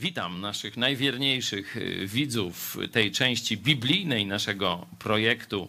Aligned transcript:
Witam 0.00 0.40
naszych 0.40 0.76
najwierniejszych 0.76 1.76
y, 1.76 2.06
widzów 2.06 2.78
tej 2.92 3.12
części 3.12 3.56
biblijnej 3.56 4.26
naszego 4.26 4.86
projektu 4.98 5.68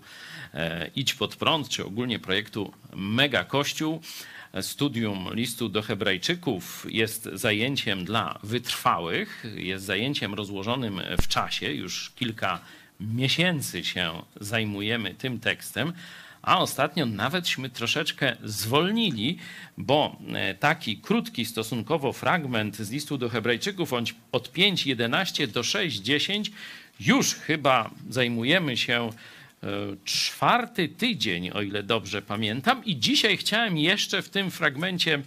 e, 0.54 0.90
Idź 0.96 1.14
pod 1.14 1.36
prąd, 1.36 1.70
czy 1.70 1.86
ogólnie 1.86 2.20
projektu 2.20 2.74
Mega 2.94 3.44
Kościół. 3.44 4.02
Studium 4.62 5.30
listu 5.34 5.70
do 5.70 5.82
Hebrajczyków 5.82 6.88
jest 6.90 7.30
zajęciem 7.34 8.06
dla 8.06 8.40
wytrwałych, 8.44 9.44
jest 9.56 9.86
zajęciem 9.86 10.34
rozłożonym 10.34 11.02
w 11.22 11.28
czasie. 11.28 11.74
Już 11.74 12.12
kilka 12.16 12.60
miesięcy 13.00 13.84
się 13.84 14.22
zajmujemy 14.40 15.14
tym 15.14 15.40
tekstem, 15.40 15.94
a 16.42 16.60
ostatnio 16.60 17.06
nawetśmy 17.06 17.70
troszeczkę 17.70 18.36
zwolnili, 18.44 19.38
bo 19.78 20.18
e, 20.34 20.56
taki 20.56 20.98
krótki 20.98 21.46
stosunkowo 21.46 22.14
fragment 22.14 22.78
z 22.78 22.92
listu 22.92 23.18
do 23.18 23.30
Hebrajczyków 23.30 23.94
od 24.32 24.54
5.11 24.54 25.48
do 25.48 25.62
6.10 25.62 26.52
już 27.00 27.36
chyba 27.36 27.90
zajmujemy 28.10 28.78
się 28.78 29.10
e, 29.64 29.68
czwarty 30.06 30.90
tydzień, 30.90 31.50
o 31.50 31.62
ile 31.62 31.84
dobrze 31.84 32.22
pamiętam. 32.22 32.86
I 32.86 33.00
dzisiaj 33.00 33.38
chciałem 33.38 33.78
jeszcze 33.78 34.22
w 34.22 34.30
tym 34.30 34.52
fragmencie 34.52 35.14
e, 35.16 35.22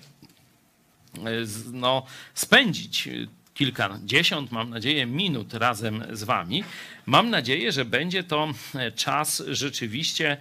no, 1.73 2.07
spędzić 2.35 3.09
kilkadziesiąt, 3.55 4.53
mam 4.53 4.71
nadzieję, 4.71 5.07
minut 5.07 5.55
razem 5.55 6.05
z 6.13 6.23
Wami. 6.23 6.65
Mam 7.07 7.31
nadzieję, 7.31 7.73
że 7.73 7.85
będzie 7.85 8.23
to 8.23 8.49
czas 8.97 9.43
rzeczywiście 9.49 10.37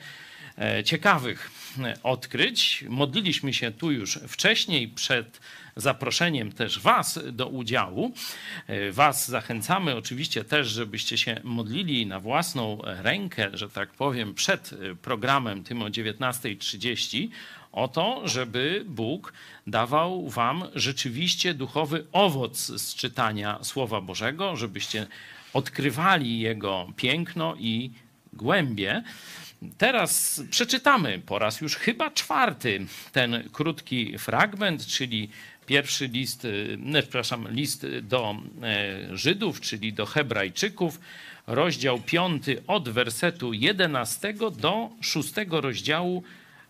ciekawych 0.83 1.51
e, 1.79 1.97
odkryć. 2.03 2.85
Modliliśmy 2.89 3.53
się 3.53 3.71
tu 3.71 3.91
już 3.91 4.19
wcześniej, 4.27 4.87
przed 4.87 5.39
zaproszeniem 5.75 6.51
też 6.51 6.79
Was 6.79 7.19
do 7.31 7.47
udziału. 7.47 8.13
E, 8.67 8.91
was 8.91 9.27
zachęcamy 9.27 9.95
oczywiście 9.95 10.43
też, 10.43 10.67
żebyście 10.67 11.17
się 11.17 11.41
modlili 11.43 12.05
na 12.05 12.19
własną 12.19 12.81
rękę, 12.83 13.49
że 13.53 13.69
tak 13.69 13.89
powiem, 13.89 14.33
przed 14.33 14.71
programem 15.01 15.63
tym 15.63 15.83
o 15.83 15.87
19.30 15.87 17.29
o 17.71 17.87
to, 17.87 18.27
żeby 18.27 18.83
Bóg 18.87 19.33
dawał 19.67 20.29
Wam 20.29 20.63
rzeczywiście 20.75 21.53
duchowy 21.53 22.05
owoc 22.11 22.57
z 22.57 22.95
czytania 22.95 23.59
Słowa 23.61 24.01
Bożego, 24.01 24.55
żebyście 24.55 25.07
odkrywali 25.53 26.39
Jego 26.39 26.87
piękno 26.95 27.55
i 27.59 27.91
głębie. 28.33 29.03
Teraz 29.77 30.41
przeczytamy 30.49 31.19
po 31.25 31.39
raz 31.39 31.61
już 31.61 31.75
chyba 31.75 32.11
czwarty 32.11 32.85
ten 33.11 33.49
krótki 33.51 34.17
fragment, 34.17 34.85
czyli 34.85 35.29
pierwszy 35.65 36.07
list, 36.07 36.47
nie, 36.77 37.01
przepraszam, 37.01 37.47
list 37.51 37.85
do 38.01 38.35
e, 38.63 39.17
Żydów, 39.17 39.61
czyli 39.61 39.93
do 39.93 40.05
Hebrajczyków, 40.05 40.99
rozdział 41.47 41.99
5 41.99 42.43
od 42.67 42.89
wersetu 42.89 43.53
11 43.53 44.33
do 44.57 44.89
6 45.01 45.33
rozdziału, 45.49 46.23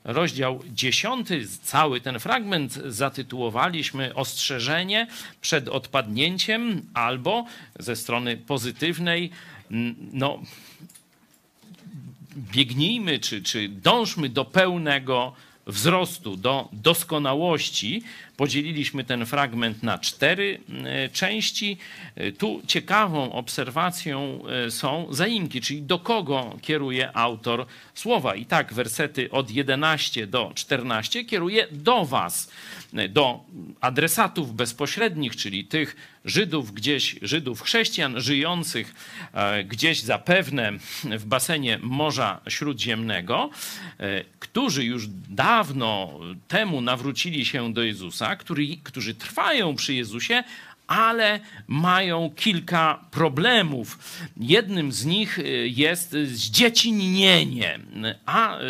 rozdział 0.03 0.63
10. 0.73 1.28
Cały 1.63 2.02
ten 2.02 2.19
fragment 2.19 2.73
zatytułowaliśmy 2.73 4.16
Ostrzeżenie 4.16 5.07
przed 5.41 5.67
odpadnięciem 5.67 6.81
albo 6.94 7.45
ze 7.80 7.95
strony 7.95 8.38
pozytywnej, 8.38 9.30
no 10.13 10.41
biegnijmy, 12.37 13.19
czy, 13.19 13.41
czy 13.41 13.69
dążmy 13.69 14.29
do 14.29 14.45
pełnego 14.45 15.33
wzrostu, 15.67 16.37
do 16.37 16.69
doskonałości. 16.73 18.03
Podzieliliśmy 18.37 19.03
ten 19.03 19.25
fragment 19.25 19.83
na 19.83 19.97
cztery 19.97 20.59
e, 20.69 21.09
części. 21.09 21.77
E, 22.15 22.31
tu 22.31 22.61
ciekawą 22.67 23.31
obserwacją 23.31 24.43
e, 24.65 24.71
są 24.71 25.07
zaimki, 25.09 25.61
czyli 25.61 25.81
do 25.81 25.99
kogo 25.99 26.57
kieruje 26.61 27.17
autor 27.17 27.65
słowa. 27.93 28.35
I 28.35 28.45
tak 28.45 28.73
wersety 28.73 29.31
od 29.31 29.51
11 29.51 30.27
do 30.27 30.51
14 30.55 31.25
kieruje 31.25 31.67
do 31.72 32.05
Was, 32.05 32.51
do 33.09 33.39
adresatów 33.81 34.55
bezpośrednich, 34.55 35.35
czyli 35.35 35.66
tych 35.66 35.95
Żydów 36.25 36.73
gdzieś, 36.73 37.16
Żydów 37.22 37.61
chrześcijan 37.61 38.22
żyjących 38.22 38.93
gdzieś 39.66 40.01
zapewne 40.01 40.72
w 41.03 41.25
basenie 41.25 41.79
Morza 41.81 42.41
Śródziemnego, 42.47 43.49
którzy 44.39 44.83
już 44.83 45.07
dawno 45.29 46.19
temu 46.47 46.81
nawrócili 46.81 47.45
się 47.45 47.73
do 47.73 47.83
Jezusa 47.83 48.22
Jezusa, 48.23 48.35
który, 48.35 48.78
którzy 48.84 49.16
trwają 49.16 49.75
przy 49.75 49.94
Jezusie, 49.94 50.44
ale 50.88 51.39
mają 51.67 52.31
kilka 52.35 53.06
problemów. 53.11 53.97
Jednym 54.38 54.91
z 54.91 55.06
nich 55.06 55.39
y, 55.39 55.69
jest 55.75 56.11
zdziecinnienie, 56.11 57.79
a 58.25 58.59
y, 58.59 58.63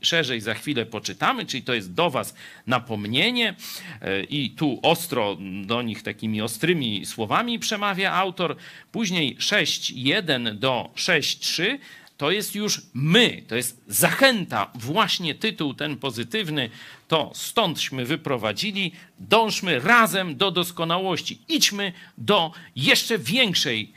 szerzej 0.00 0.40
za 0.40 0.54
chwilę 0.54 0.86
poczytamy, 0.86 1.46
czyli 1.46 1.62
to 1.62 1.74
jest 1.74 1.92
do 1.92 2.10
was 2.10 2.34
napomnienie 2.66 3.54
y, 4.02 4.24
i 4.30 4.50
tu 4.50 4.80
ostro 4.82 5.36
do 5.66 5.82
nich 5.82 6.02
takimi 6.02 6.42
ostrymi 6.42 7.06
słowami 7.06 7.58
przemawia 7.58 8.12
autor. 8.12 8.56
Później 8.92 9.36
6.1 9.36 10.58
do 10.58 10.90
6.3 10.96 11.78
to 12.16 12.30
jest 12.30 12.54
już 12.54 12.80
my, 12.94 13.42
to 13.48 13.56
jest 13.56 13.82
zachęta, 13.88 14.70
właśnie 14.74 15.34
tytuł 15.34 15.74
ten 15.74 15.96
pozytywny, 15.96 16.70
to 17.08 17.32
stądśmy 17.34 18.04
wyprowadzili, 18.04 18.92
dążmy 19.18 19.78
razem 19.78 20.36
do 20.36 20.50
doskonałości, 20.50 21.38
idźmy 21.48 21.92
do 22.18 22.52
jeszcze 22.76 23.18
większej 23.18 23.92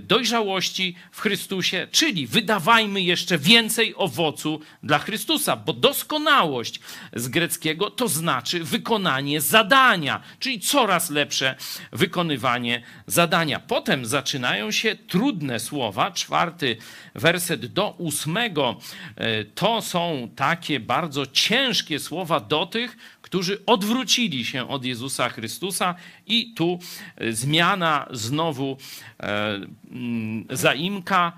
dojrzałości 0.00 0.94
w 1.10 1.20
Chrystusie, 1.20 1.88
czyli 1.90 2.26
wydawajmy 2.26 3.00
jeszcze 3.00 3.38
więcej 3.38 3.94
owocu 3.96 4.60
dla 4.82 4.98
Chrystusa, 4.98 5.56
bo 5.56 5.72
doskonałość 5.72 6.80
z 7.12 7.28
greckiego 7.28 7.90
to 7.90 8.08
znaczy 8.08 8.64
wykonanie 8.64 9.40
zadania, 9.40 10.22
czyli 10.38 10.60
coraz 10.60 11.10
lepsze 11.10 11.54
wykonywanie 11.92 12.82
zadania. 13.06 13.60
Potem 13.60 14.06
zaczynają 14.06 14.70
się 14.70 14.96
trudne 14.96 15.60
słowa, 15.60 16.10
czwarty 16.10 16.76
werset 17.14 17.66
do 17.66 17.90
ósmego. 17.90 18.80
Y, 19.20 19.44
to 19.54 19.82
są 19.82 20.30
takie 20.36 20.80
bardzo 20.80 21.26
ciężkie 21.26 21.98
słowa 21.98 22.40
do 22.40 22.66
tych, 22.66 22.96
którzy 23.28 23.64
odwrócili 23.66 24.44
się 24.44 24.68
od 24.68 24.84
Jezusa 24.84 25.28
Chrystusa 25.28 25.94
i 26.26 26.54
tu 26.54 26.78
e, 27.16 27.32
zmiana 27.32 28.06
znowu 28.10 28.76
e, 29.20 29.60
mm, 29.90 30.46
zaimka 30.50 31.32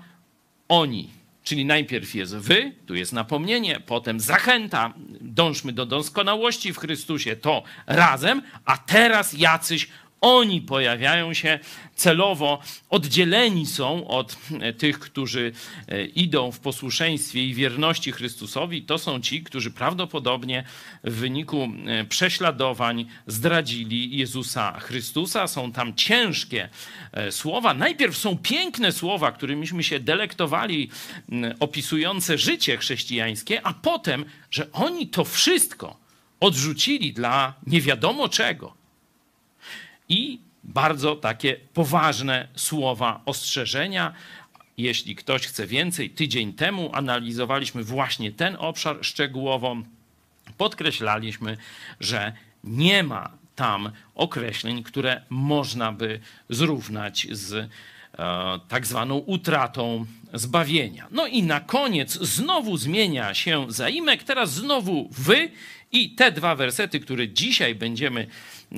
oni. 0.67 1.09
Czyli 1.43 1.65
najpierw 1.65 2.15
jest 2.15 2.35
wy, 2.35 2.71
tu 2.85 2.95
jest 2.95 3.13
napomnienie, 3.13 3.79
potem 3.85 4.19
zachęta, 4.19 4.93
dążmy 5.21 5.73
do 5.73 5.85
doskonałości 5.85 6.73
w 6.73 6.77
Chrystusie, 6.77 7.35
to 7.35 7.63
razem, 7.87 8.41
a 8.65 8.77
teraz 8.77 9.33
jacyś 9.33 9.87
oni 10.21 10.61
pojawiają 10.61 11.33
się 11.33 11.59
celowo, 11.95 12.59
oddzieleni 12.89 13.65
są 13.65 14.07
od 14.07 14.37
e, 14.59 14.73
tych, 14.73 14.99
którzy 14.99 15.51
e, 15.87 16.05
idą 16.05 16.51
w 16.51 16.59
posłuszeństwie 16.59 17.45
i 17.45 17.53
wierności 17.53 18.11
Chrystusowi. 18.11 18.81
To 18.81 18.97
są 18.97 19.21
ci, 19.21 19.43
którzy 19.43 19.71
prawdopodobnie 19.71 20.63
w 21.03 21.13
wyniku 21.13 21.69
e, 21.87 22.05
prześladowań 22.05 23.05
zdradzili 23.27 24.17
Jezusa 24.17 24.79
Chrystusa. 24.79 25.47
Są 25.47 25.71
tam 25.71 25.95
ciężkie 25.95 26.69
słowa. 27.29 27.73
Najpierw 27.73 28.17
są 28.17 28.37
piękne 28.37 28.91
słowa, 28.91 29.31
którymiśmy 29.31 29.83
się 29.83 29.99
delektowali, 29.99 30.89
opisujące 31.59 32.37
życie 32.37 32.77
chrześcijańskie, 32.77 33.61
a 33.63 33.73
potem, 33.73 34.25
że 34.51 34.71
oni 34.71 35.07
to 35.07 35.25
wszystko 35.25 35.97
odrzucili 36.39 37.13
dla 37.13 37.53
nie 37.67 37.81
wiadomo 37.81 38.29
czego 38.29 38.80
i 40.11 40.39
bardzo 40.63 41.15
takie 41.15 41.55
poważne 41.73 42.47
słowa 42.55 43.21
ostrzeżenia. 43.25 44.13
Jeśli 44.77 45.15
ktoś 45.15 45.47
chce 45.47 45.67
więcej, 45.67 46.09
tydzień 46.09 46.53
temu 46.53 46.89
analizowaliśmy 46.93 47.83
właśnie 47.83 48.31
ten 48.31 48.55
obszar 48.59 48.97
szczegółowo. 49.01 49.75
Podkreślaliśmy, 50.57 51.57
że 51.99 52.33
nie 52.63 53.03
ma 53.03 53.31
tam 53.55 53.91
określeń, 54.15 54.83
które 54.83 55.21
można 55.29 55.91
by 55.91 56.19
zrównać 56.49 57.27
z 57.31 57.69
tak 58.67 58.87
zwaną 58.87 59.17
utratą 59.17 60.05
zbawienia. 60.33 61.07
No 61.11 61.27
i 61.27 61.43
na 61.43 61.59
koniec 61.59 62.13
znowu 62.13 62.77
zmienia 62.77 63.33
się 63.33 63.65
zaimek, 63.69 64.23
teraz 64.23 64.53
znowu 64.53 65.09
wy 65.11 65.51
i 65.91 66.09
te 66.09 66.31
dwa 66.31 66.55
wersety, 66.55 66.99
które 66.99 67.29
dzisiaj 67.29 67.75
będziemy 67.75 68.27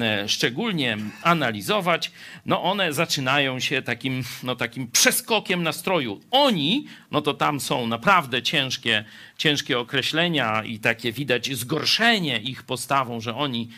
e, 0.01 0.29
szczególnie 0.29 0.97
analizować, 1.23 2.11
no 2.45 2.63
one 2.63 2.93
zaczynają 2.93 3.59
się 3.59 3.81
takim, 3.81 4.23
no 4.43 4.55
takim 4.55 4.87
przeskokiem 4.91 5.63
nastroju. 5.63 6.21
Oni, 6.31 6.87
no 7.11 7.21
to 7.21 7.33
tam 7.33 7.59
są 7.59 7.87
naprawdę 7.87 8.43
ciężkie, 8.43 9.05
ciężkie 9.37 9.79
określenia 9.79 10.63
i 10.63 10.79
takie 10.79 11.11
widać 11.11 11.55
zgorszenie 11.55 12.39
ich 12.39 12.63
postawą, 12.63 13.21
że 13.21 13.35
oni 13.35 13.69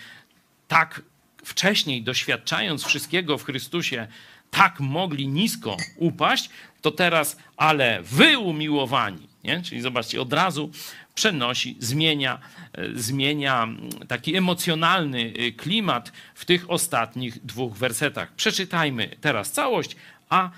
tak 0.67 1.01
wcześniej 1.45 2.03
doświadczając 2.03 2.85
wszystkiego 2.85 3.37
w 3.37 3.43
Chrystusie, 3.43 4.07
tak 4.55 4.79
mogli 4.79 5.27
nisko 5.27 5.77
upaść, 5.95 6.49
to 6.81 6.91
teraz, 6.91 7.37
ale 7.57 8.03
wy 8.03 8.39
umiłowani, 8.39 9.27
nie? 9.43 9.61
czyli 9.61 9.81
zobaczcie, 9.81 10.21
od 10.21 10.33
razu 10.33 10.69
przenosi, 11.15 11.75
zmienia, 11.79 12.39
e, 12.73 12.99
zmienia 12.99 13.67
taki 14.07 14.35
emocjonalny 14.35 15.33
e, 15.37 15.51
klimat 15.51 16.11
w 16.35 16.45
tych 16.45 16.69
ostatnich 16.69 17.45
dwóch 17.45 17.73
wersetach. 17.77 18.33
Przeczytajmy 18.33 19.15
teraz 19.21 19.51
całość, 19.51 19.95
a 20.29 20.49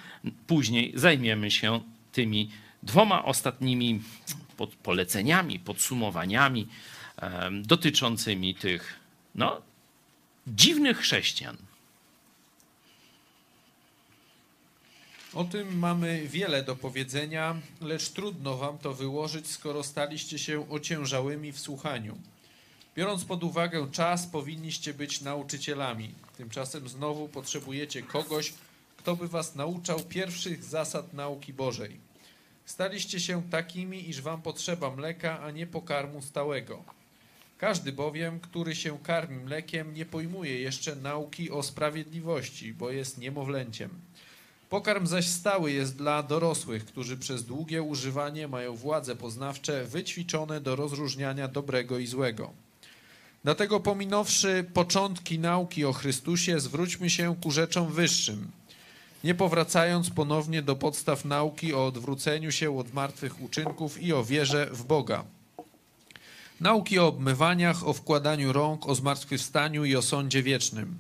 później 0.47 0.91
zajmiemy 0.95 1.51
się 1.51 1.81
tymi 2.11 2.49
dwoma 2.83 3.25
ostatnimi 3.25 4.01
poleceniami, 4.83 5.59
podsumowaniami 5.59 6.67
dotyczącymi 7.61 8.55
tych 8.55 8.99
no, 9.35 9.61
dziwnych 10.47 10.97
chrześcijan. 10.97 11.66
O 15.37 15.43
tym 15.43 15.79
mamy 15.79 16.27
wiele 16.27 16.63
do 16.63 16.75
powiedzenia, 16.75 17.55
lecz 17.81 18.09
trudno 18.09 18.57
wam 18.57 18.77
to 18.77 18.93
wyłożyć, 18.93 19.47
skoro 19.47 19.83
staliście 19.83 20.39
się 20.39 20.69
ociężałymi 20.69 21.51
w 21.51 21.59
słuchaniu. 21.59 22.17
Biorąc 22.95 23.25
pod 23.25 23.43
uwagę 23.43 23.87
czas, 23.91 24.27
powinniście 24.27 24.93
być 24.93 25.21
nauczycielami. 25.21 26.13
Tymczasem 26.37 26.89
znowu 26.89 27.27
potrzebujecie 27.27 28.03
kogoś, 28.03 28.53
kto 28.97 29.15
by 29.15 29.27
was 29.27 29.55
nauczał 29.55 29.99
pierwszych 29.99 30.63
zasad 30.63 31.13
nauki 31.13 31.53
Bożej. 31.53 31.99
Staliście 32.65 33.19
się 33.19 33.49
takimi, 33.49 34.09
iż 34.09 34.21
wam 34.21 34.41
potrzeba 34.41 34.95
mleka, 34.95 35.39
a 35.39 35.51
nie 35.51 35.67
pokarmu 35.67 36.21
stałego. 36.21 36.83
Każdy 37.57 37.91
bowiem, 37.91 38.39
który 38.39 38.75
się 38.75 38.99
karmi 39.03 39.37
mlekiem, 39.37 39.93
nie 39.93 40.05
pojmuje 40.05 40.61
jeszcze 40.61 40.95
nauki 40.95 41.51
o 41.51 41.63
sprawiedliwości, 41.63 42.73
bo 42.73 42.91
jest 42.91 43.17
niemowlęciem. 43.17 44.06
Pokarm 44.69 45.07
zaś 45.07 45.27
stały 45.27 45.71
jest 45.71 45.95
dla 45.95 46.23
dorosłych, 46.23 46.85
którzy 46.85 47.17
przez 47.17 47.45
długie 47.45 47.83
używanie 47.83 48.47
mają 48.47 48.75
władze 48.75 49.15
poznawcze 49.15 49.85
wyćwiczone 49.85 50.61
do 50.61 50.75
rozróżniania 50.75 51.47
dobrego 51.47 51.99
i 51.99 52.07
złego. 52.07 52.51
Dlatego 53.43 53.79
pominąwszy 53.79 54.65
początki 54.73 55.39
nauki 55.39 55.85
o 55.85 55.93
Chrystusie, 55.93 56.59
zwróćmy 56.59 57.09
się 57.09 57.35
ku 57.43 57.51
rzeczom 57.51 57.91
wyższym, 57.91 58.51
nie 59.23 59.35
powracając 59.35 60.09
ponownie 60.09 60.61
do 60.61 60.75
podstaw 60.75 61.25
nauki 61.25 61.73
o 61.73 61.85
odwróceniu 61.85 62.51
się 62.51 62.79
od 62.79 62.93
martwych 62.93 63.41
uczynków 63.41 64.01
i 64.01 64.13
o 64.13 64.23
wierze 64.23 64.69
w 64.71 64.83
Boga. 64.83 65.23
Nauki 66.61 66.99
o 66.99 67.07
obmywaniach, 67.07 67.87
o 67.87 67.93
wkładaniu 67.93 68.53
rąk, 68.53 68.87
o 68.87 68.95
zmartwychwstaniu 68.95 69.85
i 69.85 69.95
o 69.95 70.01
sądzie 70.01 70.43
wiecznym. 70.43 70.97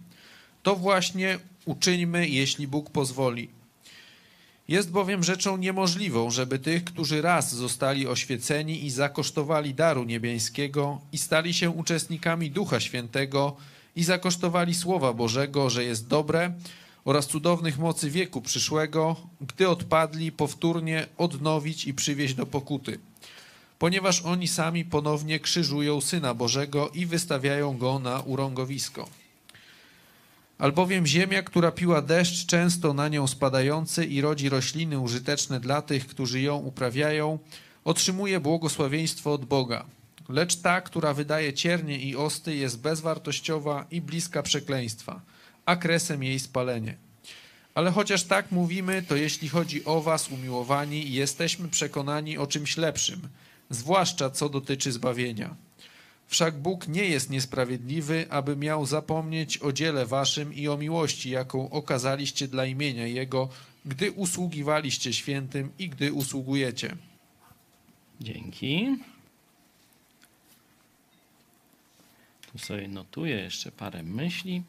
To 0.63 0.75
właśnie 0.75 1.39
uczyńmy, 1.65 2.27
jeśli 2.27 2.67
Bóg 2.67 2.89
pozwoli. 2.89 3.56
Jest 4.67 4.91
bowiem 4.91 5.23
rzeczą 5.23 5.57
niemożliwą, 5.57 6.31
żeby 6.31 6.59
tych, 6.59 6.83
którzy 6.83 7.21
raz 7.21 7.55
zostali 7.55 8.07
oświeceni 8.07 8.85
i 8.85 8.89
zakosztowali 8.91 9.73
daru 9.73 10.03
niebiańskiego 10.03 11.01
i 11.11 11.17
stali 11.17 11.53
się 11.53 11.69
uczestnikami 11.69 12.51
Ducha 12.51 12.79
Świętego 12.79 13.55
i 13.95 14.03
zakosztowali 14.03 14.75
Słowa 14.75 15.13
Bożego, 15.13 15.69
że 15.69 15.83
jest 15.83 16.07
dobre 16.07 16.53
oraz 17.05 17.27
cudownych 17.27 17.77
mocy 17.77 18.09
wieku 18.09 18.41
przyszłego, 18.41 19.15
gdy 19.41 19.69
odpadli, 19.69 20.31
powtórnie 20.31 21.07
odnowić 21.17 21.85
i 21.85 21.93
przywieźć 21.93 22.33
do 22.33 22.45
pokuty. 22.45 22.99
Ponieważ 23.79 24.21
oni 24.21 24.47
sami 24.47 24.85
ponownie 24.85 25.39
krzyżują 25.39 26.01
Syna 26.01 26.33
Bożego 26.33 26.89
i 26.89 27.05
wystawiają 27.05 27.77
Go 27.77 27.99
na 27.99 28.19
urągowisko. 28.19 29.09
Albowiem 30.57 31.07
ziemia, 31.07 31.43
która 31.43 31.71
piła 31.71 32.01
deszcz, 32.01 32.45
często 32.45 32.93
na 32.93 33.07
nią 33.07 33.27
spadający 33.27 34.05
i 34.05 34.21
rodzi 34.21 34.49
rośliny 34.49 34.99
użyteczne 34.99 35.59
dla 35.59 35.81
tych, 35.81 36.07
którzy 36.07 36.41
ją 36.41 36.57
uprawiają, 36.57 37.39
otrzymuje 37.85 38.39
błogosławieństwo 38.39 39.33
od 39.33 39.45
Boga. 39.45 39.85
Lecz 40.29 40.55
ta, 40.55 40.81
która 40.81 41.13
wydaje 41.13 41.53
ciernie 41.53 41.99
i 41.99 42.15
osty, 42.15 42.55
jest 42.55 42.79
bezwartościowa 42.79 43.85
i 43.91 44.01
bliska 44.01 44.43
przekleństwa, 44.43 45.21
a 45.65 45.75
kresem 45.75 46.23
jej 46.23 46.39
spalenie. 46.39 46.97
Ale 47.75 47.91
chociaż 47.91 48.23
tak 48.23 48.51
mówimy, 48.51 49.03
to 49.07 49.15
jeśli 49.15 49.49
chodzi 49.49 49.85
o 49.85 50.01
was, 50.01 50.29
umiłowani, 50.31 51.13
jesteśmy 51.13 51.67
przekonani 51.67 52.37
o 52.37 52.47
czymś 52.47 52.77
lepszym, 52.77 53.21
zwłaszcza 53.69 54.29
co 54.29 54.49
dotyczy 54.49 54.91
zbawienia. 54.91 55.55
Wszak 56.27 56.57
Bóg 56.57 56.87
nie 56.87 57.05
jest 57.05 57.29
niesprawiedliwy, 57.29 58.25
aby 58.29 58.55
miał 58.55 58.85
zapomnieć 58.85 59.57
o 59.57 59.71
dziele 59.71 60.05
waszym 60.05 60.53
i 60.53 60.67
o 60.67 60.77
miłości, 60.77 61.29
jaką 61.29 61.69
okazaliście 61.69 62.47
dla 62.47 62.65
imienia 62.65 63.07
Jego, 63.07 63.49
gdy 63.85 64.11
usługiwaliście 64.11 65.13
świętym 65.13 65.71
i 65.79 65.89
gdy 65.89 66.13
usługujecie. 66.13 66.95
Dzięki. 68.21 68.97
Tu 72.51 72.57
sobie 72.59 72.87
notuję 72.87 73.35
jeszcze 73.35 73.71
parę 73.71 74.03
myśli. 74.03 74.63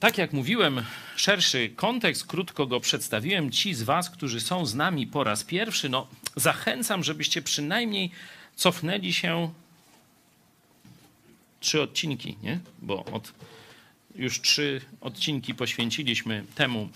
Tak 0.00 0.18
jak 0.18 0.32
mówiłem, 0.32 0.84
szerszy 1.16 1.70
kontekst, 1.76 2.26
krótko 2.26 2.66
go 2.66 2.80
przedstawiłem. 2.80 3.50
Ci 3.50 3.74
z 3.74 3.82
Was, 3.82 4.10
którzy 4.10 4.40
są 4.40 4.66
z 4.66 4.74
nami 4.74 5.06
po 5.06 5.24
raz 5.24 5.44
pierwszy, 5.44 5.88
no, 5.88 6.06
zachęcam, 6.36 7.04
żebyście 7.04 7.42
przynajmniej 7.42 8.10
cofnęli 8.62 9.12
się 9.12 9.50
trzy 11.60 11.82
odcinki, 11.82 12.36
nie? 12.42 12.60
Bo 12.82 13.04
od, 13.04 13.32
już 14.14 14.40
trzy 14.40 14.80
odcinki 15.00 15.54
poświęciliśmy 15.54 16.44
temu 16.54 16.88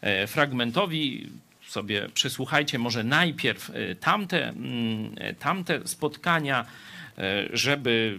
e, 0.00 0.26
fragmentowi. 0.26 1.30
Sobie 1.66 2.08
przesłuchajcie 2.14 2.78
może 2.78 3.04
najpierw 3.04 3.70
e, 3.70 3.94
tamte, 3.94 4.48
mm, 4.48 5.14
e, 5.16 5.34
tamte 5.34 5.88
spotkania, 5.88 6.66
żeby 7.52 8.18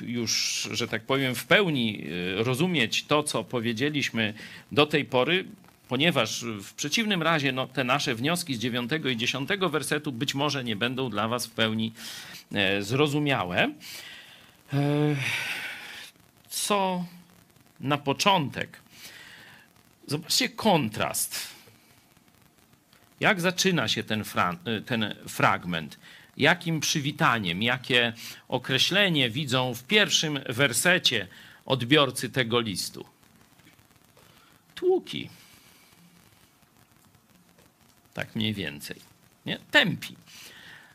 już, 0.00 0.62
że 0.72 0.88
tak 0.88 1.02
powiem, 1.02 1.34
w 1.34 1.46
pełni 1.46 2.06
rozumieć 2.36 3.04
to, 3.04 3.22
co 3.22 3.44
powiedzieliśmy 3.44 4.34
do 4.72 4.86
tej 4.86 5.04
pory 5.04 5.44
ponieważ 5.88 6.44
w 6.44 6.74
przeciwnym 6.74 7.22
razie 7.22 7.52
no, 7.52 7.66
te 7.66 7.84
nasze 7.84 8.14
wnioski 8.14 8.54
z 8.54 8.58
9 8.58 8.90
i 9.12 9.16
10 9.16 9.48
wersetu 9.70 10.12
być 10.12 10.34
może 10.34 10.64
nie 10.64 10.76
będą 10.76 11.10
dla 11.10 11.28
Was 11.28 11.46
w 11.46 11.50
pełni 11.50 11.92
e, 12.52 12.82
zrozumiałe. 12.82 13.72
E, 14.72 15.16
co 16.48 17.04
na 17.80 17.98
początek? 17.98 18.80
Zobaczcie 20.06 20.48
kontrast. 20.48 21.56
Jak 23.20 23.40
zaczyna 23.40 23.88
się 23.88 24.04
ten, 24.04 24.24
fra 24.24 24.56
e, 24.64 24.80
ten 24.80 25.14
fragment? 25.28 25.98
Jakim 26.36 26.80
przywitaniem, 26.80 27.62
jakie 27.62 28.12
określenie 28.48 29.30
widzą 29.30 29.74
w 29.74 29.84
pierwszym 29.84 30.40
wersecie 30.48 31.28
odbiorcy 31.66 32.30
tego 32.30 32.60
listu? 32.60 33.04
Tłuki 34.74 35.28
tak 38.16 38.36
mniej 38.36 38.54
więcej. 38.54 38.96
Nie? 39.46 39.58
Tępi. 39.70 40.16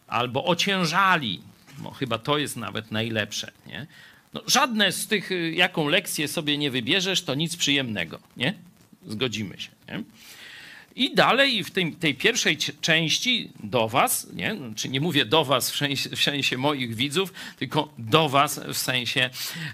Albo 0.07 0.45
ociężali. 0.45 1.41
No, 1.83 1.91
chyba 1.91 2.17
to 2.17 2.37
jest 2.37 2.57
nawet 2.57 2.91
najlepsze. 2.91 3.51
Nie? 3.67 3.87
No, 4.33 4.41
żadne 4.47 4.91
z 4.91 5.07
tych, 5.07 5.31
y, 5.31 5.51
jaką 5.51 5.87
lekcję 5.87 6.27
sobie 6.27 6.57
nie 6.57 6.71
wybierzesz, 6.71 7.21
to 7.21 7.35
nic 7.35 7.55
przyjemnego. 7.55 8.19
Nie? 8.37 8.53
Zgodzimy 9.07 9.59
się. 9.59 9.69
Nie? 9.87 10.03
I 10.95 11.15
dalej 11.15 11.63
w 11.63 11.71
tej, 11.71 11.93
tej 11.93 12.15
pierwszej 12.15 12.57
części 12.57 13.49
do 13.63 13.87
Was, 13.87 14.27
nie? 14.33 14.55
czy 14.75 14.89
nie 14.89 15.01
mówię 15.01 15.25
do 15.25 15.45
Was 15.45 15.71
w 15.71 15.75
sensie, 15.75 16.09
w 16.09 16.23
sensie, 16.23 16.57
moich 16.57 16.95
widzów, 16.95 17.33
tylko 17.59 17.93
do 17.97 18.29
Was 18.29 18.59
w 18.59 18.77
sensie 18.77 19.29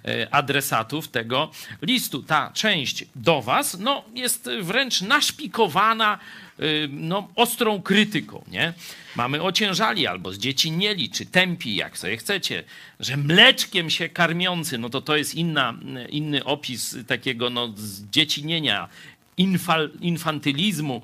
e, 0.06 0.34
adresatów 0.34 1.08
tego 1.08 1.52
listu. 1.82 2.24
Ta 2.24 2.52
część 2.54 3.06
do 3.16 3.42
Was 3.42 3.78
no, 3.80 4.04
jest 4.14 4.50
wręcz 4.62 5.02
naszpikowana 5.02 6.20
e, 6.60 6.64
no, 6.90 7.28
ostrą 7.36 7.82
krytyką. 7.82 8.44
Nie? 8.48 8.74
Mamy 9.16 9.44
ociężali 9.44 10.08
albo 10.08 10.34
zdziecinieli, 10.34 11.10
czy 11.10 11.26
tępi, 11.26 11.76
jak 11.76 11.98
sobie 11.98 12.18
chcecie, 12.18 12.64
że 13.00 13.18
mleczkiem 13.18 13.90
się 13.90 14.10
karmiący, 14.10 14.78
no 14.78 14.90
to 14.90 15.02
to 15.02 15.18
jest 15.18 15.36
inna, 15.36 15.74
inny 16.10 16.44
opis 16.44 16.96
takiego 17.08 17.50
no, 17.50 17.74
zdziecinienia, 17.76 18.90
infal, 19.38 19.90
infantylizmu, 20.02 21.02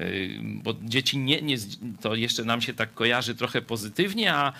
y, 0.00 0.40
bo 0.42 0.74
dzieci 0.82 1.18
nie, 1.18 1.42
nie, 1.42 1.56
to 2.00 2.14
jeszcze 2.14 2.44
nam 2.44 2.62
się 2.62 2.74
tak 2.74 2.94
kojarzy 2.94 3.34
trochę 3.34 3.62
pozytywnie, 3.62 4.34
a 4.34 4.52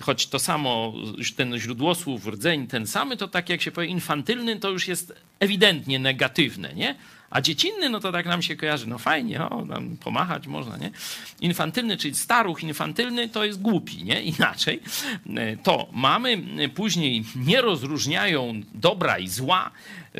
choć 0.00 0.26
to 0.26 0.38
samo, 0.38 0.94
ten 1.36 1.58
źródłosłów, 1.58 2.26
rdzeń 2.26 2.66
ten 2.66 2.86
samy, 2.86 3.16
to 3.16 3.28
tak 3.28 3.48
jak 3.48 3.62
się 3.62 3.70
powie 3.70 3.86
infantylny, 3.86 4.56
to 4.56 4.70
już 4.70 4.88
jest 4.88 5.14
ewidentnie 5.40 5.98
negatywne, 5.98 6.74
nie? 6.74 6.94
A 7.30 7.40
dziecinny, 7.40 7.88
no 7.88 8.00
to 8.00 8.12
tak 8.12 8.26
nam 8.26 8.42
się 8.42 8.56
kojarzy, 8.56 8.86
no 8.86 8.98
fajnie, 8.98 9.42
o, 9.42 9.66
tam 9.66 9.96
pomachać 9.96 10.46
można, 10.46 10.76
nie? 10.76 10.90
Infantylny, 11.40 11.96
czyli 11.96 12.14
staruch 12.14 12.62
infantylny, 12.62 13.28
to 13.28 13.44
jest 13.44 13.60
głupi, 13.60 14.04
nie? 14.04 14.22
Inaczej. 14.38 14.80
To 15.62 15.88
mamy, 15.92 16.42
później 16.74 17.24
nie 17.36 17.60
rozróżniają 17.60 18.62
dobra 18.74 19.18
i 19.18 19.28
zła, 19.28 19.70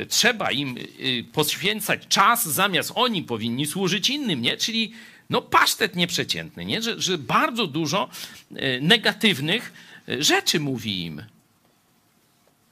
trzeba 0.09 0.51
im 0.51 0.77
y, 0.79 1.25
poświęcać 1.33 2.07
czas, 2.09 2.49
zamiast 2.49 2.93
oni 2.95 3.23
powinni 3.23 3.67
służyć 3.67 4.11
innym, 4.11 4.43
nie? 4.43 4.57
Czyli 4.57 4.93
no 5.31 5.43
pasztet 5.43 5.97
nieprzeciętny, 5.97 6.65
nie? 6.65 6.83
Że, 6.83 7.01
że 7.01 7.19
bardzo 7.19 7.67
dużo 7.67 8.09
y, 8.53 8.79
negatywnych 8.83 9.73
y, 10.09 10.23
rzeczy 10.23 10.61
mówi 10.61 11.05
im. 11.05 11.23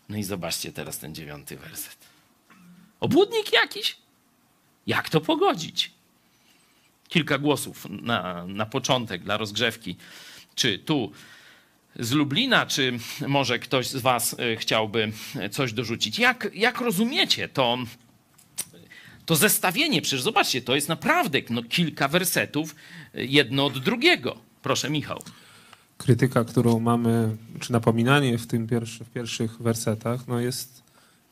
No 0.08 0.16
i 0.16 0.22
zobaczcie 0.22 0.72
teraz 0.72 0.98
ten 0.98 1.14
dziewiąty 1.14 1.56
werset. 1.56 1.96
Obłudnik 3.00 3.52
jakiś? 3.52 3.96
Jak 4.88 5.08
to 5.08 5.20
pogodzić? 5.20 5.90
Kilka 7.08 7.38
głosów 7.38 7.86
na, 7.90 8.46
na 8.46 8.66
początek 8.66 9.22
dla 9.22 9.36
rozgrzewki. 9.36 9.96
Czy 10.54 10.78
tu 10.78 11.12
z 11.98 12.12
Lublina, 12.12 12.66
czy 12.66 12.98
może 13.26 13.58
ktoś 13.58 13.86
z 13.88 13.96
Was 13.96 14.36
e, 14.38 14.56
chciałby 14.56 15.12
coś 15.50 15.72
dorzucić? 15.72 16.18
Jak, 16.18 16.50
jak 16.54 16.80
rozumiecie 16.80 17.48
to, 17.48 17.78
to 19.26 19.36
zestawienie? 19.36 20.02
Przecież 20.02 20.22
zobaczcie, 20.22 20.62
to 20.62 20.74
jest 20.74 20.88
naprawdę 20.88 21.38
no, 21.50 21.62
kilka 21.62 22.08
wersetów 22.08 22.74
e, 23.14 23.24
jedno 23.24 23.66
od 23.66 23.78
drugiego. 23.78 24.36
Proszę, 24.62 24.90
Michał. 24.90 25.22
Krytyka, 25.98 26.44
którą 26.44 26.80
mamy, 26.80 27.36
czy 27.60 27.72
napominanie 27.72 28.38
w 28.38 28.46
tym 28.46 28.66
pierwszy, 28.66 29.04
w 29.04 29.10
pierwszych 29.10 29.58
wersetach, 29.58 30.28
no 30.28 30.40
jest 30.40 30.87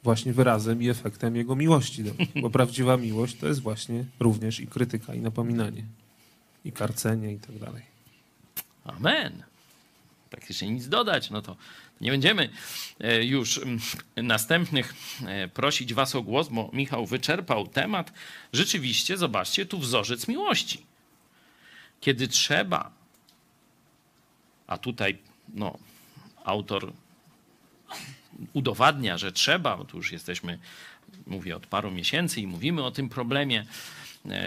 właśnie 0.07 0.33
wyrazem 0.33 0.83
i 0.83 0.89
efektem 0.89 1.37
jego 1.37 1.57
miłości. 1.57 2.05
Bo 2.43 2.51
prawdziwa 2.51 2.97
miłość 2.97 3.37
to 3.37 3.47
jest 3.47 3.61
właśnie 3.61 4.05
również 4.21 4.61
i 4.61 4.67
krytyka, 4.67 5.15
i 5.15 5.21
napominanie, 5.21 5.85
i 6.65 6.73
karcenie, 6.73 7.33
i 7.33 7.39
tak 7.39 7.59
dalej. 7.59 7.83
Amen. 8.85 9.43
Praktycznie 10.31 10.71
nic 10.71 10.89
dodać, 10.89 11.31
no 11.31 11.43
to 11.43 11.57
nie 12.01 12.11
będziemy 12.11 12.49
e, 13.01 13.25
już 13.25 13.61
następnych 14.17 14.95
e, 15.27 15.49
prosić 15.49 15.95
was 15.95 16.15
o 16.15 16.23
głos, 16.23 16.49
bo 16.49 16.71
Michał 16.73 17.07
wyczerpał 17.07 17.67
temat. 17.67 18.13
Rzeczywiście, 18.53 19.17
zobaczcie, 19.17 19.67
tu 19.67 19.79
wzorzec 19.79 20.29
miłości. 20.29 20.87
Kiedy 22.01 22.29
trzeba, 22.29 22.91
a 24.67 24.79
tutaj 24.79 25.19
no, 25.55 25.79
autor 26.45 26.93
udowadnia, 28.53 29.19
że 29.19 29.33
trzeba, 29.33 29.77
bo 29.77 29.85
tu 29.85 29.97
już 29.97 30.13
jesteśmy, 30.13 30.59
mówię 31.27 31.57
od 31.57 31.67
paru 31.67 31.91
miesięcy 31.91 32.41
i 32.41 32.47
mówimy 32.47 32.85
o 32.85 32.91
tym 32.91 33.09
problemie 33.09 33.67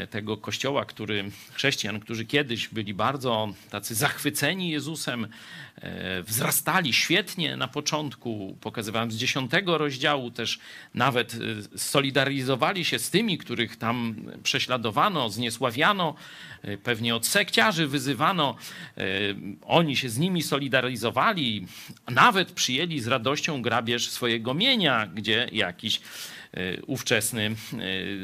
tego 0.09 0.37
kościoła, 0.37 0.85
który, 0.85 1.31
chrześcijan, 1.53 1.99
którzy 1.99 2.25
kiedyś 2.25 2.67
byli 2.67 2.93
bardzo 2.93 3.53
tacy 3.69 3.95
zachwyceni 3.95 4.69
Jezusem, 4.69 5.27
e, 5.81 6.23
wzrastali 6.23 6.93
świetnie 6.93 7.57
na 7.57 7.67
początku, 7.67 8.57
pokazywałem 8.61 9.11
z 9.11 9.15
dziesiątego 9.15 9.77
rozdziału 9.77 10.31
też 10.31 10.59
nawet 10.93 11.33
e, 11.73 11.77
solidaryzowali 11.77 12.85
się 12.85 12.99
z 12.99 13.09
tymi, 13.09 13.37
których 13.37 13.77
tam 13.77 14.15
prześladowano, 14.43 15.29
zniesławiano, 15.29 16.15
pewnie 16.83 17.15
od 17.15 17.25
sekciarzy 17.25 17.87
wyzywano, 17.87 18.55
oni 19.65 19.95
się 19.95 20.09
z 20.09 20.17
nimi 20.17 20.43
solidaryzowali, 20.43 21.67
nawet 22.09 22.51
przyjęli 22.51 22.99
z 22.99 23.07
radością 23.07 23.61
grabież 23.61 24.09
swojego 24.09 24.53
mienia, 24.53 25.07
gdzie 25.07 25.49
jakiś 25.51 26.01
ówczesny 26.87 27.55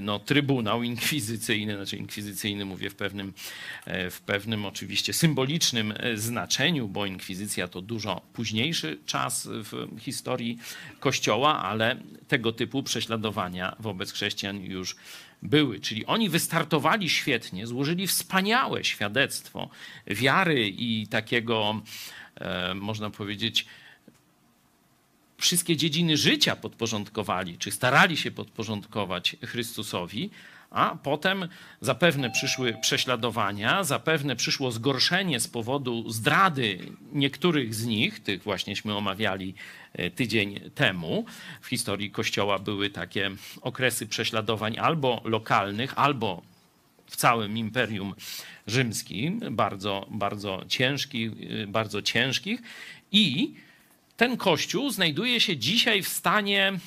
no, 0.02 0.20
trybunał 0.20 0.84
inkwizycyjny, 0.84 1.76
znaczy 1.76 1.98
inkwizycyjny 1.98 2.66
mówię 2.66 2.90
w 2.90 2.96
pewnym, 2.96 3.34
w 3.88 4.22
pewnym 4.26 4.66
oczywiście 4.66 5.14
symbolicznym 5.14 5.94
znaczeniu, 6.16 6.88
bo 6.88 7.06
inkwizycja 7.06 7.68
to 7.68 7.82
dużo 7.82 8.22
późniejszy 8.34 8.98
czas 9.06 9.48
w 9.52 10.00
historii 10.00 10.58
Kościoła, 11.00 11.64
ale 11.64 11.98
tego 12.28 12.52
typu 12.52 12.84
prześladowania 12.84 13.76
wobec 13.80 14.12
chrześcijan 14.12 14.62
już 14.62 14.96
były. 15.42 15.80
Czyli 15.80 16.06
oni 16.06 16.30
wystartowali 16.30 17.10
świetnie, 17.10 17.68
złożyli 17.68 18.08
wspaniałe 18.08 18.84
świadectwo 18.84 19.70
wiary 20.08 20.70
i 20.70 21.08
takiego, 21.08 21.82
e, 22.36 22.74
można 22.74 23.10
powiedzieć, 23.10 23.66
wszystkie 25.38 25.78
dziedziny 25.78 26.18
życia 26.18 26.56
podporządkowali, 26.56 27.58
czy 27.58 27.72
starali 27.72 28.18
się 28.18 28.32
podporządkować 28.32 29.36
Chrystusowi, 29.46 30.30
a 30.76 30.98
potem 31.04 31.48
zapewne 31.82 32.32
przyszły 32.32 32.74
prześladowania, 32.82 33.84
zapewne 33.84 34.36
przyszło 34.36 34.72
zgorszenie 34.72 35.40
z 35.40 35.48
powodu 35.48 36.10
zdrady 36.10 36.80
niektórych 37.14 37.76
z 37.76 37.86
nich, 37.86 38.20
tych 38.20 38.44
właśnieśmy 38.44 38.96
omawiali 38.96 39.54
e, 39.94 40.12
tydzień 40.12 40.60
temu. 40.76 41.26
W 41.62 41.68
historii 41.68 42.12
Kościoła 42.12 42.60
były 42.60 42.90
takie 42.90 43.32
okresy 43.62 44.08
prześladowań 44.08 44.78
albo 44.78 45.22
lokalnych, 45.26 45.94
albo 45.96 46.42
w 47.08 47.16
całym 47.16 47.58
Imperium 47.58 48.14
Rzymskim, 48.68 49.42
bardzo, 49.52 50.08
bardzo, 50.10 50.64
ciężki, 50.68 51.32
e, 51.64 51.68
bardzo 51.68 52.02
ciężkich 52.02 52.62
i 53.12 53.54
ten 54.18 54.38
kościół 54.38 54.90
znajduje 54.90 55.40
się 55.40 55.58
dzisiaj 55.58 56.04
w 56.04 56.08
stanie, 56.08 56.80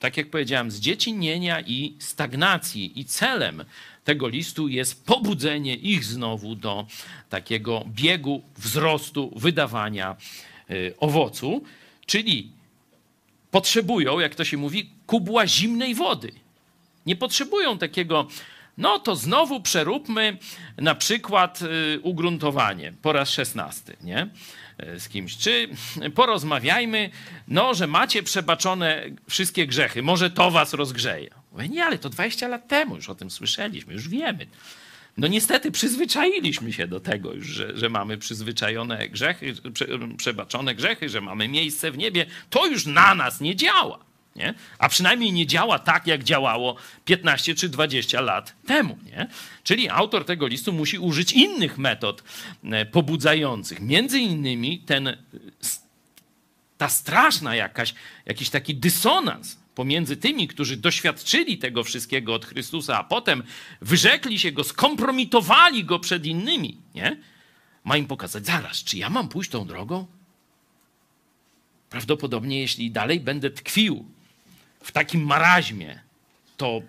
tak 0.00 0.16
jak 0.16 0.30
powiedziałem, 0.30 0.70
zdziecinienia 0.70 1.60
i 1.60 1.94
stagnacji. 1.98 3.00
I 3.00 3.04
celem 3.04 3.64
tego 4.04 4.28
listu 4.28 4.68
jest 4.68 5.06
pobudzenie 5.06 5.74
ich 5.74 6.04
znowu 6.04 6.54
do 6.54 6.86
takiego 7.28 7.84
biegu 7.86 8.42
wzrostu, 8.56 9.32
wydawania 9.36 10.16
y, 10.70 10.94
owocu, 10.98 11.62
czyli 12.06 12.50
potrzebują, 13.50 14.20
jak 14.20 14.34
to 14.34 14.44
się 14.44 14.56
mówi, 14.56 14.90
kubła 15.06 15.46
zimnej 15.46 15.94
wody. 15.94 16.32
Nie 17.06 17.16
potrzebują 17.16 17.78
takiego, 17.78 18.28
no 18.78 18.98
to 18.98 19.16
znowu 19.16 19.60
przeróbmy 19.60 20.38
na 20.76 20.94
przykład 20.94 21.62
y, 21.62 22.00
ugruntowanie 22.02 22.92
po 23.02 23.12
raz 23.12 23.30
szesnasty, 23.30 23.96
nie? 24.02 24.28
Z 24.98 25.08
kimś. 25.08 25.36
Czy 25.36 25.68
porozmawiajmy, 26.14 27.10
no, 27.48 27.74
że 27.74 27.86
macie 27.86 28.22
przebaczone 28.22 29.04
wszystkie 29.28 29.66
grzechy, 29.66 30.02
może 30.02 30.30
to 30.30 30.50
was 30.50 30.74
rozgrzeje. 30.74 31.30
Mówię, 31.52 31.68
nie, 31.68 31.84
ale 31.84 31.98
to 31.98 32.08
20 32.08 32.48
lat 32.48 32.68
temu 32.68 32.96
już 32.96 33.08
o 33.08 33.14
tym 33.14 33.30
słyszeliśmy, 33.30 33.92
już 33.92 34.08
wiemy. 34.08 34.46
No 35.16 35.26
niestety 35.26 35.70
przyzwyczailiśmy 35.70 36.72
się 36.72 36.86
do 36.86 37.00
tego 37.00 37.32
już, 37.32 37.46
że, 37.46 37.76
że 37.76 37.88
mamy 37.88 38.18
przyzwyczajone 38.18 39.08
grzechy, 39.08 39.54
prze, 39.72 39.86
przebaczone 40.16 40.74
grzechy, 40.74 41.08
że 41.08 41.20
mamy 41.20 41.48
miejsce 41.48 41.90
w 41.90 41.98
niebie. 41.98 42.26
To 42.50 42.66
już 42.66 42.86
na 42.86 43.14
nas 43.14 43.40
nie 43.40 43.56
działa. 43.56 44.07
Nie? 44.36 44.54
A 44.78 44.88
przynajmniej 44.88 45.32
nie 45.32 45.46
działa 45.46 45.78
tak, 45.78 46.06
jak 46.06 46.24
działało 46.24 46.76
15 47.04 47.54
czy 47.54 47.68
20 47.68 48.20
lat 48.20 48.54
temu. 48.66 48.98
Nie? 49.06 49.26
Czyli 49.64 49.88
autor 49.88 50.24
tego 50.24 50.46
listu 50.46 50.72
musi 50.72 50.98
użyć 50.98 51.32
innych 51.32 51.78
metod 51.78 52.22
e, 52.64 52.86
pobudzających. 52.86 53.80
Między 53.80 54.18
innymi 54.18 54.78
ten, 54.78 55.16
ta 56.78 56.88
straszna 56.88 57.54
jakaś, 57.54 57.94
jakiś 58.26 58.50
taki 58.50 58.74
dysonans 58.74 59.58
pomiędzy 59.74 60.16
tymi, 60.16 60.48
którzy 60.48 60.76
doświadczyli 60.76 61.58
tego 61.58 61.84
wszystkiego 61.84 62.34
od 62.34 62.46
Chrystusa, 62.46 62.98
a 62.98 63.04
potem 63.04 63.42
wyrzekli 63.80 64.38
się 64.38 64.52
go, 64.52 64.64
skompromitowali 64.64 65.84
go 65.84 65.98
przed 65.98 66.26
innymi, 66.26 66.76
nie? 66.94 67.16
ma 67.84 67.96
im 67.96 68.06
pokazać, 68.06 68.46
zaraz, 68.46 68.84
czy 68.84 68.98
ja 68.98 69.10
mam 69.10 69.28
pójść 69.28 69.50
tą 69.50 69.66
drogą? 69.66 70.06
Prawdopodobnie, 71.90 72.60
jeśli 72.60 72.90
dalej 72.90 73.20
będę 73.20 73.50
tkwił 73.50 74.04
w 74.82 74.92
takim 74.92 75.24
maraźmie, 75.24 76.00
to 76.56 76.82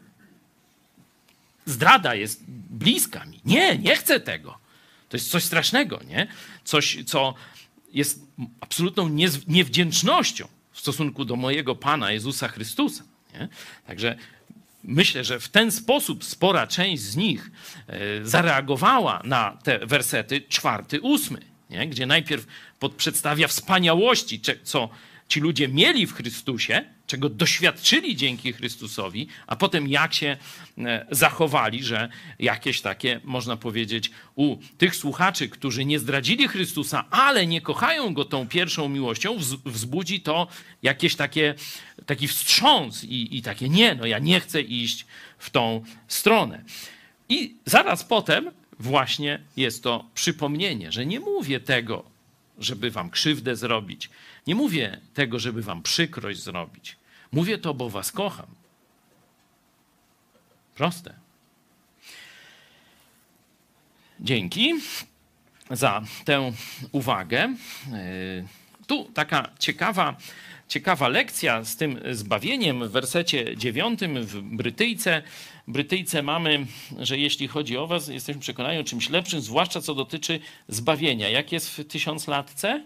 zdrada 1.66 2.16
jest 2.16 2.44
bliska 2.70 3.26
mi. 3.26 3.40
Nie, 3.46 3.78
nie 3.78 3.96
chcę 3.96 4.20
tego. 4.20 4.58
To 5.10 5.18
jest 5.18 5.30
coś 5.30 5.44
strasznego, 5.44 6.00
nie? 6.08 6.28
Coś, 6.64 6.98
co 7.06 7.34
jest 7.94 8.22
absolutną 8.62 9.10
niewdzięcznością 9.48 10.48
w 10.72 10.80
stosunku 10.80 11.26
do 11.26 11.36
mojego 11.36 11.76
Pana 11.76 12.12
Jezusa 12.12 12.48
Chrystusa. 12.48 13.04
Nie? 13.34 13.48
Także 13.88 14.16
myślę, 14.84 15.24
że 15.24 15.40
w 15.40 15.50
ten 15.50 15.72
sposób 15.72 16.24
spora 16.24 16.68
część 16.68 17.04
z 17.04 17.16
nich 17.16 17.52
e, 17.88 18.26
zareagowała 18.26 19.22
na 19.24 19.58
te 19.64 19.86
wersety 19.86 20.42
czwarty, 20.42 21.02
ósmy, 21.02 21.42
nie? 21.70 21.88
gdzie 21.88 22.06
najpierw 22.06 22.46
przedstawia 22.98 23.48
wspaniałości, 23.48 24.42
co 24.64 24.90
ci 25.30 25.40
ludzie 25.40 25.68
mieli 25.68 26.08
w 26.08 26.14
Chrystusie, 26.14 26.86
czego 27.08 27.30
doświadczyli 27.30 28.16
dzięki 28.16 28.54
Chrystusowi, 28.54 29.28
a 29.48 29.56
potem 29.56 29.88
jak 29.88 30.14
się 30.14 30.38
e, 30.78 31.06
zachowali, 31.12 31.84
że 31.84 32.10
jakieś 32.40 32.82
takie, 32.82 33.20
można 33.24 33.58
powiedzieć, 33.58 34.12
u 34.36 34.58
tych 34.78 34.96
słuchaczy, 34.96 35.50
którzy 35.50 35.86
nie 35.86 36.00
zdradzili 36.00 36.48
Chrystusa, 36.48 37.06
ale 37.12 37.48
nie 37.48 37.62
kochają 37.62 38.14
go 38.14 38.26
tą 38.26 38.48
pierwszą 38.48 38.90
miłością, 38.90 39.38
wzbudzi 39.66 40.22
to 40.22 40.48
jakieś 40.84 41.16
takie, 41.16 41.56
taki 42.06 42.28
wstrząs 42.28 43.04
i, 43.04 43.38
i 43.38 43.42
takie 43.42 43.70
nie, 43.70 43.96
no 43.96 44.06
ja 44.06 44.20
nie 44.20 44.40
chcę 44.40 44.62
iść 44.62 45.06
w 45.38 45.50
tą 45.50 45.84
stronę. 46.08 46.64
I 47.30 47.56
zaraz 47.66 48.04
potem 48.04 48.52
właśnie 48.80 49.40
jest 49.58 49.84
to 49.84 50.06
przypomnienie, 50.14 50.92
że 50.92 51.06
nie 51.06 51.20
mówię 51.20 51.60
tego, 51.60 52.04
żeby 52.60 52.92
wam 52.92 53.10
krzywdę 53.10 53.56
zrobić. 53.56 54.10
Nie 54.50 54.56
mówię 54.56 55.00
tego, 55.14 55.40
żeby 55.40 55.62
wam 55.62 55.82
przykrość 55.84 56.40
zrobić. 56.40 56.98
Mówię 57.32 57.58
to, 57.58 57.74
bo 57.74 57.90
was 57.90 58.12
kocham. 58.12 58.46
Proste. 60.76 61.14
Dzięki 64.20 64.74
za 65.72 66.04
tę 66.26 66.52
uwagę. 66.92 67.40
E, 67.40 67.56
tu 68.88 69.12
taka 69.14 69.50
ciekawa, 69.60 70.18
ciekawa 70.68 71.08
lekcja 71.08 71.64
z 71.64 71.76
tym 71.76 72.00
zbawieniem 72.12 72.88
w 72.88 72.92
wersecie 72.92 73.58
dziewiątym 73.58 74.24
w 74.26 74.42
Brytyjce. 74.42 75.24
Brytyjce 75.68 76.24
mamy, 76.24 76.66
że 77.00 77.18
jeśli 77.18 77.48
chodzi 77.48 77.78
o 77.78 77.88
was, 77.88 78.08
jesteśmy 78.08 78.42
przekonani 78.42 78.80
o 78.80 78.84
czymś 78.84 79.10
lepszym, 79.10 79.42
zwłaszcza 79.42 79.82
co 79.82 79.96
dotyczy 79.96 80.40
zbawienia. 80.68 81.30
Jak 81.30 81.52
jest 81.52 81.78
w 81.78 81.88
tysiąclatce? 81.88 82.84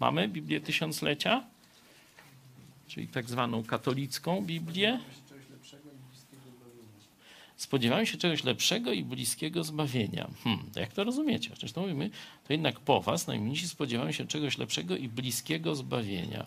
Mamy 0.00 0.28
Biblię 0.28 0.60
Tysiąclecia, 0.60 1.44
czyli 2.86 3.08
tak 3.08 3.30
zwaną 3.30 3.64
katolicką 3.64 4.44
Biblię. 4.44 4.98
Spodziewałem 7.56 8.06
się 8.06 8.18
czegoś 8.18 8.44
lepszego 8.44 8.92
i 8.92 9.04
bliskiego 9.04 9.64
zbawienia. 9.64 10.30
Hmm, 10.44 10.70
jak 10.76 10.92
to 10.92 11.04
rozumiecie? 11.04 11.50
Zresztą 11.58 11.80
mówimy, 11.80 12.10
to 12.46 12.52
jednak 12.52 12.80
po 12.80 13.00
was 13.00 13.26
najmniejsi 13.26 13.68
spodziewają 13.68 14.12
się 14.12 14.26
czegoś 14.26 14.58
lepszego 14.58 14.96
i 14.96 15.08
bliskiego 15.08 15.74
zbawienia. 15.74 16.46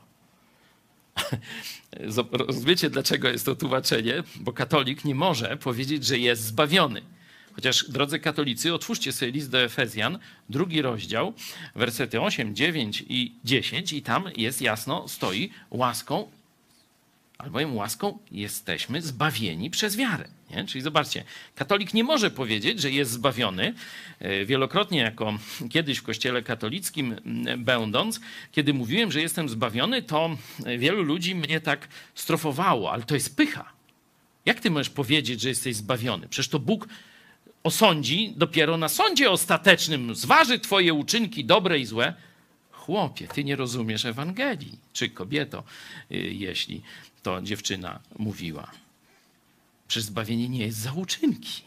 Rozumiecie, 2.48 2.90
dlaczego 2.90 3.30
jest 3.30 3.46
to 3.46 3.56
tłumaczenie? 3.56 4.24
Bo 4.36 4.54
katolik 4.54 5.06
nie 5.06 5.16
może 5.16 5.58
powiedzieć, 5.58 6.06
że 6.06 6.20
jest 6.20 6.44
zbawiony. 6.44 7.02
Chociaż, 7.54 7.86
drodzy 7.90 8.20
katolicy, 8.20 8.74
otwórzcie 8.74 9.12
sobie 9.12 9.32
list 9.32 9.52
do 9.52 9.62
Efezjan, 9.62 10.20
drugi 10.50 10.82
rozdział, 10.82 11.34
wersety 11.76 12.22
8, 12.22 12.56
9 12.56 13.04
i 13.10 13.36
10 13.44 13.94
i 13.94 14.02
tam 14.02 14.26
jest 14.38 14.62
jasno, 14.62 15.08
stoi 15.08 15.52
łaską, 15.70 16.28
albowiem 17.38 17.76
łaską 17.76 18.18
jesteśmy 18.32 19.02
zbawieni 19.02 19.70
przez 19.70 19.96
wiarę. 19.98 20.28
Nie? 20.50 20.66
Czyli 20.66 20.82
zobaczcie, 20.82 21.24
katolik 21.56 21.94
nie 21.94 22.04
może 22.04 22.32
powiedzieć, 22.32 22.82
że 22.82 22.92
jest 22.92 23.12
zbawiony. 23.12 23.74
E, 24.20 24.46
wielokrotnie, 24.46 25.00
jako 25.00 25.38
kiedyś 25.70 25.98
w 25.98 26.04
kościele 26.04 26.44
katolickim 26.44 27.16
będąc, 27.58 28.20
kiedy 28.52 28.74
mówiłem, 28.74 29.12
że 29.12 29.22
jestem 29.22 29.50
zbawiony, 29.50 30.02
to 30.02 30.38
wielu 30.78 31.04
ludzi 31.04 31.36
mnie 31.36 31.62
tak 31.62 31.88
strofowało, 32.16 32.92
ale 32.92 33.04
to 33.04 33.14
jest 33.14 33.38
pycha. 33.38 33.74
Jak 34.46 34.60
ty 34.60 34.72
możesz 34.72 34.90
powiedzieć, 34.90 35.42
że 35.42 35.50
jesteś 35.50 35.76
zbawiony? 35.76 36.28
Przecież 36.28 36.48
to 36.48 36.60
Bóg 36.60 36.88
osądzi 37.64 38.34
dopiero 38.38 38.78
na 38.78 38.90
sądzie 38.90 39.32
ostatecznym, 39.32 40.16
zważy 40.16 40.60
twoje 40.60 40.94
uczynki 40.94 41.46
dobre 41.46 41.80
i 41.80 41.86
złe. 41.86 42.14
Chłopie, 42.72 43.28
ty 43.28 43.44
nie 43.44 43.56
rozumiesz 43.56 44.06
Ewangelii. 44.06 44.80
Czy 44.94 45.10
kobieto, 45.10 45.64
y, 46.12 46.16
jeśli 46.18 46.82
to 47.24 47.42
dziewczyna 47.42 48.00
mówiła. 48.20 48.72
Przecież 49.88 50.04
zbawienie 50.04 50.50
nie 50.50 50.66
jest 50.66 50.78
za 50.78 50.94
uczynki. 50.94 51.62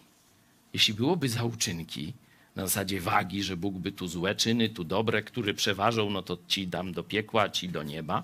Jeśli 0.73 0.95
byłoby 0.95 1.29
za 1.29 1.45
uczynki, 1.45 2.13
na 2.57 2.67
zasadzie 2.67 3.01
wagi, 3.01 3.43
że 3.43 3.57
Bóg 3.57 3.75
by 3.75 3.93
tu 3.93 4.09
złe 4.09 4.35
czyny, 4.35 4.69
tu 4.69 4.85
dobre, 4.85 5.23
które 5.23 5.55
przeważą, 5.55 6.11
no 6.11 6.23
to 6.23 6.39
ci 6.49 6.67
dam 6.67 6.93
do 6.93 7.03
piekła, 7.03 7.49
ci 7.49 7.69
do 7.69 7.83
nieba, 7.83 8.23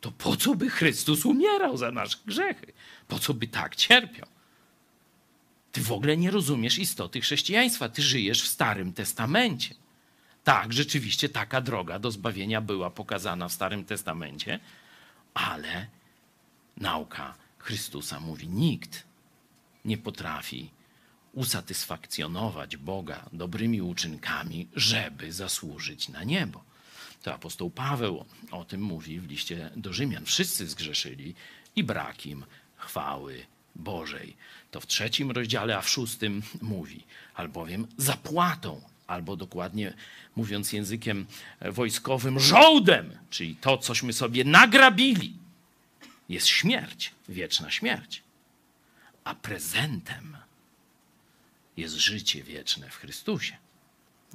to 0.00 0.10
po 0.10 0.36
co 0.36 0.54
by 0.54 0.70
Chrystus 0.70 1.26
umierał 1.26 1.76
za 1.76 1.90
nasze 1.90 2.18
grzechy? 2.26 2.72
Po 3.08 3.18
co 3.18 3.34
by 3.34 3.46
tak 3.46 3.76
cierpiał? 3.76 4.26
Ty 5.72 5.80
w 5.80 5.92
ogóle 5.92 6.16
nie 6.16 6.30
rozumiesz 6.30 6.78
istoty 6.78 7.20
chrześcijaństwa. 7.20 7.88
Ty 7.88 8.02
żyjesz 8.02 8.42
w 8.42 8.48
Starym 8.48 8.92
Testamencie. 8.92 9.74
Tak, 10.44 10.72
rzeczywiście 10.72 11.28
taka 11.28 11.60
droga 11.60 11.98
do 11.98 12.10
zbawienia 12.10 12.60
była 12.60 12.90
pokazana 12.90 13.48
w 13.48 13.52
Starym 13.52 13.84
Testamencie, 13.84 14.60
ale 15.34 15.86
nauka 16.76 17.34
Chrystusa 17.58 18.20
mówi: 18.20 18.48
nikt 18.48 19.04
nie 19.84 19.98
potrafi 19.98 20.70
usatysfakcjonować 21.32 22.76
Boga 22.76 23.28
dobrymi 23.32 23.82
uczynkami, 23.82 24.68
żeby 24.76 25.32
zasłużyć 25.32 26.08
na 26.08 26.24
niebo. 26.24 26.64
To 27.22 27.34
apostoł 27.34 27.70
Paweł 27.70 28.24
o 28.50 28.64
tym 28.64 28.82
mówi 28.82 29.20
w 29.20 29.26
liście 29.26 29.70
do 29.76 29.92
Rzymian. 29.92 30.24
Wszyscy 30.24 30.68
zgrzeszyli 30.68 31.34
i 31.76 31.84
brak 31.84 32.26
im 32.26 32.44
chwały 32.76 33.46
Bożej. 33.76 34.36
To 34.70 34.80
w 34.80 34.86
trzecim 34.86 35.30
rozdziale, 35.30 35.76
a 35.76 35.80
w 35.80 35.88
szóstym 35.88 36.42
mówi, 36.60 37.04
albowiem 37.34 37.86
zapłatą, 37.96 38.80
albo 39.06 39.36
dokładnie 39.36 39.94
mówiąc 40.36 40.72
językiem 40.72 41.26
wojskowym, 41.60 42.40
żołdem, 42.40 43.18
czyli 43.30 43.56
to, 43.56 43.78
cośmy 43.78 44.12
sobie 44.12 44.44
nagrabili, 44.44 45.36
jest 46.28 46.46
śmierć, 46.46 47.12
wieczna 47.28 47.70
śmierć. 47.70 48.22
A 49.24 49.34
prezentem 49.34 50.36
jest 51.76 51.94
życie 51.94 52.42
wieczne 52.42 52.90
w 52.90 52.96
Chrystusie. 52.96 53.56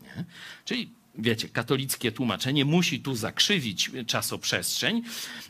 Nie? 0.01 0.25
Czyli 0.65 0.89
wiecie, 1.17 1.49
katolickie 1.49 2.11
tłumaczenie 2.11 2.65
musi 2.65 2.99
tu 2.99 3.15
zakrzywić 3.15 3.91
czasoprzestrzeń 4.07 5.03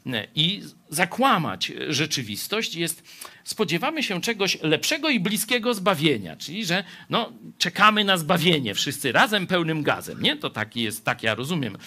e, 0.05 0.27
i 0.35 0.63
zakłamać 0.89 1.71
rzeczywistość. 1.89 2.75
Jest, 2.75 3.03
spodziewamy 3.43 4.03
się 4.03 4.21
czegoś 4.21 4.57
lepszego 4.61 5.09
i 5.09 5.19
bliskiego 5.19 5.73
zbawienia, 5.73 6.35
czyli 6.35 6.65
że 6.65 6.83
no, 7.09 7.33
czekamy 7.57 8.03
na 8.03 8.17
zbawienie 8.17 8.75
wszyscy 8.75 9.11
razem 9.11 9.47
pełnym 9.47 9.83
gazem. 9.83 10.21
Nie? 10.21 10.37
To 10.37 10.49
taki 10.49 10.81
jest, 10.81 11.05
tak 11.05 11.23
ja 11.23 11.35
rozumiem 11.35 11.77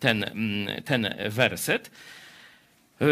ten, 0.00 0.24
mm, 0.24 0.82
ten 0.82 1.14
werset. 1.30 1.90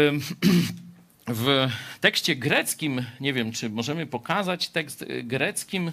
W 1.29 1.69
tekście 2.01 2.35
greckim, 2.35 3.05
nie 3.19 3.33
wiem, 3.33 3.51
czy 3.51 3.69
możemy 3.69 4.05
pokazać 4.05 4.69
tekst 4.69 5.05
greckim, 5.23 5.91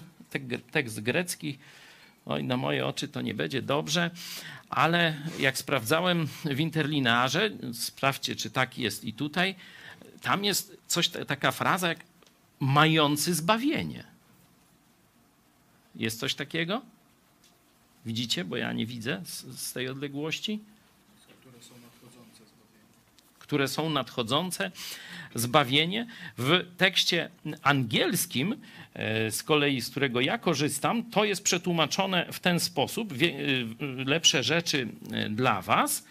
tekst 0.71 1.01
grecki 1.01 1.57
Oj, 2.25 2.43
na 2.43 2.57
moje 2.57 2.85
oczy 2.85 3.07
to 3.07 3.21
nie 3.21 3.33
będzie 3.33 3.61
dobrze, 3.61 4.11
ale 4.69 5.17
jak 5.39 5.57
sprawdzałem 5.57 6.27
w 6.45 6.59
interlinearze, 6.59 7.49
sprawdźcie, 7.73 8.35
czy 8.35 8.49
tak 8.49 8.77
jest 8.77 9.03
i 9.03 9.13
tutaj, 9.13 9.55
tam 10.21 10.45
jest 10.45 10.77
coś, 10.87 11.09
taka 11.09 11.51
fraza 11.51 11.87
jak 11.87 11.99
mający 12.59 13.33
zbawienie. 13.33 14.03
Jest 15.95 16.19
coś 16.19 16.35
takiego? 16.35 16.81
Widzicie, 18.05 18.43
bo 18.45 18.57
ja 18.57 18.73
nie 18.73 18.85
widzę 18.85 19.21
z, 19.25 19.59
z 19.59 19.73
tej 19.73 19.89
odległości. 19.89 20.59
Które 21.39 21.61
są 21.61 21.73
nadchodzące 21.79 22.45
zbawienie. 22.45 22.85
Które 23.39 23.67
są 23.67 23.89
nadchodzące 23.89 24.71
zbawienie. 25.35 26.07
W 26.37 26.65
tekście 26.77 27.29
angielskim 27.61 28.55
z 29.29 29.43
kolei, 29.43 29.81
z 29.81 29.89
którego 29.89 30.21
ja 30.21 30.37
korzystam, 30.37 31.03
to 31.03 31.25
jest 31.25 31.43
przetłumaczone 31.43 32.25
w 32.31 32.39
ten 32.39 32.59
sposób, 32.59 33.13
e, 33.13 33.15
lepsze 34.05 34.43
rzeczy 34.43 34.87
e, 35.11 35.29
dla 35.29 35.61
was, 35.61 36.05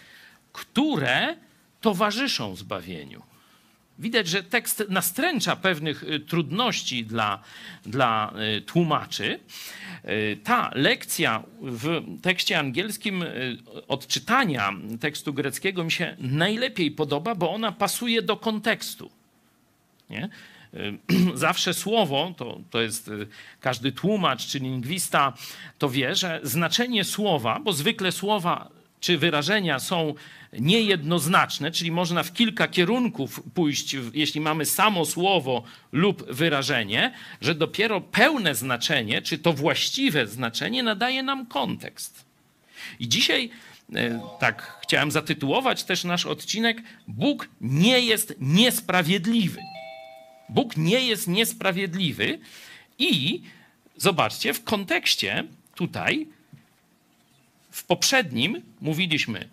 które 0.52 1.36
towarzyszą 1.80 2.56
zbawieniu. 2.56 3.22
Widać, 3.98 4.28
że 4.28 4.42
tekst 4.42 4.84
nastręcza 4.88 5.56
pewnych 5.56 6.04
trudności 6.28 7.04
dla, 7.04 7.42
dla 7.86 8.32
tłumaczy. 8.66 9.40
Ta 10.44 10.70
lekcja 10.74 11.42
w 11.60 12.02
tekście 12.22 12.58
angielskim 12.58 13.24
odczytania 13.88 14.72
tekstu 15.00 15.34
greckiego 15.34 15.84
mi 15.84 15.92
się 15.92 16.16
najlepiej 16.18 16.90
podoba, 16.90 17.34
bo 17.34 17.54
ona 17.54 17.72
pasuje 17.72 18.22
do 18.22 18.36
kontekstu. 18.36 19.10
Nie? 20.10 20.28
zawsze 21.34 21.74
słowo, 21.74 22.34
to, 22.36 22.60
to 22.70 22.80
jest 22.80 23.08
y, 23.08 23.26
każdy 23.60 23.92
tłumacz 23.92 24.46
czy 24.46 24.58
lingwista, 24.58 25.32
to 25.78 25.88
wie, 25.88 26.14
że 26.14 26.40
znaczenie 26.42 27.04
słowa, 27.04 27.60
bo 27.60 27.72
zwykle 27.72 28.12
słowa 28.12 28.70
czy 29.00 29.18
wyrażenia 29.18 29.78
są 29.78 30.14
niejednoznaczne, 30.52 31.70
czyli 31.70 31.90
można 31.90 32.22
w 32.22 32.32
kilka 32.32 32.68
kierunków 32.68 33.42
pójść, 33.54 33.96
jeśli 34.14 34.40
mamy 34.40 34.66
samo 34.66 35.04
słowo 35.04 35.62
lub 35.92 36.32
wyrażenie, 36.32 37.12
że 37.40 37.54
dopiero 37.54 38.00
pełne 38.00 38.54
znaczenie, 38.54 39.22
czy 39.22 39.38
to 39.38 39.52
właściwe 39.52 40.26
znaczenie 40.26 40.82
nadaje 40.82 41.22
nam 41.22 41.46
kontekst. 41.46 42.24
I 43.00 43.08
dzisiaj 43.08 43.50
e, 43.94 44.20
tak 44.40 44.80
chciałem 44.82 45.10
zatytułować 45.10 45.84
też 45.84 46.04
nasz 46.04 46.26
odcinek, 46.26 46.82
Bóg 47.08 47.48
nie 47.60 48.00
jest 48.00 48.34
niesprawiedliwy. 48.40 49.73
Bóg 50.48 50.76
nie 50.76 51.00
jest 51.00 51.28
niesprawiedliwy 51.28 52.38
i 52.98 53.42
zobaczcie, 53.96 54.54
w 54.54 54.64
kontekście 54.64 55.44
tutaj, 55.74 56.26
w 57.70 57.84
poprzednim 57.84 58.62
mówiliśmy 58.80 59.48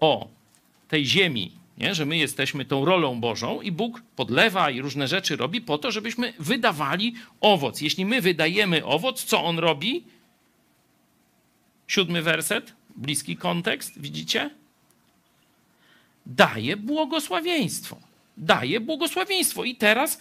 o 0.00 0.28
tej 0.88 1.06
ziemi, 1.06 1.52
nie? 1.78 1.94
że 1.94 2.06
my 2.06 2.16
jesteśmy 2.16 2.64
tą 2.64 2.84
rolą 2.84 3.20
Bożą 3.20 3.60
i 3.60 3.72
Bóg 3.72 4.02
podlewa 4.16 4.70
i 4.70 4.80
różne 4.80 5.08
rzeczy 5.08 5.36
robi 5.36 5.60
po 5.60 5.78
to, 5.78 5.90
żebyśmy 5.90 6.32
wydawali 6.38 7.14
owoc. 7.40 7.80
Jeśli 7.80 8.04
my 8.04 8.20
wydajemy 8.20 8.84
owoc, 8.84 9.24
co 9.24 9.44
on 9.44 9.58
robi? 9.58 10.04
Siódmy 11.86 12.22
werset, 12.22 12.72
bliski 12.96 13.36
kontekst, 13.36 14.00
widzicie? 14.00 14.50
Daje 16.26 16.76
błogosławieństwo. 16.76 18.11
Daje 18.36 18.80
błogosławieństwo. 18.80 19.64
I 19.64 19.76
teraz 19.76 20.18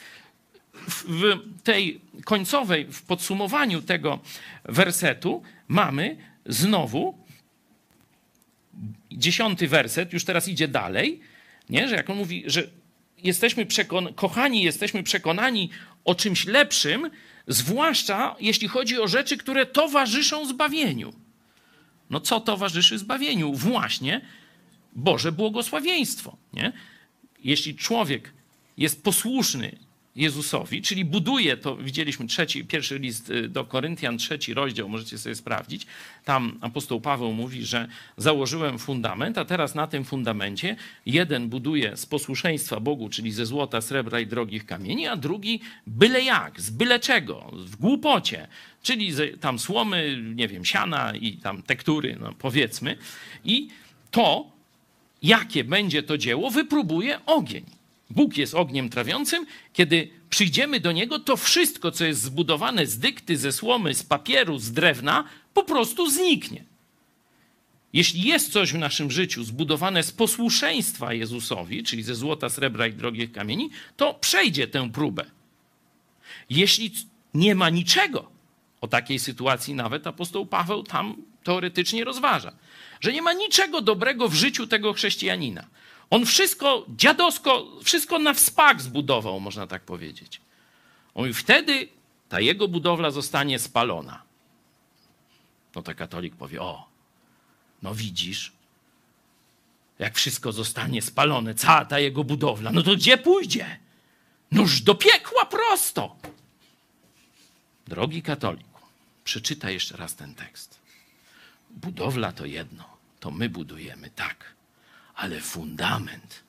w 1.08 1.40
tej 1.64 2.02
końcowej, 2.26 2.86
w 2.86 3.02
podsumowaniu 3.02 3.82
tego 3.82 4.20
wersetu 4.64 5.44
mamy 5.68 6.18
znowu 6.46 7.18
dziesiąty 9.12 9.68
werset, 9.68 10.14
już 10.14 10.26
teraz 10.26 10.48
idzie 10.48 10.68
dalej, 10.68 11.20
nie? 11.70 11.88
że 11.88 11.96
jak 11.96 12.10
on 12.10 12.18
mówi, 12.18 12.44
że 12.48 12.64
jesteśmy 13.18 13.66
przekon- 13.66 14.16
kochani, 14.16 14.64
jesteśmy 14.64 15.04
przekonani 15.04 15.70
o 16.06 16.16
czymś 16.16 16.46
lepszym, 16.46 17.10
zwłaszcza 17.48 18.36
jeśli 18.40 18.68
chodzi 18.68 19.00
o 19.00 19.08
rzeczy, 19.08 19.38
które 19.38 19.66
towarzyszą 19.66 20.46
zbawieniu. 20.46 21.14
No 22.10 22.20
co 22.20 22.40
towarzyszy 22.40 22.98
zbawieniu? 22.98 23.54
Właśnie 23.54 24.22
Boże 24.96 25.32
błogosławieństwo. 25.32 26.38
Nie? 26.54 26.74
Jeśli 27.44 27.76
człowiek 27.76 28.34
jest 28.78 29.04
posłuszny 29.04 29.78
Jezusowi, 30.16 30.82
czyli 30.82 31.06
buduje, 31.06 31.58
to 31.58 31.78
widzieliśmy 31.78 32.28
trzeci, 32.28 32.66
pierwszy 32.66 33.00
list 33.00 33.30
y, 33.30 33.50
do 33.50 33.66
Koryntian, 33.66 34.18
trzeci 34.18 34.54
rozdział, 34.54 34.90
możecie 34.90 35.18
sobie 35.18 35.36
sprawdzić. 35.36 35.86
Tam 36.26 36.58
apostoł 36.62 37.02
Paweł 37.02 37.34
mówi, 37.34 37.66
że 37.66 37.88
założyłem 38.18 38.80
fundament, 38.80 39.38
a 39.38 39.46
teraz 39.46 39.76
na 39.76 39.88
tym 39.88 40.06
fundamencie 40.06 40.76
jeden 41.06 41.50
buduje 41.50 41.98
z 41.98 42.06
posłuszeństwa 42.06 42.80
Bogu, 42.80 43.10
czyli 43.10 43.32
ze 43.32 43.46
złota, 43.46 43.82
srebra 43.82 44.20
i 44.20 44.28
drogich 44.28 44.66
kamieni, 44.66 45.08
a 45.08 45.16
drugi 45.16 45.62
byle 45.88 46.22
jak, 46.22 46.62
z 46.62 46.70
byle 46.70 47.00
czego, 47.00 47.52
w 47.54 47.76
głupocie, 47.76 48.48
czyli 48.84 49.12
tam 49.40 49.60
słomy, 49.60 50.22
nie 50.36 50.48
wiem, 50.48 50.66
siana 50.66 51.16
i 51.16 51.34
tam 51.34 51.62
tektury, 51.64 52.18
no 52.22 52.34
powiedzmy. 52.40 52.98
I 53.46 53.68
to, 54.12 54.52
jakie 55.22 55.64
będzie 55.64 56.04
to 56.04 56.18
dzieło, 56.18 56.52
wypróbuje 56.52 57.26
ogień. 57.26 57.66
Bóg 58.10 58.38
jest 58.38 58.56
ogniem 58.56 58.90
trawiącym. 58.90 59.46
Kiedy 59.74 60.10
przyjdziemy 60.30 60.80
do 60.80 60.92
Niego, 60.92 61.20
to 61.20 61.38
wszystko, 61.38 61.92
co 61.92 62.06
jest 62.06 62.22
zbudowane 62.22 62.88
z 62.88 63.00
dykty, 63.00 63.38
ze 63.38 63.52
słomy, 63.52 63.94
z 63.94 64.04
papieru, 64.04 64.60
z 64.60 64.72
drewna, 64.72 65.24
po 65.54 65.64
prostu 65.64 66.10
zniknie. 66.10 66.64
Jeśli 67.94 68.22
jest 68.22 68.52
coś 68.52 68.74
w 68.74 68.78
naszym 68.78 69.12
życiu 69.12 69.44
zbudowane 69.44 70.04
z 70.04 70.12
posłuszeństwa 70.12 71.14
Jezusowi, 71.14 71.84
czyli 71.84 72.04
ze 72.04 72.16
złota, 72.16 72.50
srebra 72.50 72.88
i 72.88 72.94
drogich 72.94 73.32
kamieni, 73.32 73.70
to 73.98 74.14
przejdzie 74.14 74.68
tę 74.68 74.92
próbę. 74.92 75.26
Jeśli 76.50 76.92
nie 77.34 77.56
ma 77.56 77.70
niczego, 77.70 78.32
o 78.82 78.88
takiej 78.88 79.20
sytuacji 79.20 79.74
nawet 79.74 80.08
apostoł 80.08 80.46
Paweł 80.46 80.84
tam 80.84 81.16
teoretycznie 81.44 82.04
rozważa, 82.04 82.54
że 83.02 83.14
nie 83.14 83.22
ma 83.22 83.34
niczego 83.34 83.82
dobrego 83.82 84.30
w 84.30 84.34
życiu 84.34 84.68
tego 84.68 84.94
chrześcijanina 84.94 85.68
on 86.12 86.26
wszystko 86.26 86.86
dziadowsko, 86.90 87.68
wszystko 87.84 88.20
na 88.20 88.34
wspak 88.34 88.82
zbudował, 88.82 89.40
można 89.40 89.68
tak 89.68 89.82
powiedzieć. 89.82 90.42
On 91.14 91.24
mówi, 91.24 91.34
wtedy 91.34 91.88
ta 92.30 92.40
jego 92.40 92.68
budowla 92.68 93.12
zostanie 93.12 93.60
spalona. 93.60 94.22
No 95.76 95.82
to 95.82 95.96
katolik 95.96 96.36
powie, 96.36 96.62
o, 96.62 96.90
no 97.82 97.96
widzisz, 97.96 98.52
jak 100.00 100.16
wszystko 100.16 100.52
zostanie 100.52 101.02
spalone, 101.02 101.56
cała 101.56 101.86
ta 101.86 102.00
jego 102.00 102.24
budowla, 102.24 102.72
no 102.72 102.82
to 102.82 102.96
gdzie 102.96 103.18
pójdzie? 103.18 103.80
Noż 104.52 104.82
do 104.82 104.96
piekła 104.96 105.46
prosto. 105.46 106.16
Drogi 107.88 108.22
katoliku, 108.22 108.82
przeczytaj 109.24 109.74
jeszcze 109.74 109.98
raz 109.98 110.16
ten 110.16 110.36
tekst. 110.36 110.80
Budowla 111.70 112.32
to 112.32 112.46
jedno, 112.46 112.91
to 113.22 113.32
my 113.32 113.50
budujemy, 113.50 114.10
tak 114.10 114.62
ale 115.22 115.42
fundament 115.42 116.44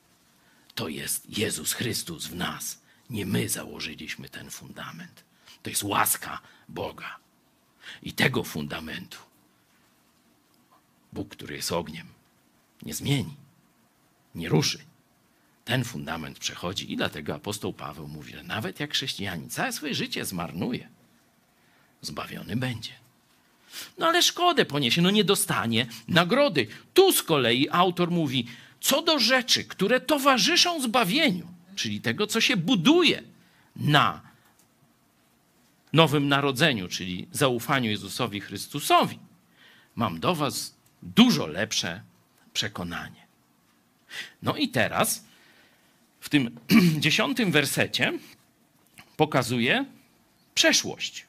to 0.75 0.89
jest 0.89 1.39
Jezus 1.39 1.73
Chrystus 1.73 2.27
w 2.27 2.35
nas. 2.35 2.81
Nie 3.11 3.27
my 3.27 3.49
założyliśmy 3.49 4.29
ten 4.29 4.51
fundament. 4.51 5.25
To 5.63 5.71
jest 5.71 5.83
łaska 5.83 6.41
Boga. 6.69 7.17
I 8.03 8.13
tego 8.13 8.45
fundamentu 8.45 9.19
Bóg, 11.13 11.29
który 11.29 11.57
jest 11.57 11.73
ogniem, 11.73 12.07
nie 12.83 12.95
zmieni, 12.95 13.37
nie 14.35 14.49
ruszy. 14.49 14.79
Ten 15.65 15.85
fundament 15.85 16.39
przechodzi 16.39 16.93
i 16.93 16.97
dlatego 16.97 17.35
apostoł 17.35 17.73
Paweł 17.73 18.09
mówi, 18.09 18.33
że 18.33 18.43
nawet 18.43 18.81
jak 18.81 18.93
chrześcijanin 18.93 19.51
całe 19.51 19.73
swoje 19.73 19.95
życie 19.95 20.25
zmarnuje, 20.25 20.89
zbawiony 22.01 22.57
będzie. 22.57 23.02
No 23.99 24.07
ale 24.07 24.23
szkodę 24.23 24.65
poniesie, 24.65 25.03
no 25.03 25.11
nie 25.11 25.25
dostanie 25.25 25.87
nagrody. 26.09 26.67
Tu 26.95 27.13
z 27.13 27.23
kolei 27.23 27.69
autor 27.71 28.11
mówi, 28.11 28.47
co 28.81 29.03
do 29.03 29.19
rzeczy, 29.19 29.65
które 29.65 30.01
towarzyszą 30.01 30.83
zbawieniu, 30.83 31.49
czyli 31.77 32.01
tego, 32.01 32.27
co 32.27 32.41
się 32.41 32.57
buduje 32.57 33.23
na 33.77 34.21
nowym 35.93 36.29
narodzeniu, 36.29 36.89
czyli 36.89 37.29
zaufaniu 37.33 37.91
Jezusowi 37.91 38.41
Chrystusowi, 38.41 39.19
mam 39.97 40.21
do 40.21 40.35
Was 40.35 40.75
dużo 41.03 41.47
lepsze 41.47 42.03
przekonanie. 42.53 43.27
No 44.43 44.57
i 44.57 44.69
teraz 44.69 45.25
w 46.21 46.29
tym 46.29 46.61
dziesiątym 47.05 47.53
wersecie 47.53 48.13
pokazuje 49.17 49.85
przeszłość. 50.55 51.27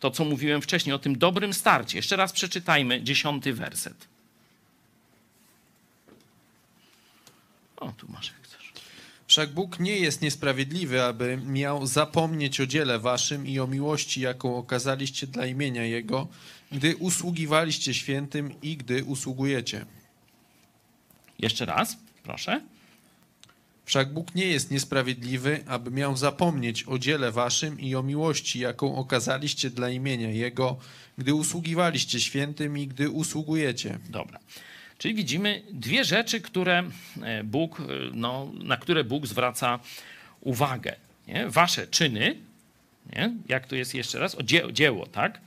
To, 0.00 0.10
co 0.10 0.24
mówiłem 0.24 0.62
wcześniej 0.62 0.94
o 0.94 0.98
tym 0.98 1.18
dobrym 1.18 1.54
starcie. 1.54 1.98
Jeszcze 1.98 2.16
raz 2.16 2.32
przeczytajmy 2.32 3.02
dziesiąty 3.02 3.52
werset. 3.52 4.08
O, 7.76 7.92
tu 7.92 8.06
masz 8.12 8.26
jak 8.26 8.42
chcesz. 8.42 8.72
Wszak 9.26 9.52
Bóg 9.52 9.80
nie 9.80 9.96
jest 9.96 10.22
niesprawiedliwy, 10.22 11.02
aby 11.02 11.36
miał 11.46 11.86
zapomnieć 11.86 12.60
o 12.60 12.66
dziele 12.66 12.98
waszym 12.98 13.46
i 13.46 13.58
o 13.58 13.66
miłości, 13.66 14.20
jaką 14.20 14.56
okazaliście 14.56 15.26
dla 15.26 15.46
imienia 15.46 15.84
Jego, 15.84 16.28
gdy 16.72 16.96
usługiwaliście 16.96 17.94
świętym 17.94 18.60
i 18.62 18.76
gdy 18.76 19.04
usługujecie. 19.04 19.86
Jeszcze 21.38 21.64
raz, 21.64 21.96
proszę. 22.22 22.60
Wszak 23.88 24.12
Bóg 24.12 24.34
nie 24.34 24.46
jest 24.46 24.70
niesprawiedliwy, 24.70 25.64
aby 25.66 25.90
miał 25.90 26.16
zapomnieć 26.16 26.84
o 26.86 26.98
dziele 26.98 27.32
waszym 27.32 27.80
i 27.80 27.94
o 27.94 28.02
miłości, 28.02 28.58
jaką 28.58 28.96
okazaliście 28.96 29.70
dla 29.70 29.90
imienia 29.90 30.30
Jego, 30.30 30.76
gdy 31.18 31.34
usługiwaliście 31.34 32.20
świętym 32.20 32.78
i 32.78 32.86
gdy 32.86 33.10
usługujecie. 33.10 33.98
Dobra. 34.08 34.38
Czyli 34.98 35.14
widzimy 35.14 35.62
dwie 35.70 36.04
rzeczy, 36.04 36.40
które 36.40 36.90
e, 37.22 37.44
Bóg, 37.44 37.80
e, 37.80 37.84
no, 38.12 38.52
na 38.54 38.76
które 38.76 39.04
Bóg 39.04 39.26
zwraca 39.26 39.78
uwagę. 40.40 40.96
Nie? 41.28 41.48
Wasze 41.48 41.86
czyny, 41.86 42.36
nie? 43.16 43.32
jak 43.48 43.66
to 43.66 43.76
jest 43.76 43.94
jeszcze 43.94 44.18
raz? 44.18 44.34
O 44.34 44.42
dzieło, 44.42 44.72
dzieło 44.72 45.06
tak? 45.06 45.40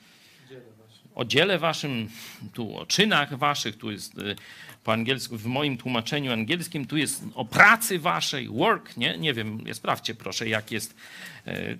O 1.16 1.26
dziele 1.26 1.60
waszym, 1.60 2.10
tu 2.54 2.78
o 2.78 2.86
czynach 2.86 3.38
waszych, 3.38 3.78
tu 3.78 3.92
jest 3.92 4.18
e, 4.18 4.36
po 4.84 4.94
angielsku, 4.94 5.38
w 5.38 5.46
moim 5.46 5.78
tłumaczeniu 5.78 6.32
angielskim, 6.32 6.86
tu 6.86 6.98
jest 6.98 7.24
o 7.36 7.46
pracy 7.46 8.00
waszej, 8.00 8.48
work, 8.48 8.98
nie? 8.98 9.18
Nie 9.18 9.34
wiem, 9.34 9.64
sprawdźcie 9.74 10.16
proszę, 10.16 10.50
jak 10.50 10.72
jest. 10.72 10.96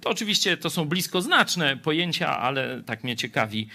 To 0.02 0.10
oczywiście 0.10 0.58
to 0.58 0.70
są 0.70 0.86
bliskoznaczne 0.86 1.78
pojęcia, 1.78 2.40
ale 2.40 2.84
tak 2.86 3.04
mnie 3.04 3.16
ciekawi 3.16 3.68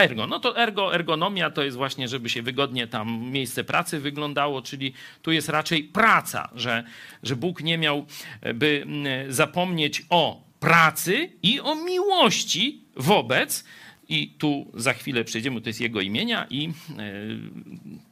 Ergo, 0.00 0.26
no 0.26 0.40
to 0.40 0.58
ergo, 0.58 0.94
ergonomia 0.94 1.50
to 1.50 1.62
jest 1.62 1.76
właśnie, 1.76 2.08
żeby 2.08 2.28
się 2.28 2.42
wygodnie 2.42 2.86
tam 2.86 3.30
miejsce 3.30 3.64
pracy 3.64 4.00
wyglądało, 4.00 4.62
czyli 4.62 4.92
tu 5.22 5.32
jest 5.32 5.48
raczej 5.48 5.84
praca, 5.84 6.48
że, 6.54 6.84
że 7.22 7.36
Bóg 7.36 7.62
nie 7.62 7.78
miał 7.78 8.06
by 8.54 8.82
mm, 8.82 9.32
zapomnieć 9.32 10.02
o 10.10 10.42
pracy 10.60 11.30
i 11.42 11.60
o 11.60 11.74
miłości 11.74 12.80
wobec, 12.96 13.64
i 14.10 14.28
tu 14.28 14.70
za 14.74 14.92
chwilę 14.92 15.24
przejdziemy, 15.24 15.60
to 15.60 15.68
jest 15.68 15.80
jego 15.80 16.00
imienia 16.00 16.46
i 16.50 16.68
e, 16.68 16.72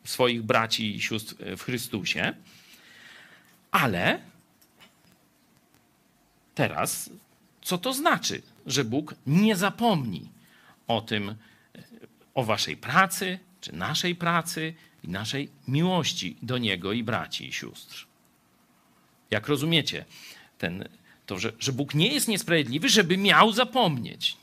swoich 0.05 0.43
braci 0.43 0.97
i 0.97 1.01
sióstr 1.01 1.35
w 1.57 1.63
Chrystusie. 1.63 2.35
Ale 3.71 4.21
teraz, 6.55 7.11
co 7.63 7.79
to 7.79 7.93
znaczy, 7.93 8.43
że 8.67 8.85
Bóg 8.85 9.15
nie 9.27 9.57
zapomni 9.57 10.29
o 10.87 11.01
tym, 11.01 11.35
o 12.35 12.45
waszej 12.45 12.77
pracy, 12.77 13.39
czy 13.61 13.73
naszej 13.73 14.15
pracy 14.15 14.75
i 15.05 15.09
naszej 15.09 15.49
miłości 15.69 16.37
do 16.43 16.59
Niego 16.59 16.93
i 16.93 17.03
braci 17.03 17.49
i 17.49 17.53
sióstr. 17.53 18.07
Jak 19.31 19.49
rozumiecie, 19.49 20.05
ten, 20.59 20.89
to, 21.27 21.39
że, 21.39 21.53
że 21.59 21.73
Bóg 21.73 21.95
nie 21.95 22.09
jest 22.09 22.29
niesprawiedliwy, 22.29 22.89
żeby 22.89 23.17
miał 23.17 23.53
zapomnieć. 23.53 24.37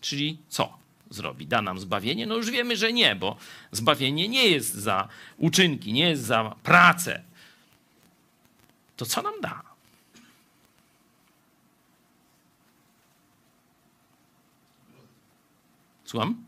Czyli 0.00 0.38
co 0.48 0.78
zrobi? 1.10 1.46
Da 1.46 1.62
nam 1.62 1.78
zbawienie? 1.78 2.26
No 2.26 2.36
już 2.36 2.50
wiemy, 2.50 2.76
że 2.76 2.92
nie, 2.92 3.16
bo 3.16 3.36
zbawienie 3.72 4.28
nie 4.28 4.48
jest 4.48 4.74
za 4.74 5.08
uczynki, 5.36 5.92
nie 5.92 6.08
jest 6.08 6.22
za 6.22 6.56
pracę. 6.62 7.22
To 8.96 9.06
co 9.06 9.22
nam 9.22 9.40
da? 9.40 9.62
Słucham? 16.04 16.44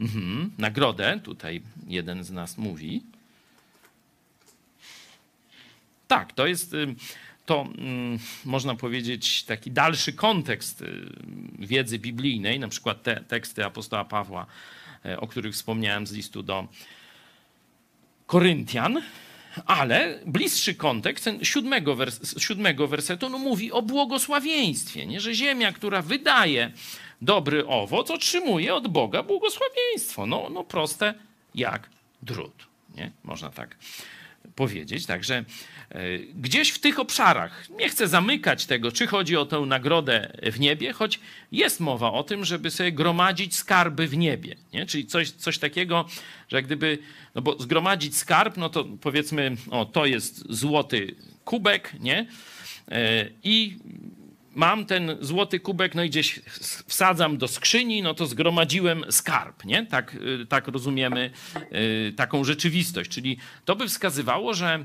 Mhm, 0.00 0.50
nagrodę, 0.58 1.20
tutaj 1.20 1.62
jeden 1.86 2.24
z 2.24 2.30
nas 2.30 2.58
mówi. 2.58 3.02
Tak, 6.08 6.32
to 6.32 6.46
jest 6.46 6.74
y, 6.74 6.94
to, 7.46 7.68
mm, 7.78 8.18
można 8.44 8.74
powiedzieć, 8.74 9.42
taki 9.42 9.70
dalszy 9.70 10.12
kontekst 10.12 10.82
y, 10.82 10.86
wiedzy 11.58 11.98
biblijnej, 11.98 12.60
na 12.60 12.68
przykład 12.68 13.02
te 13.02 13.24
teksty 13.28 13.64
apostoła 13.64 14.04
Pawła, 14.04 14.46
y, 15.06 15.20
o 15.20 15.26
których 15.26 15.54
wspomniałem 15.54 16.06
z 16.06 16.12
listu 16.12 16.42
do 16.42 16.68
Koryntian, 18.26 19.02
ale 19.66 20.20
bliższy 20.26 20.74
kontekst 20.74 21.24
ten 21.24 21.44
siódmego, 21.44 21.96
wers 21.96 22.38
siódmego 22.38 22.88
wersetu 22.88 23.28
no, 23.28 23.38
mówi 23.38 23.72
o 23.72 23.82
błogosławieństwie, 23.82 25.06
nie? 25.06 25.20
że 25.20 25.34
ziemia, 25.34 25.72
która 25.72 26.02
wydaje 26.02 26.72
dobry 27.22 27.66
owoc, 27.66 28.10
otrzymuje 28.10 28.74
od 28.74 28.88
Boga 28.88 29.22
błogosławieństwo. 29.22 30.26
No, 30.26 30.48
no 30.50 30.64
proste 30.64 31.14
jak 31.54 31.90
drut. 32.22 32.66
Nie? 32.94 33.10
Można 33.24 33.50
tak 33.50 33.76
powiedzieć. 34.56 35.06
Także 35.06 35.44
e, 35.90 36.18
gdzieś 36.18 36.70
w 36.70 36.78
tych 36.78 36.98
obszarach, 36.98 37.66
nie 37.70 37.88
chcę 37.88 38.08
zamykać 38.08 38.66
tego, 38.66 38.92
czy 38.92 39.06
chodzi 39.06 39.36
o 39.36 39.46
tę 39.46 39.60
nagrodę 39.60 40.32
w 40.52 40.60
niebie, 40.60 40.92
choć 40.92 41.20
jest 41.52 41.80
mowa 41.80 42.12
o 42.12 42.22
tym, 42.22 42.44
żeby 42.44 42.70
sobie 42.70 42.92
gromadzić 42.92 43.56
skarby 43.56 44.08
w 44.08 44.16
niebie. 44.16 44.56
Nie? 44.72 44.86
Czyli 44.86 45.06
coś, 45.06 45.30
coś 45.30 45.58
takiego, 45.58 46.04
że 46.48 46.62
gdyby, 46.62 46.98
no 47.34 47.42
bo 47.42 47.62
zgromadzić 47.62 48.16
skarb, 48.16 48.56
no 48.56 48.68
to 48.68 48.84
powiedzmy, 49.00 49.56
o 49.70 49.84
to 49.84 50.06
jest 50.06 50.44
złoty 50.52 51.14
kubek, 51.44 51.92
nie? 52.00 52.26
E, 52.88 53.28
I 53.44 53.76
mam 54.56 54.86
ten 54.86 55.16
złoty 55.20 55.60
kubek, 55.60 55.94
no 55.94 56.02
i 56.02 56.10
gdzieś 56.10 56.40
wsadzam 56.86 57.38
do 57.38 57.48
skrzyni, 57.48 58.02
no 58.02 58.14
to 58.14 58.26
zgromadziłem 58.26 59.04
skarb, 59.10 59.64
nie? 59.64 59.86
Tak, 59.86 60.14
y, 60.42 60.46
tak 60.46 60.68
rozumiemy 60.68 61.30
y, 62.08 62.12
taką 62.16 62.44
rzeczywistość. 62.44 63.10
Czyli 63.10 63.36
to 63.64 63.76
by 63.76 63.88
wskazywało, 63.88 64.54
że 64.54 64.84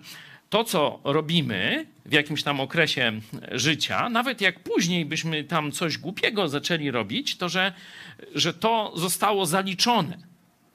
to, 0.49 0.63
co 0.63 0.99
robimy 1.03 1.85
w 2.05 2.13
jakimś 2.13 2.43
tam 2.43 2.59
okresie 2.59 3.21
życia, 3.51 4.09
nawet 4.09 4.41
jak 4.41 4.59
później 4.59 5.05
byśmy 5.05 5.43
tam 5.43 5.71
coś 5.71 5.97
głupiego 5.97 6.49
zaczęli 6.49 6.91
robić, 6.91 7.37
to 7.37 7.49
że, 7.49 7.73
że 8.35 8.53
to 8.53 8.93
zostało 8.95 9.45
zaliczone 9.45 10.17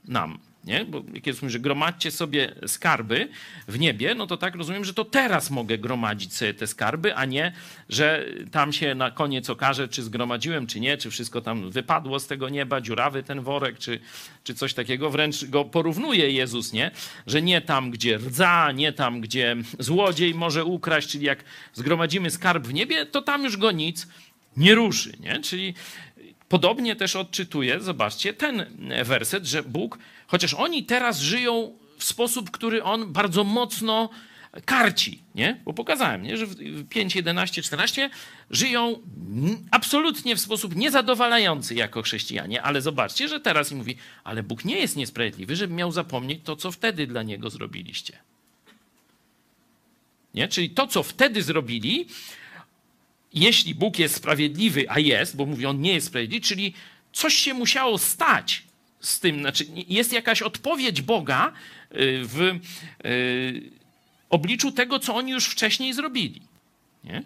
nam 0.05 0.39
nie? 0.67 0.85
Bo 0.85 1.03
jak 1.15 1.27
jest, 1.27 1.41
że 1.47 1.61
gromadźcie 1.61 2.11
sobie 2.11 2.55
skarby 2.67 3.29
w 3.69 3.79
niebie, 3.79 4.15
no 4.15 4.27
to 4.27 4.37
tak 4.37 4.55
rozumiem, 4.55 4.85
że 4.85 4.95
to 4.95 5.05
teraz 5.05 5.51
mogę 5.51 5.79
gromadzić 5.79 6.35
sobie 6.35 6.55
te 6.55 6.67
skarby, 6.67 7.15
a 7.15 7.25
nie, 7.25 7.53
że 7.89 8.27
tam 8.53 8.73
się 8.73 8.95
na 8.95 9.11
koniec 9.11 9.51
okaże, 9.51 9.89
czy 9.89 10.03
zgromadziłem, 10.03 10.67
czy 10.67 10.81
nie, 10.81 10.97
czy 10.97 11.11
wszystko 11.11 11.41
tam 11.41 11.71
wypadło 11.71 12.21
z 12.21 12.27
tego 12.27 12.49
nieba, 12.49 12.81
dziurawy 12.81 13.23
ten 13.23 13.41
worek, 13.41 13.79
czy, 13.79 14.01
czy 14.45 14.55
coś 14.55 14.75
takiego. 14.75 15.11
Wręcz 15.11 15.45
go 15.45 15.65
porównuje 15.65 16.31
Jezus, 16.31 16.73
nie? 16.73 16.91
Że 17.27 17.43
nie 17.43 17.61
tam, 17.61 17.91
gdzie 17.91 18.19
rdza, 18.19 18.73
nie 18.73 18.93
tam, 18.93 19.21
gdzie 19.21 19.57
złodziej 19.79 20.35
może 20.35 20.65
ukraść, 20.65 21.09
czyli 21.09 21.25
jak 21.25 21.45
zgromadzimy 21.73 22.31
skarb 22.31 22.67
w 22.67 22.75
niebie, 22.75 23.07
to 23.07 23.23
tam 23.23 23.45
już 23.45 23.57
go 23.57 23.71
nic 23.71 24.09
nie 24.57 24.75
ruszy, 24.75 25.13
nie? 25.21 25.41
Czyli 25.41 25.75
Podobnie 26.49 26.97
też 26.97 27.17
odczytuję, 27.17 27.81
zobaczcie, 27.81 28.35
ten 28.35 28.67
werset, 29.05 29.47
że 29.47 29.63
Bóg, 29.63 29.99
chociaż 30.27 30.55
oni 30.55 30.85
teraz 30.85 31.21
żyją 31.21 31.79
w 31.99 32.05
sposób, 32.05 32.51
który 32.51 32.83
on 32.83 33.13
bardzo 33.13 33.45
mocno 33.45 34.11
karci, 34.65 35.23
nie? 35.35 35.61
Bo 35.65 35.73
pokazałem, 35.73 36.23
nie? 36.23 36.37
że 36.37 36.47
w 36.47 36.89
5, 36.89 37.17
11, 37.17 37.63
14 37.63 38.11
żyją 38.51 39.03
absolutnie 39.71 40.37
w 40.37 40.41
sposób 40.41 40.77
niezadowalający 40.77 41.75
jako 41.75 42.03
chrześcijanie, 42.03 42.63
ale 42.63 42.81
zobaczcie, 42.81 43.29
że 43.29 43.41
teraz 43.41 43.73
im 43.73 43.79
mówi, 43.79 43.97
ale 44.25 44.43
Bóg 44.43 44.65
nie 44.65 44.79
jest 44.79 44.97
niesprawiedliwy, 44.97 45.57
żeby 45.57 45.75
miał 45.75 45.93
zapomnieć 45.93 46.41
to, 46.45 46.57
co 46.57 46.73
wtedy 46.73 47.07
dla 47.07 47.23
Niego 47.23 47.51
zrobiliście. 47.51 48.19
Nie? 50.35 50.49
Czyli 50.49 50.71
to, 50.71 50.87
co 50.87 51.03
wtedy 51.03 51.43
zrobili, 51.43 52.07
jeśli 53.35 53.75
Bóg 53.75 53.99
jest 53.99 54.15
sprawiedliwy, 54.15 54.91
a 54.91 54.99
jest, 54.99 55.37
bo 55.37 55.47
mówi, 55.47 55.67
on 55.67 55.81
nie 55.81 55.93
jest 55.93 56.07
sprawiedliwy, 56.07 56.47
czyli 56.47 56.75
coś 57.13 57.35
się 57.35 57.55
musiało 57.55 57.99
stać 57.99 58.66
z 59.07 59.21
tym, 59.21 59.41
znaczy 59.41 59.65
jest 59.89 60.13
jakaś 60.13 60.43
odpowiedź 60.43 61.03
Boga 61.03 61.53
y, 61.93 62.21
w 62.25 62.41
y, 62.41 63.71
obliczu 64.31 64.73
tego, 64.73 64.99
co 64.99 65.15
oni 65.15 65.33
już 65.33 65.47
wcześniej 65.47 65.95
zrobili. 65.95 66.43
Nie? 67.05 67.23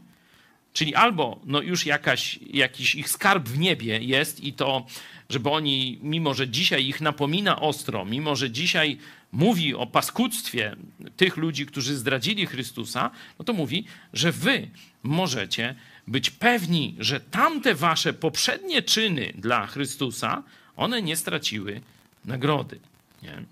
Czyli 0.73 0.95
albo 0.95 1.41
no 1.45 1.63
już 1.63 1.87
jakaś, 1.87 2.39
jakiś 2.53 2.95
ich 2.95 3.09
skarb 3.09 3.49
w 3.49 3.59
niebie 3.59 3.99
jest 3.99 4.45
i 4.45 4.53
to, 4.53 4.87
żeby 5.29 5.51
oni, 5.51 5.99
mimo 6.03 6.35
że 6.35 6.49
dzisiaj 6.49 6.87
ich 6.87 7.01
napomina 7.01 7.61
ostro, 7.61 8.05
mimo 8.05 8.37
że 8.37 8.51
dzisiaj 8.51 8.99
mówi 9.33 9.75
o 9.75 9.87
paskudztwie 9.87 10.77
tych 11.17 11.37
ludzi, 11.37 11.67
którzy 11.67 11.97
zdradzili 11.97 12.47
Chrystusa, 12.47 13.11
no 13.39 13.45
to 13.45 13.53
mówi, 13.53 13.85
że 14.13 14.33
wy 14.33 14.69
możecie 15.03 15.75
być 16.07 16.31
pewni, 16.31 16.97
że 16.99 17.21
tamte 17.21 17.75
wasze 17.75 18.13
poprzednie 18.13 18.83
czyny 18.83 19.33
dla 19.35 19.67
Chrystusa, 19.67 20.43
one 20.81 21.03
nie 21.03 21.17
straciły 21.17 21.81
nagrody. 22.25 22.79
Nie? 23.23 23.43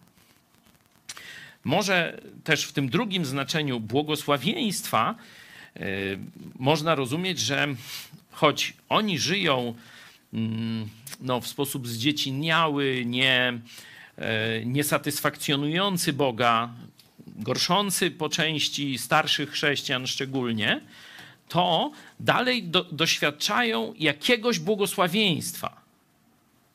Może 1.65 2.21
też 2.45 2.65
w 2.65 2.73
tym 2.73 2.89
drugim 2.89 3.25
znaczeniu 3.25 3.81
błogosławieństwa 3.81 5.15
yy, 5.75 5.83
można 6.59 6.95
rozumieć, 6.95 7.39
że 7.39 7.69
choć 8.31 8.75
oni 8.89 9.19
żyją 9.19 9.75
yy, 10.33 10.41
no, 11.21 11.41
w 11.41 11.47
sposób 11.47 11.89
zdzieciniały, 11.89 13.03
nie, 13.07 13.61
yy, 14.19 14.25
niesatysfakcjonujący 14.67 16.13
Boga, 16.13 16.73
gorszący 17.27 18.11
po 18.11 18.29
części 18.29 18.99
starszych 18.99 19.51
chrześcijan 19.51 20.07
szczególnie, 20.07 20.81
to 21.49 21.93
dalej 22.21 22.63
do, 22.63 22.85
doświadczają 22.85 23.95
jakiegoś 23.99 24.59
błogosławieństwa. 24.59 25.88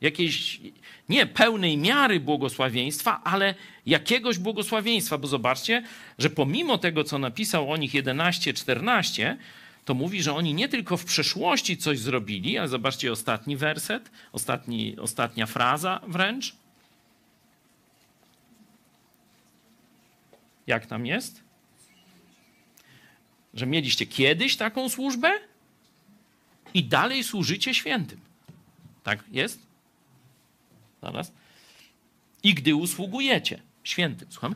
Jakiejś 0.04 0.60
nie 1.08 1.26
pełnej 1.26 1.76
miary 1.76 2.20
błogosławieństwa, 2.20 3.20
ale 3.24 3.54
jakiegoś 3.86 4.38
błogosławieństwa, 4.38 5.18
bo 5.18 5.26
zobaczcie, 5.26 5.82
że 6.18 6.30
pomimo 6.30 6.78
tego, 6.78 7.04
co 7.04 7.18
napisał 7.18 7.72
o 7.72 7.76
nich 7.76 7.92
11-14, 7.92 9.36
to 9.84 9.94
mówi, 9.94 10.22
że 10.22 10.34
oni 10.34 10.54
nie 10.54 10.68
tylko 10.68 10.96
w 10.96 11.04
przeszłości 11.04 11.76
coś 11.76 11.98
zrobili, 11.98 12.58
ale 12.58 12.68
zobaczcie 12.68 13.12
ostatni 13.12 13.56
werset, 13.56 14.10
ostatni, 14.32 14.96
ostatnia 14.98 15.46
fraza 15.46 16.00
wręcz. 16.08 16.56
Jak 20.66 20.86
tam 20.86 21.06
jest? 21.06 21.44
że 23.54 23.66
mieliście 23.66 24.06
kiedyś 24.06 24.56
taką 24.56 24.88
służbę 24.88 25.32
i 26.74 26.84
dalej 26.84 27.24
służycie 27.24 27.74
świętym. 27.74 28.20
Tak 29.02 29.24
jest? 29.32 29.66
I 32.42 32.54
gdy 32.54 32.74
usługujecie 32.74 33.62
świętym, 33.84 34.28
słucham? 34.30 34.54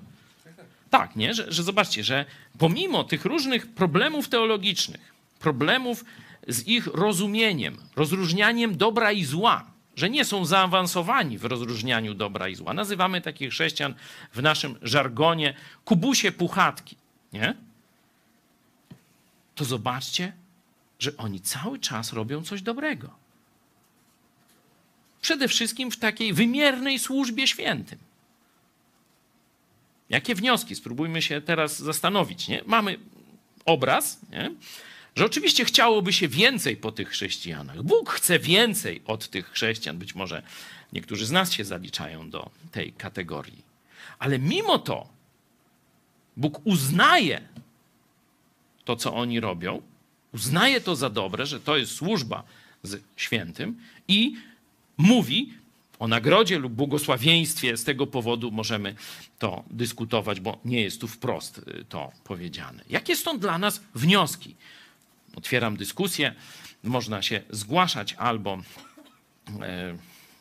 Tak, 0.90 1.16
nie? 1.16 1.34
Że, 1.34 1.52
że 1.52 1.62
zobaczcie, 1.62 2.04
że 2.04 2.24
pomimo 2.58 3.04
tych 3.04 3.24
różnych 3.24 3.66
problemów 3.66 4.28
teologicznych, 4.28 5.14
problemów 5.38 6.04
z 6.48 6.66
ich 6.66 6.86
rozumieniem, 6.86 7.76
rozróżnianiem 7.96 8.76
dobra 8.76 9.12
i 9.12 9.24
zła, 9.24 9.70
że 9.96 10.10
nie 10.10 10.24
są 10.24 10.44
zaawansowani 10.44 11.38
w 11.38 11.44
rozróżnianiu 11.44 12.14
dobra 12.14 12.48
i 12.48 12.54
zła. 12.54 12.74
Nazywamy 12.74 13.20
takich 13.20 13.50
chrześcijan 13.50 13.94
w 14.32 14.42
naszym 14.42 14.78
żargonie 14.82 15.54
kubusie 15.84 16.32
puchatki, 16.32 16.96
nie? 17.32 17.54
to 19.54 19.64
zobaczcie, 19.64 20.32
że 20.98 21.16
oni 21.16 21.40
cały 21.40 21.78
czas 21.78 22.12
robią 22.12 22.42
coś 22.42 22.62
dobrego. 22.62 23.10
Przede 25.20 25.48
wszystkim 25.48 25.90
w 25.90 25.96
takiej 25.96 26.32
wymiernej 26.32 26.98
służbie 26.98 27.46
świętym. 27.46 27.98
Jakie 30.08 30.34
wnioski? 30.34 30.74
Spróbujmy 30.74 31.22
się 31.22 31.40
teraz 31.40 31.78
zastanowić. 31.78 32.48
Nie? 32.48 32.62
Mamy 32.66 32.98
obraz, 33.64 34.20
nie? 34.30 34.50
że 35.16 35.24
oczywiście 35.24 35.64
chciałoby 35.64 36.12
się 36.12 36.28
więcej 36.28 36.76
po 36.76 36.92
tych 36.92 37.08
chrześcijanach. 37.08 37.82
Bóg 37.82 38.10
chce 38.10 38.38
więcej 38.38 39.02
od 39.06 39.28
tych 39.28 39.50
chrześcijan. 39.50 39.98
Być 39.98 40.14
może 40.14 40.42
niektórzy 40.92 41.26
z 41.26 41.30
nas 41.30 41.52
się 41.52 41.64
zaliczają 41.64 42.30
do 42.30 42.50
tej 42.72 42.92
kategorii. 42.92 43.62
Ale 44.18 44.38
mimo 44.38 44.78
to 44.78 45.08
Bóg 46.36 46.60
uznaje 46.64 47.40
to, 48.84 48.96
co 48.96 49.14
oni 49.14 49.40
robią, 49.40 49.82
uznaje 50.34 50.80
to 50.80 50.96
za 50.96 51.10
dobre, 51.10 51.46
że 51.46 51.60
to 51.60 51.76
jest 51.76 51.94
służba 51.94 52.42
z 52.82 53.02
świętym 53.16 53.80
i 54.08 54.36
mówi 54.98 55.52
o 55.98 56.08
nagrodzie 56.08 56.58
lub 56.58 56.72
błogosławieństwie. 56.72 57.76
Z 57.76 57.84
tego 57.84 58.06
powodu 58.06 58.50
możemy 58.50 58.94
to 59.38 59.64
dyskutować, 59.70 60.40
bo 60.40 60.58
nie 60.64 60.82
jest 60.82 61.00
tu 61.00 61.08
wprost 61.08 61.58
y, 61.58 61.84
to 61.88 62.12
powiedziane. 62.24 62.84
Jakie 62.90 63.16
są 63.16 63.38
dla 63.38 63.58
nas 63.58 63.80
wnioski? 63.94 64.56
Otwieram 65.36 65.76
dyskusję. 65.76 66.34
Można 66.84 67.22
się 67.22 67.42
zgłaszać 67.50 68.14
albo 68.14 68.58
e, 69.62 69.98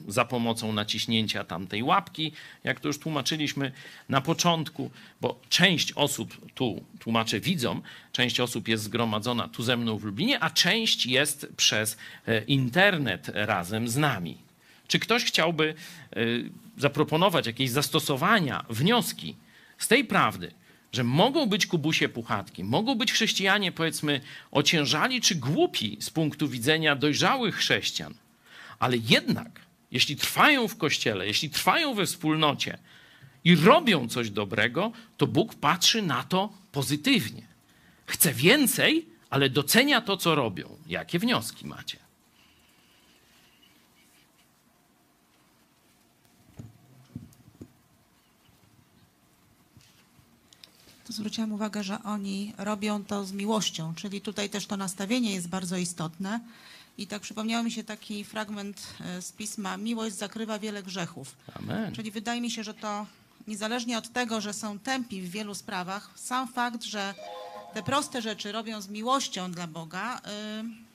za 0.08 0.26
pomocą 0.26 0.74
naciśnięcia 0.74 1.44
tamtej 1.44 1.84
łapki, 1.84 2.32
jak 2.64 2.80
to 2.80 2.88
już 2.88 3.00
tłumaczyliśmy 3.00 3.72
na 4.10 4.22
początku, 4.22 4.92
bo 5.22 5.40
część 5.50 5.92
osób 5.92 6.54
tu, 6.56 6.84
tłumaczę 7.00 7.40
widzom, 7.40 7.82
część 8.12 8.40
osób 8.40 8.68
jest 8.68 8.84
zgromadzona 8.84 9.48
tu 9.48 9.64
ze 9.64 9.78
mną 9.78 9.98
w 9.98 10.04
Lublinie, 10.04 10.40
a 10.40 10.50
część 10.50 11.06
jest 11.06 11.48
przez 11.58 11.98
e, 12.28 12.44
internet 12.44 13.32
razem 13.34 13.88
z 13.88 13.98
nami. 13.98 14.47
Czy 14.88 15.00
ktoś 15.00 15.24
chciałby 15.24 15.74
e, 16.12 16.16
zaproponować 16.78 17.48
jakieś 17.48 17.70
zastosowania, 17.70 18.66
wnioski 18.70 19.36
z 19.78 19.88
tej 19.88 20.06
prawdy, 20.06 20.52
że 20.92 21.04
mogą 21.04 21.46
być 21.46 21.68
kubusie 21.68 22.10
puchatki, 22.10 22.64
mogą 22.64 22.96
być 22.96 23.12
chrześcijanie, 23.12 23.72
powiedzmy, 23.72 24.22
ociężali 24.52 25.22
czy 25.22 25.36
głupi 25.36 25.98
z 26.00 26.10
punktu 26.10 26.48
widzenia 26.48 26.96
dojrzałych 26.96 27.56
chrześcijan, 27.56 28.14
ale 28.80 28.98
jednak, 28.98 29.62
jeśli 29.92 30.16
trwają 30.16 30.68
w 30.68 30.78
kościele, 30.78 31.28
jeśli 31.28 31.50
trwają 31.50 31.94
we 31.94 32.06
wspólnocie 32.06 32.78
i 33.44 33.56
robią 33.56 34.08
coś 34.08 34.30
dobrego, 34.30 34.92
to 35.18 35.28
Bóg 35.28 35.56
patrzy 35.56 36.02
na 36.02 36.24
to 36.24 36.54
pozytywnie. 36.72 37.48
Chce 38.06 38.34
więcej, 38.34 39.06
ale 39.30 39.50
docenia 39.50 40.02
to, 40.02 40.18
co 40.18 40.36
robią. 40.36 40.78
Jakie 40.88 41.20
wnioski 41.20 41.68
macie? 41.68 42.07
Zwróciłam 51.18 51.52
uwagę, 51.52 51.84
że 51.84 52.04
oni 52.04 52.54
robią 52.58 53.04
to 53.04 53.26
z 53.26 53.32
miłością, 53.32 53.96
czyli 53.96 54.22
tutaj 54.22 54.50
też 54.50 54.66
to 54.66 54.78
nastawienie 54.78 55.34
jest 55.34 55.48
bardzo 55.48 55.78
istotne. 55.78 56.40
I 56.98 57.08
tak 57.08 57.22
przypomniał 57.22 57.64
mi 57.64 57.72
się 57.72 57.84
taki 57.84 58.24
fragment 58.24 58.88
e, 59.02 59.22
z 59.22 59.32
pisma: 59.32 59.78
Miłość 59.78 60.16
zakrywa 60.16 60.60
wiele 60.60 60.84
grzechów. 60.84 61.36
Amen. 61.56 61.96
Czyli 61.96 62.12
wydaje 62.12 62.42
mi 62.42 62.52
się, 62.52 62.64
że 62.64 62.74
to 62.74 63.06
niezależnie 63.48 63.98
od 63.98 64.14
tego, 64.14 64.42
że 64.42 64.54
są 64.54 64.80
tępi 64.80 65.22
w 65.22 65.32
wielu 65.32 65.56
sprawach, 65.56 66.10
sam 66.16 66.48
fakt, 66.48 66.84
że 66.84 67.14
te 67.74 67.84
proste 67.84 68.22
rzeczy 68.22 68.52
robią 68.52 68.82
z 68.82 68.88
miłością 68.88 69.52
dla 69.52 69.68
Boga, 69.68 70.18
y, 70.18 70.88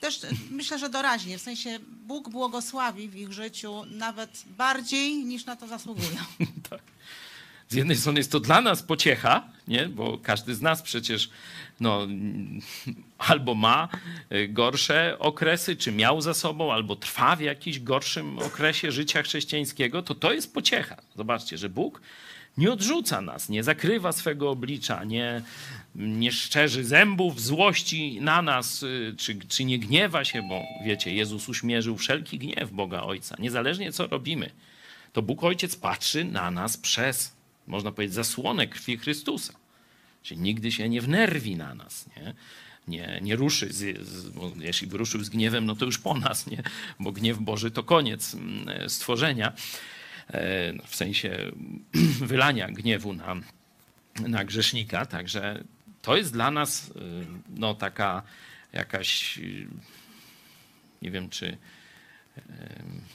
też 0.00 0.20
myślę, 0.50 0.78
że 0.78 0.88
doraźnie. 0.88 1.38
W 1.38 1.42
sensie 1.42 1.78
Bóg 2.06 2.28
błogosławi 2.28 3.08
w 3.08 3.16
ich 3.16 3.32
życiu 3.32 3.84
nawet 3.90 4.42
bardziej 4.46 5.24
niż 5.24 5.44
na 5.44 5.56
to 5.56 5.66
zasługują. 5.68 6.18
z 7.74 7.76
jednej 7.76 7.96
strony 7.96 8.20
jest 8.20 8.32
to 8.32 8.40
dla 8.40 8.60
nas 8.60 8.82
pociecha, 8.82 9.48
nie? 9.68 9.88
bo 9.88 10.18
każdy 10.18 10.54
z 10.54 10.62
nas 10.62 10.82
przecież 10.82 11.30
no, 11.80 12.06
albo 13.18 13.54
ma 13.54 13.88
y, 14.32 14.48
gorsze 14.48 15.16
okresy, 15.18 15.76
czy 15.76 15.92
miał 15.92 16.20
za 16.20 16.34
sobą, 16.34 16.72
albo 16.72 16.96
trwa 16.96 17.36
w 17.36 17.40
jakimś 17.40 17.78
gorszym 17.78 18.38
okresie 18.38 18.92
życia 18.92 19.22
chrześcijańskiego, 19.22 20.02
to 20.02 20.14
to 20.14 20.32
jest 20.32 20.54
pociecha. 20.54 20.96
Zobaczcie, 21.16 21.58
że 21.58 21.68
Bóg 21.68 22.00
nie 22.58 22.72
odrzuca 22.72 23.20
nas, 23.20 23.48
nie 23.48 23.62
zakrywa 23.62 24.12
swego 24.12 24.50
oblicza, 24.50 25.04
nie, 25.04 25.42
nie 25.94 26.32
szczerzy 26.32 26.84
zębów 26.84 27.42
złości 27.42 28.20
na 28.20 28.42
nas, 28.42 28.82
y, 28.82 29.14
czy, 29.18 29.38
czy 29.48 29.64
nie 29.64 29.78
gniewa 29.78 30.24
się, 30.24 30.42
bo 30.42 30.62
wiecie, 30.84 31.14
Jezus 31.14 31.48
uśmierzył 31.48 31.96
wszelki 31.96 32.38
gniew 32.38 32.70
Boga 32.70 33.02
Ojca, 33.02 33.36
niezależnie 33.38 33.92
co 33.92 34.06
robimy. 34.06 34.50
To 35.12 35.22
Bóg 35.22 35.44
Ojciec 35.44 35.76
patrzy 35.76 36.24
na 36.24 36.50
nas 36.50 36.76
przez 36.76 37.34
można 37.66 37.92
powiedzieć, 37.92 38.14
zasłonę 38.14 38.66
krwi 38.66 38.98
Chrystusa. 38.98 39.52
Czyli 40.22 40.40
nigdy 40.40 40.72
się 40.72 40.88
nie 40.88 41.00
wnerwi 41.00 41.56
na 41.56 41.74
nas, 41.74 42.06
nie? 42.16 42.34
Nie, 42.88 43.18
nie 43.22 43.36
ruszy, 43.36 43.72
z, 43.72 44.06
z, 44.08 44.32
jeśli 44.60 44.86
by 44.86 44.98
ruszył 44.98 45.24
z 45.24 45.28
gniewem, 45.28 45.66
no 45.66 45.76
to 45.76 45.84
już 45.84 45.98
po 45.98 46.14
nas, 46.14 46.46
nie? 46.46 46.62
bo 47.00 47.12
gniew 47.12 47.38
Boży 47.38 47.70
to 47.70 47.82
koniec 47.82 48.34
mm, 48.34 48.90
stworzenia, 48.90 49.52
e, 50.28 50.72
no, 50.72 50.82
w 50.86 50.96
sensie 50.96 51.52
wylania 52.20 52.68
gniewu 52.68 53.12
na, 53.12 53.36
na 54.20 54.44
grzesznika. 54.44 55.06
Także 55.06 55.64
to 56.02 56.16
jest 56.16 56.32
dla 56.32 56.50
nas 56.50 56.90
e, 56.90 57.00
no, 57.48 57.74
taka 57.74 58.22
jakaś, 58.72 59.38
nie 61.02 61.10
wiem 61.10 61.30
czy, 61.30 61.56
e, 62.36 62.42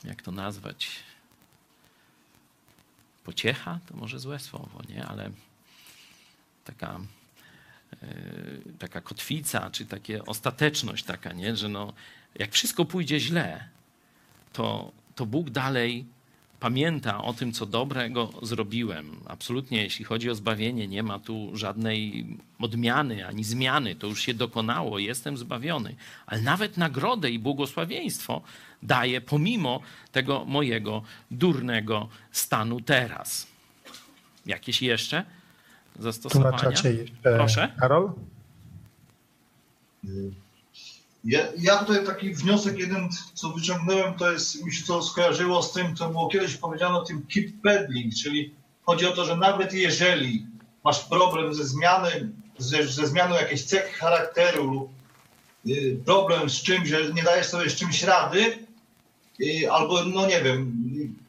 jak 0.03 0.21
to 0.21 0.31
nazwać, 0.31 0.89
pociecha, 3.23 3.79
to 3.85 3.97
może 3.97 4.19
złe 4.19 4.39
słowo, 4.39 4.81
nie? 4.89 5.05
ale 5.05 5.31
taka, 6.63 6.99
yy, 8.01 8.61
taka 8.79 9.01
kotwica, 9.01 9.69
czy 9.71 9.85
takie 9.85 10.25
ostateczność 10.25 11.03
taka, 11.03 11.33
nie? 11.33 11.55
że 11.55 11.69
no, 11.69 11.93
jak 12.35 12.51
wszystko 12.51 12.85
pójdzie 12.85 13.19
źle, 13.19 13.67
to, 14.53 14.91
to 15.15 15.25
Bóg 15.25 15.49
dalej 15.49 16.05
pamięta 16.59 17.23
o 17.23 17.33
tym, 17.33 17.51
co 17.51 17.65
dobrego 17.65 18.29
zrobiłem. 18.41 19.19
Absolutnie, 19.25 19.83
jeśli 19.83 20.05
chodzi 20.05 20.29
o 20.29 20.35
zbawienie, 20.35 20.87
nie 20.87 21.03
ma 21.03 21.19
tu 21.19 21.51
żadnej 21.53 22.25
odmiany 22.59 23.27
ani 23.27 23.43
zmiany. 23.43 23.95
To 23.95 24.07
już 24.07 24.21
się 24.21 24.33
dokonało, 24.33 24.99
jestem 24.99 25.37
zbawiony. 25.37 25.95
Ale 26.25 26.41
nawet 26.41 26.77
nagrodę 26.77 27.31
i 27.31 27.39
błogosławieństwo 27.39 28.41
daje 28.83 29.21
pomimo 29.21 29.81
tego 30.11 30.45
mojego 30.45 31.01
durnego 31.31 32.09
stanu 32.31 32.81
teraz. 32.81 33.47
Jakieś 34.45 34.81
jeszcze 34.81 35.25
zastosowania? 35.99 36.57
Tłumaczacie, 36.57 36.89
e, 37.23 37.37
Proszę. 37.37 37.71
Karol? 37.79 38.11
Ja, 41.23 41.39
ja 41.57 41.77
tutaj 41.77 42.05
taki 42.05 42.33
wniosek 42.33 42.79
jeden, 42.79 43.09
co 43.33 43.49
wyciągnąłem, 43.49 44.13
to 44.13 44.31
jest, 44.31 44.65
mi 44.65 44.73
się 44.73 44.85
to 44.85 45.01
skojarzyło 45.01 45.63
z 45.63 45.73
tym, 45.73 45.95
co 45.95 46.09
było 46.09 46.27
kiedyś 46.27 46.57
powiedziane 46.57 46.97
o 46.97 47.03
tym 47.03 47.25
keep 47.33 47.61
peddling, 47.63 48.13
czyli 48.23 48.53
chodzi 48.83 49.05
o 49.05 49.11
to, 49.11 49.25
że 49.25 49.37
nawet 49.37 49.73
jeżeli 49.73 50.47
masz 50.83 50.99
problem 50.99 51.53
ze 51.53 51.63
zmianą, 51.63 52.07
ze, 52.57 52.87
ze 52.87 53.07
zmianą 53.07 53.35
jakiejś 53.35 53.63
cechy 53.63 53.93
charakteru 53.93 54.63
lub 54.63 54.91
y, 55.67 55.99
problem 56.05 56.49
z 56.49 56.61
czymś, 56.61 56.89
że 56.89 57.13
nie 57.13 57.23
dajesz 57.23 57.47
sobie 57.47 57.69
z 57.69 57.75
czymś 57.75 58.03
rady, 58.03 58.68
albo 59.71 60.05
no 60.05 60.27
nie 60.27 60.41
wiem, 60.41 60.73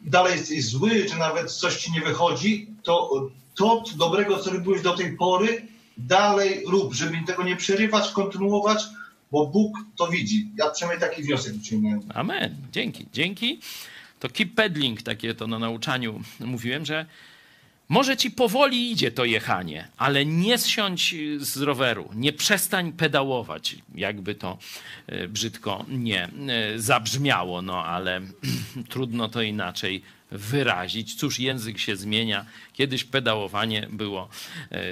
dalej 0.01 0.38
jesteś 0.38 0.64
zły, 0.64 1.05
czy 1.05 1.16
nawet 1.16 1.53
coś 1.53 1.77
ci 1.77 1.92
nie 1.92 2.01
wychodzi, 2.01 2.66
to 2.83 3.31
to 3.55 3.85
dobrego, 3.96 4.38
co 4.38 4.51
robiłeś 4.51 4.83
do 4.83 4.96
tej 4.96 5.16
pory, 5.16 5.66
dalej 5.96 6.64
rób, 6.66 6.94
żeby 6.94 7.16
tego 7.27 7.42
nie 7.42 7.57
przerywać, 7.57 8.11
kontynuować, 8.12 8.83
bo 9.33 9.46
Bóg 9.46 9.79
to 9.96 10.09
widzi. 10.09 10.49
Ja 10.57 10.70
przynajmniej 10.70 11.09
taki 11.09 11.23
wniosek 11.23 11.53
wyciągnąłem. 11.53 12.01
Amen. 12.14 12.57
Dzięki. 12.73 13.07
Dzięki. 13.12 13.61
To 14.20 14.29
keep 14.29 14.55
peddling, 14.55 15.03
takie 15.03 15.35
to 15.35 15.46
na 15.46 15.59
nauczaniu 15.59 16.20
mówiłem, 16.40 16.87
że 16.87 17.07
może 17.90 18.16
ci 18.16 18.31
powoli 18.31 18.92
idzie 18.92 19.11
to 19.11 19.24
jechanie, 19.24 19.88
ale 19.96 20.26
nie 20.26 20.59
zsiądź 20.59 21.14
z 21.38 21.57
roweru, 21.57 22.11
nie 22.14 22.33
przestań 22.33 22.92
pedałować, 22.92 23.76
jakby 23.94 24.35
to 24.35 24.59
e, 25.07 25.29
brzydko 25.29 25.85
nie 25.88 26.24
e, 26.24 26.31
zabrzmiało, 26.79 27.62
no 27.62 27.85
ale 27.85 28.20
trudno 28.88 29.29
to 29.29 29.42
inaczej 29.42 30.03
wyrazić. 30.31 31.14
Cóż, 31.14 31.38
język 31.38 31.79
się 31.79 31.96
zmienia. 31.96 32.46
Kiedyś 32.72 33.05
pedałowanie 33.05 33.88
było 33.90 34.29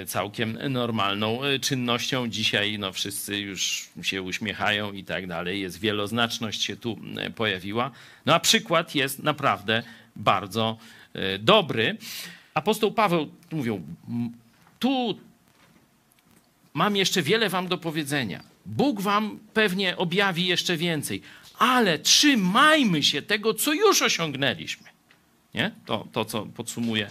całkiem 0.07 0.57
normalną 0.69 1.39
czynnością. 1.61 2.27
Dzisiaj 2.27 2.79
no, 2.79 2.93
wszyscy 2.93 3.37
już 3.37 3.89
się 4.01 4.21
uśmiechają 4.21 4.93
i 4.93 5.03
tak 5.03 5.27
dalej. 5.27 5.61
Jest 5.61 5.79
wieloznaczność 5.79 6.63
się 6.63 6.75
tu 6.75 6.99
pojawiła. 7.35 7.91
No 8.25 8.35
a 8.35 8.39
przykład 8.39 8.95
jest 8.95 9.23
naprawdę 9.23 9.83
bardzo 10.15 10.77
dobry. 11.39 11.97
Apostoł 12.53 12.91
Paweł 12.91 13.29
mówił, 13.51 13.81
tu 14.79 15.19
mam 16.73 16.95
jeszcze 16.95 17.21
wiele 17.21 17.49
wam 17.49 17.67
do 17.67 17.77
powiedzenia. 17.77 18.43
Bóg 18.65 19.01
wam 19.01 19.39
pewnie 19.53 19.97
objawi 19.97 20.45
jeszcze 20.45 20.77
więcej, 20.77 21.21
ale 21.57 21.99
trzymajmy 21.99 23.03
się 23.03 23.21
tego, 23.21 23.53
co 23.53 23.73
już 23.73 24.01
osiągnęliśmy. 24.01 24.87
Nie? 25.53 25.71
To, 25.85 26.07
to, 26.11 26.25
co 26.25 26.45
podsumuje 26.45 27.09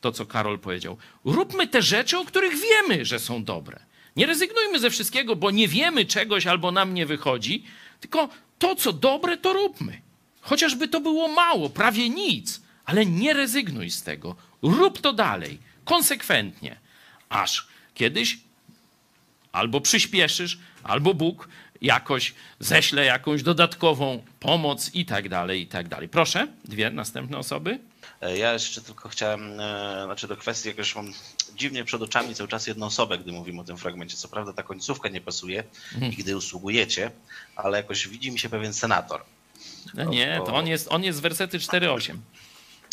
to, 0.00 0.12
co 0.12 0.26
Karol 0.26 0.58
powiedział. 0.58 0.96
Róbmy 1.24 1.66
te 1.66 1.82
rzeczy, 1.82 2.18
o 2.18 2.24
których 2.24 2.54
wiemy, 2.60 3.04
że 3.04 3.18
są 3.18 3.44
dobre. 3.44 3.80
Nie 4.16 4.26
rezygnujmy 4.26 4.78
ze 4.78 4.90
wszystkiego, 4.90 5.36
bo 5.36 5.50
nie 5.50 5.68
wiemy 5.68 6.04
czegoś 6.04 6.46
albo 6.46 6.72
nam 6.72 6.94
nie 6.94 7.06
wychodzi, 7.06 7.64
tylko 8.00 8.28
to, 8.58 8.76
co 8.76 8.92
dobre, 8.92 9.36
to 9.36 9.52
róbmy. 9.52 10.00
Chociażby 10.40 10.88
to 10.88 11.00
było 11.00 11.28
mało, 11.28 11.70
prawie 11.70 12.08
nic, 12.08 12.60
ale 12.84 13.06
nie 13.06 13.32
rezygnuj 13.32 13.90
z 13.90 14.02
tego. 14.02 14.36
Rób 14.62 15.00
to 15.00 15.12
dalej, 15.12 15.58
konsekwentnie, 15.84 16.76
aż 17.28 17.66
kiedyś 17.94 18.38
albo 19.52 19.80
przyspieszysz, 19.80 20.58
albo 20.82 21.14
Bóg 21.14 21.48
jakoś 21.82 22.34
ześle 22.60 23.04
jakąś 23.04 23.42
dodatkową 23.42 24.22
pomoc 24.40 24.90
i 24.94 25.04
tak 25.06 25.28
dalej, 25.28 25.60
i 25.62 25.66
tak 25.66 25.88
dalej. 25.88 26.08
Proszę, 26.08 26.46
dwie 26.64 26.90
następne 26.90 27.38
osoby. 27.38 27.78
E, 28.20 28.38
Ja 28.38 28.52
jeszcze 28.52 28.80
tylko 28.80 29.08
chciałem, 29.08 29.60
e, 29.60 30.02
znaczy 30.04 30.28
do 30.28 30.36
kwestii 30.36 30.68
jakoś 30.68 30.96
mam 30.96 31.12
dziwnie 31.56 31.84
przed 31.84 32.02
oczami 32.02 32.34
cały 32.34 32.48
czas 32.48 32.66
jedną 32.66 32.86
osobę, 32.86 33.18
gdy 33.18 33.32
mówimy 33.32 33.60
o 33.60 33.64
tym 33.64 33.76
fragmencie. 33.76 34.16
Co 34.16 34.28
prawda 34.28 34.52
ta 34.52 34.62
końcówka 34.62 35.08
nie 35.08 35.20
pasuje 35.20 35.64
i 36.02 36.16
gdy 36.16 36.36
usługujecie, 36.36 37.10
ale 37.56 37.76
jakoś 37.78 38.08
widzi 38.08 38.32
mi 38.32 38.38
się 38.38 38.48
pewien 38.48 38.72
senator, 38.74 39.24
No 39.94 40.04
nie, 40.04 40.40
to 40.46 40.54
on 40.54 40.66
jest, 40.66 40.88
on 40.90 41.04
jest 41.04 41.18
z 41.18 41.20
wersety 41.20 41.58
4.8. 41.58 42.16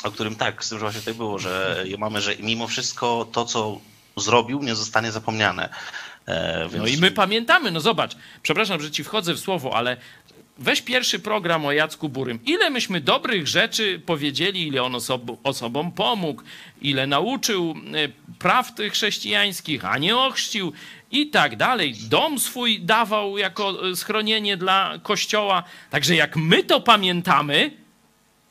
o 0.03 0.11
którym 0.11 0.35
tak, 0.35 0.63
z 0.65 0.69
tym, 0.69 0.77
że 0.79 0.85
właśnie 0.85 1.01
tak 1.01 1.13
było, 1.13 1.39
że 1.39 1.83
mamy, 1.97 2.21
że 2.21 2.35
mimo 2.39 2.67
wszystko 2.67 3.27
to, 3.31 3.45
co 3.45 3.79
zrobił, 4.17 4.63
nie 4.63 4.75
zostanie 4.75 5.11
zapomniane. 5.11 5.69
E, 6.27 6.59
No 6.63 6.69
Więc 6.85 6.97
i 6.97 7.01
my 7.01 7.11
pamiętamy, 7.11 7.71
no 7.71 7.79
zobacz, 7.79 8.11
przepraszam, 8.41 8.81
że 8.81 8.91
ci 8.91 9.03
wchodzę 9.03 9.33
w 9.33 9.39
słowo, 9.39 9.75
ale 9.75 9.97
weź 10.57 10.81
pierwszy 10.81 11.19
program 11.19 11.65
o 11.65 11.71
Jacku 11.71 12.09
Burym. 12.09 12.39
Ile 12.45 12.69
myśmy 12.69 13.01
dobrych 13.01 13.47
rzeczy 13.47 14.01
powiedzieli, 14.05 14.67
ile 14.67 14.83
on 14.83 14.91
osob- 14.93 15.37
osobom 15.43 15.91
pomógł, 15.91 16.41
ile 16.81 17.07
nauczył 17.07 17.75
e, 17.93 18.07
praw 18.39 18.75
tych 18.75 18.93
chrześcijańskich, 18.93 19.85
a 19.85 19.97
nie 19.97 20.17
ochrzcił 20.17 20.73
i 21.11 21.27
tak 21.29 21.55
dalej. 21.55 21.95
Dom 22.09 22.39
swój 22.39 22.79
dawał 22.79 23.37
jako 23.37 23.89
e, 23.89 23.95
schronienie 23.95 24.57
dla 24.57 24.93
Kościoła. 25.03 25.63
Także 25.89 26.15
jak 26.15 26.35
my 26.35 26.63
to 26.63 26.79
pamiętamy, 26.81 27.71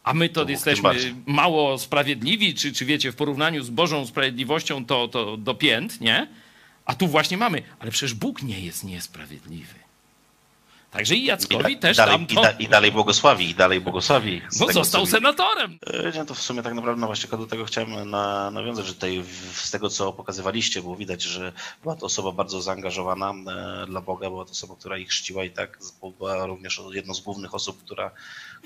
a 0.07 0.15
my 0.15 0.29
to, 0.29 0.35
To 0.35 0.45
tym 0.45 0.53
jesteśmy 0.53 1.15
mało 1.27 1.79
sprawiedliwi, 1.79 2.55
czy, 2.55 2.73
czy 2.73 2.85
wiecie, 2.85 3.13
w 3.13 3.17
porównaniu 3.17 3.65
z 3.65 3.71
Bożą 3.71 4.07
sprawiedliwością 4.07 4.87
to, 4.87 5.09
to 5.09 5.37
do 5.37 5.55
pięt, 5.55 6.01
nie? 6.01 6.27
A 6.85 6.95
tu 6.95 7.07
właśnie 7.07 7.37
mamy, 7.37 7.63
ale 7.79 7.91
przecież 7.91 8.15
Bóg 8.15 8.43
nie 8.43 8.61
jest 8.61 8.85
niesprawiedliwy. 8.85 9.87
Także 10.91 11.15
i 11.15 11.23
i, 11.23 11.25
Jackowi 11.25 11.75
da, 11.75 11.81
też 11.81 11.97
dalej, 11.97 12.15
tam 12.15 12.25
i, 12.25 12.35
to, 12.35 12.43
da, 12.43 12.51
i 12.51 12.69
dalej 12.69 12.93
błogosławi, 12.93 13.51
i 13.51 13.55
dalej 13.55 13.81
błogosławi. 13.81 14.43
Bo 14.59 14.67
tego, 14.67 14.73
został 14.73 15.07
co 15.07 15.11
senatorem. 15.11 15.79
Nie, 16.15 16.25
to 16.25 16.35
w 16.35 16.43
sumie 16.43 16.63
tak 16.63 16.75
naprawdę 16.75 17.01
no 17.01 17.07
właśnie 17.07 17.39
do 17.39 17.47
tego 17.47 17.65
chciałem 17.65 18.11
na, 18.11 18.51
nawiązać, 18.51 18.87
że 18.87 18.95
tutaj 18.95 19.25
z 19.53 19.71
tego, 19.71 19.91
co 19.91 20.13
pokazywaliście, 20.13 20.83
było 20.83 20.97
widać, 20.97 21.23
że 21.23 21.53
była 21.83 21.97
to 21.97 22.07
osoba 22.07 22.33
bardzo 22.33 22.63
zaangażowana 22.63 23.31
e, 23.31 23.87
dla 23.87 24.01
Boga, 24.01 24.31
była 24.31 24.45
to 24.45 24.51
osoba, 24.51 24.75
która 24.77 24.99
ich 24.99 25.09
chrzciła 25.09 25.45
i 25.45 25.51
tak 25.51 25.79
była 26.19 26.47
również 26.47 26.81
jedną 26.93 27.15
z 27.15 27.21
głównych 27.21 27.55
osób, 27.55 27.85
która, 27.85 28.11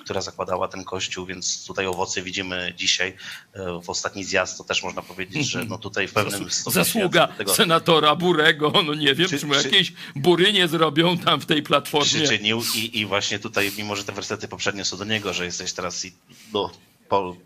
która 0.05 0.21
zakładała 0.21 0.69
ten 0.69 0.85
kościół, 0.85 1.27
więc 1.27 1.67
tutaj 1.67 1.87
owoce 1.87 2.23
widzimy 2.23 2.75
dzisiaj. 2.77 3.17
E, 3.55 3.81
W 3.83 3.91
ostatni 3.91 4.25
zjazd 4.25 4.59
to 4.59 4.65
też 4.65 4.83
można 4.83 5.03
powiedzieć, 5.03 5.47
że 5.51 5.65
no 5.65 5.79
tutaj 5.79 6.09
w 6.09 6.13
pewnym 6.13 6.51
stopniu 6.51 6.73
Zasługa 6.85 7.27
tego, 7.29 7.55
senatora 7.55 8.17
Burego, 8.17 8.73
no 8.87 8.95
nie 8.95 9.15
wiem, 9.15 9.29
Czy- 9.29 9.39
czy, 9.39 9.47
mu 9.47 9.55
jakieś 9.55 9.93
bury 10.17 10.53
nie 10.53 10.69
zrobią 10.69 11.19
tam 11.19 11.41
w 11.41 11.47
tej 11.47 11.63
platformie. 11.63 12.07
przyczynił 12.07 12.63
i, 12.77 12.99
i 12.99 13.07
właśnie 13.07 13.39
tutaj, 13.39 13.73
mimo 13.79 13.97
że 13.97 14.05
te 14.05 14.13
wersety 14.13 14.49
poprzednie 14.49 14.85
są 14.85 14.97
do 14.97 15.05
niego, 15.05 15.33
że 15.33 15.45
jesteś 15.45 15.73
teraz 15.73 16.05
i 16.05 16.13
no, 16.53 16.71
po, 17.09 17.37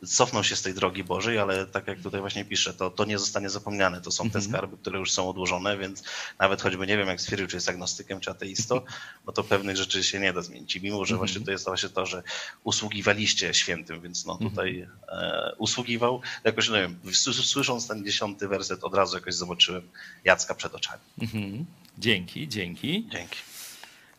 po, 0.00 0.06
cofnął 0.06 0.44
się 0.44 0.56
z 0.56 0.62
tej 0.62 0.74
drogi 0.74 1.04
Bożej, 1.04 1.38
ale 1.38 1.66
tak 1.66 1.86
jak 1.86 2.00
tutaj 2.00 2.20
właśnie 2.20 2.44
pisze, 2.44 2.74
to, 2.74 2.90
to 2.90 3.04
nie 3.04 3.18
zostanie 3.18 3.50
zapomniane. 3.50 4.00
To 4.00 4.10
są 4.10 4.30
te 4.30 4.40
skarby, 4.42 4.76
które 4.76 4.98
już 4.98 5.12
są 5.12 5.30
odłożone, 5.30 5.78
więc 5.78 6.02
nawet 6.38 6.62
choćby 6.62 6.86
nie 6.86 6.96
wiem, 6.96 7.08
jak 7.08 7.20
stwierdził, 7.20 7.46
czy 7.48 7.56
jest 7.56 7.68
agnostykiem, 7.68 8.20
czy 8.20 8.30
ateistą, 8.30 8.80
no 9.26 9.32
to 9.32 9.44
pewnych 9.44 9.76
rzeczy 9.76 10.04
się 10.04 10.20
nie 10.20 10.32
da 10.32 10.42
zmienić. 10.42 10.76
I 10.76 10.82
mimo, 10.82 11.04
że 11.04 11.16
właśnie 11.16 11.40
to 11.40 11.50
jest 11.50 11.64
właśnie 11.64 11.88
to, 11.88 12.06
że 12.06 12.22
usługiwaliście 12.64 13.54
świętym, 13.54 14.00
więc 14.00 14.26
no 14.26 14.36
tutaj 14.38 14.88
e, 15.08 15.52
usługiwał, 15.58 16.20
jakoś, 16.44 16.68
nie 16.68 16.80
wiem, 16.80 16.98
słys- 17.04 17.42
słysząc 17.44 17.88
ten 17.88 18.04
dziesiąty 18.04 18.48
werset, 18.48 18.84
od 18.84 18.94
razu 18.94 19.16
jakoś 19.16 19.34
zobaczyłem 19.34 19.82
Jacka 20.24 20.54
przed 20.54 20.74
oczami. 20.74 21.02
Mhm. 21.22 21.64
Dzięki, 21.98 22.48
dzięki. 22.48 23.08
Dzięki. 23.12 23.38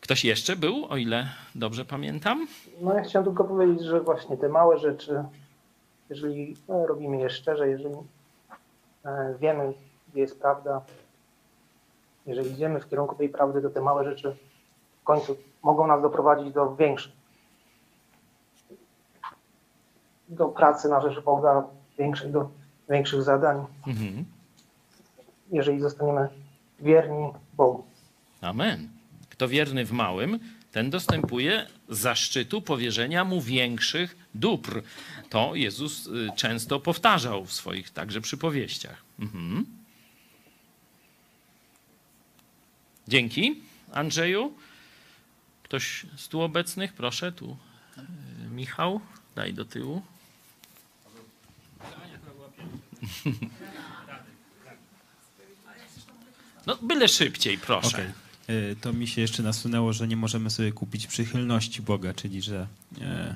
Ktoś 0.00 0.24
jeszcze 0.24 0.56
był, 0.56 0.86
o 0.86 0.96
ile 0.96 1.28
dobrze 1.54 1.84
pamiętam? 1.84 2.48
No 2.80 2.94
ja 2.94 3.02
chciałem 3.04 3.26
tylko 3.26 3.44
powiedzieć, 3.44 3.86
że 3.86 4.00
właśnie 4.00 4.36
te 4.36 4.48
małe 4.48 4.78
rzeczy, 4.78 5.24
jeżeli 6.10 6.56
e, 6.68 6.86
robimy 6.86 7.16
je 7.18 7.30
szczerze, 7.30 7.68
jeżeli 7.68 7.94
e, 9.04 9.34
wiemy, 9.40 9.72
gdzie 10.12 10.20
jest 10.20 10.40
prawda, 10.40 10.82
jeżeli 12.26 12.50
idziemy 12.50 12.80
w 12.80 12.88
kierunku 12.88 13.14
tej 13.14 13.28
prawdy, 13.28 13.62
to 13.62 13.70
te 13.70 13.80
małe 13.80 14.04
rzeczy 14.04 14.36
w 15.00 15.04
końcu 15.04 15.36
mogą 15.62 15.86
nas 15.86 16.02
doprowadzić 16.02 16.52
do 16.54 16.76
większych. 16.76 17.12
Do 20.28 20.48
pracy 20.48 20.88
na 20.88 21.00
rzecz 21.00 21.20
Boga, 21.24 21.64
większej, 21.98 22.30
do 22.32 22.50
większych 22.90 23.22
zadań, 23.22 23.66
Mhm. 23.86 24.24
jeżeli 25.52 25.80
zostaniemy 25.80 26.28
wierni 26.80 27.32
Bogu. 27.56 27.84
Amen. 28.40 28.88
Kto 29.30 29.48
wierny 29.48 29.84
w 29.84 29.92
małym, 29.92 30.38
ten 30.72 30.90
dostępuje 30.90 31.66
zaszczytu 31.88 32.62
powierzenia 32.62 33.24
mu 33.24 33.40
większych 33.40 34.16
dóbr. 34.34 34.82
To 35.30 35.54
Jezus 35.54 36.06
y, 36.06 36.30
często 36.36 36.80
powtarzał 36.80 37.46
w 37.46 37.52
swoich 37.52 37.90
także 37.90 38.20
przypowieściach. 38.20 39.02
Mhm. 39.18 39.66
Dzięki, 43.08 43.60
Andrzeju. 43.92 44.54
Ktoś 45.62 46.06
z 46.16 46.28
tu 46.28 46.40
obecnych? 46.40 46.92
Proszę, 46.92 47.32
tu 47.32 47.56
y, 47.98 48.02
Michał, 48.50 49.00
daj 49.34 49.54
do 49.54 49.64
tyłu. 49.64 50.02
No, 56.66 56.76
byle 56.82 57.08
szybciej, 57.08 57.58
proszę. 57.58 57.88
Okej. 57.88 58.06
Y, 58.72 58.76
To 58.80 58.92
mi 58.92 59.08
się 59.08 59.20
jeszcze 59.20 59.42
nasunęło, 59.42 59.92
że 59.92 60.08
nie 60.08 60.16
możemy 60.16 60.50
sobie 60.50 60.72
kupić 60.72 61.06
przychylności 61.06 61.82
Boga, 61.82 62.14
czyli 62.14 62.42
że 62.42 62.66
e, 63.00 63.34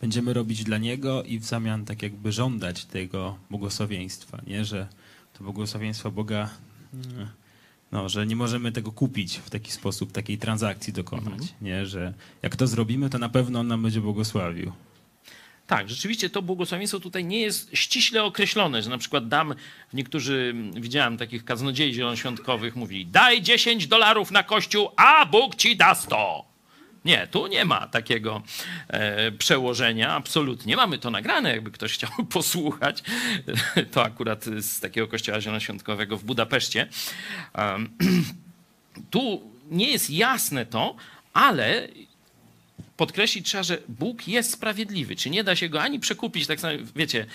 będziemy 0.00 0.32
robić 0.32 0.64
dla 0.64 0.78
Niego 0.78 1.22
i 1.22 1.38
w 1.38 1.44
zamian 1.44 1.84
tak 1.84 2.02
jakby 2.02 2.32
żądać 2.32 2.84
tego 2.84 3.38
błogosławieństwa, 3.50 4.42
nie? 4.46 4.64
Że 4.64 4.86
to 5.32 5.44
błogosławieństwo 5.44 6.10
Boga, 6.10 6.50
mm, 6.94 7.28
no, 7.92 8.08
że 8.08 8.26
nie 8.26 8.36
możemy 8.36 8.72
tego 8.72 8.92
kupić 8.92 9.36
w 9.36 9.50
taki 9.50 9.72
sposób, 9.72 10.12
takiej 10.12 10.38
transakcji 10.38 10.92
dokonać, 10.92 11.42
nie? 11.60 11.86
Że 11.86 12.14
jak 12.42 12.56
to 12.56 12.66
zrobimy, 12.66 13.10
to 13.10 13.18
na 13.18 13.28
pewno 13.28 13.60
On 13.60 13.66
nam 13.66 13.82
będzie 13.82 14.00
błogosławił. 14.00 14.72
Tak, 15.66 15.88
rzeczywiście 15.88 16.30
to 16.30 16.42
błogosławieństwo 16.42 17.00
tutaj 17.00 17.24
nie 17.24 17.40
jest 17.40 17.70
ściśle 17.72 18.24
określone, 18.24 18.82
że 18.82 18.90
na 18.90 18.98
przykład 18.98 19.28
dam, 19.28 19.54
niektórzy, 19.92 20.52
mm, 20.54 20.82
widziałem 20.82 21.16
takich 21.16 21.44
kaznodziei 21.44 21.94
zielonoświątkowych, 21.94 22.76
mówili 22.76 23.06
daj 23.06 23.42
10 23.42 23.86
dolarów 23.86 24.30
na 24.30 24.42
kościół, 24.42 24.88
a 24.96 25.26
Bóg 25.26 25.54
ci 25.54 25.76
da 25.76 25.94
100. 25.94 26.55
Nie, 27.06 27.26
tu 27.26 27.46
nie 27.46 27.64
ma 27.64 27.86
takiego 27.86 28.42
e, 28.88 29.32
przełożenia, 29.32 30.12
absolutnie. 30.12 30.76
Mamy 30.76 30.98
to 30.98 31.10
nagrane, 31.10 31.50
jakby 31.50 31.70
ktoś 31.70 31.92
chciał 31.92 32.10
posłuchać. 32.32 33.02
To 33.92 34.04
akurat 34.04 34.44
z 34.44 34.80
takiego 34.80 35.08
kościoła 35.08 35.40
zielonoświątkowego 35.40 36.16
w 36.16 36.24
Budapeszcie. 36.24 36.88
Tu 39.10 39.50
nie 39.70 39.90
jest 39.90 40.10
jasne 40.10 40.66
to, 40.66 40.96
ale 41.32 41.88
podkreślić 42.96 43.46
trzeba, 43.46 43.62
że 43.62 43.78
Bóg 43.88 44.28
jest 44.28 44.50
sprawiedliwy. 44.50 45.16
Czy 45.16 45.30
nie 45.30 45.44
da 45.44 45.56
się 45.56 45.68
go 45.68 45.82
ani 45.82 46.00
przekupić, 46.00 46.46
tak 46.46 46.60
samo, 46.60 46.78
wiecie, 46.96 47.26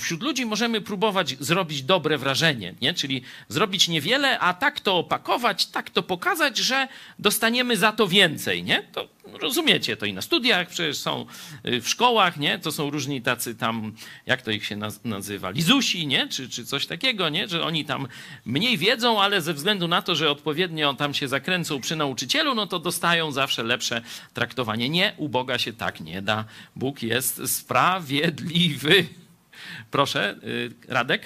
wśród 0.00 0.22
ludzi 0.22 0.46
możemy 0.46 0.80
próbować 0.80 1.36
zrobić 1.40 1.82
dobre 1.82 2.18
wrażenie, 2.18 2.74
nie? 2.80 2.94
czyli 2.94 3.22
zrobić 3.48 3.88
niewiele, 3.88 4.38
a 4.38 4.54
tak 4.54 4.80
to 4.80 4.98
opakować, 4.98 5.66
tak 5.66 5.90
to 5.90 6.02
pokazać, 6.02 6.58
że 6.58 6.88
dostaniemy 7.18 7.76
za 7.76 7.92
to 7.92 8.08
więcej, 8.08 8.62
nie? 8.62 8.82
To 8.92 9.08
rozumiecie, 9.32 9.96
to 9.96 10.06
i 10.06 10.12
na 10.12 10.22
studiach 10.22 10.68
przecież 10.68 10.98
są, 10.98 11.26
y, 11.66 11.80
w 11.80 11.88
szkołach, 11.88 12.36
nie? 12.36 12.58
To 12.58 12.72
są 12.72 12.90
różni 12.90 13.22
tacy 13.22 13.54
tam, 13.54 13.92
jak 14.26 14.42
to 14.42 14.50
ich 14.50 14.64
się 14.66 14.76
naz- 14.76 15.00
nazywa, 15.04 15.50
lizusi, 15.50 16.06
nie? 16.06 16.28
Czy, 16.28 16.48
czy 16.48 16.66
coś 16.66 16.86
takiego, 16.86 17.28
nie? 17.28 17.48
Że 17.48 17.64
oni 17.64 17.84
tam 17.84 18.08
mniej 18.44 18.78
wiedzą, 18.78 19.22
ale 19.22 19.40
ze 19.42 19.54
względu 19.54 19.88
na 19.88 20.02
to, 20.02 20.14
że 20.14 20.30
odpowiednio 20.30 20.94
tam 20.94 21.14
się 21.14 21.28
zakręcą 21.28 21.80
przy 21.80 21.96
nauczycielu, 21.96 22.54
no 22.54 22.66
to 22.66 22.78
dostają 22.78 23.32
zawsze 23.32 23.62
lepsze 23.62 24.02
traktowanie. 24.34 24.88
Nie, 24.88 25.14
u 25.16 25.28
Boga 25.28 25.58
się 25.58 25.72
tak 25.72 26.00
nie 26.00 26.22
da. 26.22 26.44
Bóg 26.76 27.02
jest 27.02 27.56
sprawiedliwy. 27.56 29.06
Proszę, 29.90 30.36
y, 30.44 30.70
Radek? 30.88 31.22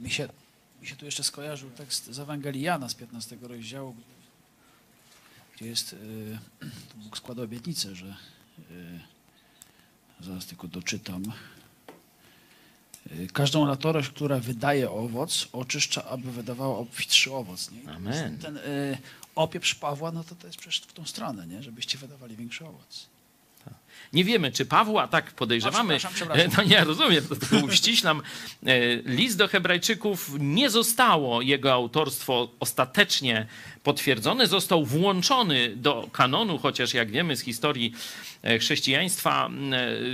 Mi 0.00 0.10
się, 0.10 0.28
mi 0.82 0.86
się 0.86 0.96
tu 0.96 1.04
jeszcze 1.04 1.24
skojarzył 1.24 1.70
tekst 1.70 2.12
z 2.12 2.18
Ewangelii 2.18 2.62
Jana 2.62 2.88
z 2.88 2.94
15 2.94 3.36
rozdziału, 3.42 3.96
gdzie 5.56 5.66
jest, 5.66 5.96
Bóg 6.94 7.18
składa 7.18 7.42
obietnicę, 7.42 7.94
że 7.94 8.06
y, 8.70 9.00
zaraz 10.20 10.46
tylko 10.46 10.68
doczytam. 10.68 11.22
y, 13.12 13.28
każdą 13.32 13.66
latorość, 13.66 14.08
która 14.08 14.38
wydaje 14.38 14.90
owoc, 14.90 15.48
oczyszcza, 15.52 16.04
aby 16.04 16.32
wydawała 16.32 16.78
obfitszy 16.78 17.32
owoc. 17.32 17.70
Nie? 17.70 17.92
Amen. 17.92 18.38
Ten 18.38 18.56
y, 18.56 18.98
opieprz 19.34 19.74
Pawła, 19.74 20.12
no 20.12 20.24
to 20.24 20.34
to 20.34 20.46
jest 20.46 20.58
przecież 20.58 20.80
w 20.80 20.92
tą 20.92 21.04
stronę, 21.04 21.46
nie? 21.46 21.62
żebyście 21.62 21.98
wydawali 21.98 22.36
większy 22.36 22.66
owoc. 22.66 23.06
Nie 24.12 24.24
wiemy, 24.24 24.52
czy 24.52 24.66
Pawła, 24.66 25.08
tak 25.08 25.30
podejrzewamy. 25.30 25.98
Przepraszam, 25.98 26.28
przepraszam. 26.28 26.52
No 26.56 26.70
nie, 26.70 26.84
rozumiem, 26.84 27.24
to 27.28 27.36
tylko 27.36 27.66
uściślam. 27.66 28.22
E, 28.66 28.96
List 28.96 29.38
do 29.38 29.48
Hebrajczyków 29.48 30.30
nie 30.38 30.70
zostało 30.70 31.42
jego 31.42 31.72
autorstwo 31.72 32.48
ostatecznie 32.60 33.46
potwierdzone, 33.82 34.46
został 34.46 34.84
włączony 34.84 35.76
do 35.76 36.08
kanonu, 36.12 36.58
chociaż 36.58 36.94
jak 36.94 37.10
wiemy 37.10 37.36
z 37.36 37.40
historii 37.40 37.92
e, 38.42 38.58
chrześcijaństwa 38.58 39.48
e, 39.48 39.50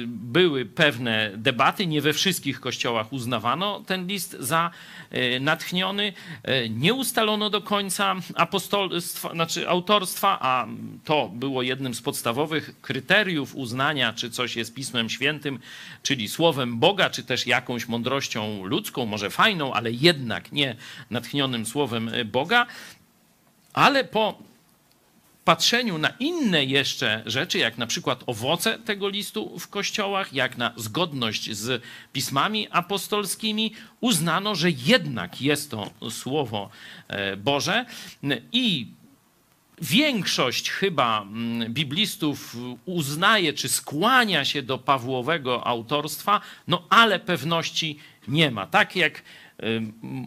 były 0.07 0.67
pewne 0.67 1.31
debaty, 1.37 1.87
nie 1.87 2.01
we 2.01 2.13
wszystkich 2.13 2.61
kościołach 2.61 3.13
uznawano 3.13 3.83
ten 3.87 4.07
list 4.07 4.37
za 4.41 4.71
natchniony, 5.41 6.13
nie 6.71 6.95
ustalono 6.95 7.51
do 7.51 7.61
końca 7.61 8.17
apostolstwa, 8.35 9.33
znaczy 9.33 9.69
autorstwa, 9.69 10.39
a 10.41 10.67
to 11.05 11.31
było 11.35 11.63
jednym 11.63 11.95
z 11.95 12.03
podstawowych 12.03 12.81
kryteriów 12.81 13.57
uznania, 13.57 13.72
czy 14.13 14.31
coś 14.31 14.57
jest 14.57 14.75
Pismem 14.75 15.11
Świętym, 15.11 15.59
czyli 16.03 16.29
Słowem 16.29 16.79
Boga, 16.79 17.11
czy 17.11 17.23
też 17.23 17.47
jakąś 17.47 17.89
mądrością 17.89 18.65
ludzką, 18.65 19.07
może 19.07 19.31
fajną, 19.31 19.75
ale 19.75 19.93
jednak 19.93 20.53
nie 20.53 20.77
natchnionym 21.11 21.67
Słowem 21.67 22.11
Boga. 22.25 22.67
Ale 23.73 24.05
po 24.05 24.39
patrzeniu 25.45 25.99
na 25.99 26.09
inne 26.09 26.65
jeszcze 26.65 27.23
rzeczy, 27.27 27.59
jak 27.59 27.79
na 27.79 27.87
przykład 27.87 28.23
owoce 28.27 28.79
tego 28.79 29.09
listu 29.09 29.59
w 29.59 29.69
kościołach, 29.69 30.33
jak 30.33 30.59
na 30.59 30.73
zgodność 30.77 31.57
z 31.57 31.83
pismami 32.13 32.69
apostolskimi, 32.71 33.73
uznano, 34.01 34.55
że 34.55 34.71
jednak 34.71 35.43
jest 35.43 35.71
to 35.71 35.91
Słowo 36.11 36.71
e, 37.09 37.37
Boże 37.37 37.85
i 38.53 38.87
większość 39.81 40.71
chyba 40.71 41.23
mm, 41.23 41.73
biblistów 41.73 42.57
uznaje 42.85 43.53
czy 43.53 43.69
skłania 43.69 44.45
się 44.45 44.63
do 44.63 44.79
Pawłowego 44.79 45.67
autorstwa, 45.67 46.41
no 46.69 46.87
ale 46.91 47.21
pewności 47.21 47.99
nie 48.29 48.51
ma. 48.51 48.67
Tak 48.67 48.97
jak 48.97 49.23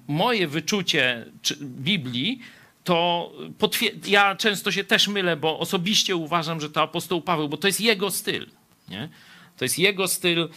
moje 0.08 0.48
wyczucie 0.48 1.26
Biblii, 1.62 2.40
to 2.84 3.32
ja 4.08 4.36
często 4.36 4.72
się 4.72 4.84
też 4.84 5.08
mylę, 5.08 5.38
bo 5.38 5.60
osobiście 5.60 6.16
uważam, 6.16 6.62
że 6.62 6.70
to 6.70 6.82
apostoł 6.82 7.22
Paweł, 7.22 7.50
bo 7.50 7.58
to 7.58 7.68
jest 7.68 7.82
jego 7.82 8.12
styl. 8.12 8.48
Nie? 8.90 9.10
To 9.58 9.66
jest 9.66 9.80
jego 9.80 10.08
styl. 10.08 10.50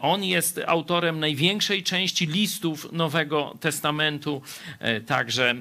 On 0.00 0.24
jest 0.24 0.60
autorem 0.66 1.20
największej 1.20 1.82
części 1.82 2.26
listów 2.26 2.92
Nowego 2.92 3.56
Testamentu. 3.60 4.42
E, 4.78 5.00
Także 5.00 5.54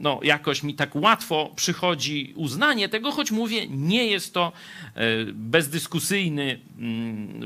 no, 0.00 0.20
jakoś 0.22 0.62
mi 0.62 0.74
tak 0.74 0.96
łatwo 0.96 1.52
przychodzi 1.56 2.32
uznanie 2.36 2.88
tego, 2.88 3.12
choć 3.12 3.30
mówię, 3.30 3.66
nie 3.68 4.06
jest 4.06 4.34
to 4.34 4.52
e, 4.94 5.02
bezdyskusyjny, 5.32 6.58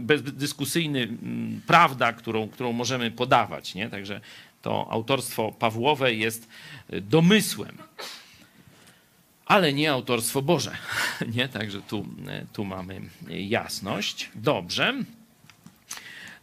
bezdyskusyjny 0.01 1.09
prawda, 1.66 2.12
którą, 2.12 2.49
którą 2.49 2.72
możemy 2.72 3.11
podawać. 3.11 3.74
Nie? 3.74 3.90
Także 3.90 4.20
to 4.62 4.86
autorstwo 4.90 5.53
Pawłowe 5.53 6.14
jest 6.14 6.49
e, 6.90 7.01
domysłem 7.01 7.78
ale 9.47 9.72
nie 9.72 9.92
autorstwo 9.92 10.42
Boże. 10.42 10.76
Nie? 11.34 11.49
Także 11.49 11.82
tu, 11.82 12.07
tu 12.53 12.64
mamy 12.64 13.01
jasność. 13.28 14.30
Dobrze. 14.34 14.95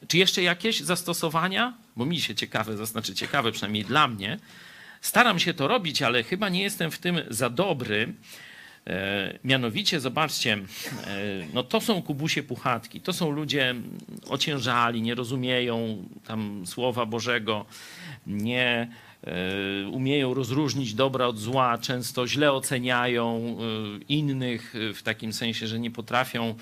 Czy 0.08 0.18
jeszcze 0.18 0.43
jakieś 0.43 0.80
zastosowania? 0.80 1.74
Bo 1.95 2.06
mi 2.06 2.22
się 2.22 2.36
ciekawe, 2.36 2.86
znaczy 2.86 3.16
ciekawe 3.16 3.52
przynajmniej 3.52 3.86
dla 3.86 4.08
mnie. 4.08 4.39
Staram 5.02 5.39
się 5.39 5.54
to 5.54 5.68
robić, 5.68 6.02
ale 6.02 6.24
chyba 6.24 6.49
nie 6.49 6.64
jestem 6.64 6.91
w 6.91 6.99
tym 6.99 7.20
za 7.30 7.49
dobry. 7.49 8.14
E, 8.88 9.39
mianowicie, 9.43 9.99
zobaczcie, 9.99 10.54
e, 10.54 10.62
no 11.54 11.64
to 11.64 11.82
są 11.82 12.02
kubusie 12.02 12.43
puchatki, 12.43 13.02
to 13.02 13.14
są 13.14 13.32
ludzie 13.32 13.76
ociężali, 14.30 15.02
nie 15.02 15.16
rozumieją 15.16 16.06
tam 16.28 16.68
Słowa 16.68 17.06
Bożego, 17.06 17.66
nie 18.28 18.66
e, 18.68 18.88
umieją 19.91 20.34
rozróżnić 20.34 20.93
dobra 20.93 21.28
od 21.28 21.39
zła, 21.39 21.78
często 21.78 22.28
źle 22.28 22.53
oceniają 22.53 23.38
e, 23.38 24.03
innych 24.09 24.76
e, 24.76 24.93
w 24.93 25.03
takim 25.03 25.34
sensie, 25.34 25.67
że 25.67 25.80
nie 25.80 25.91
potrafią 25.91 26.55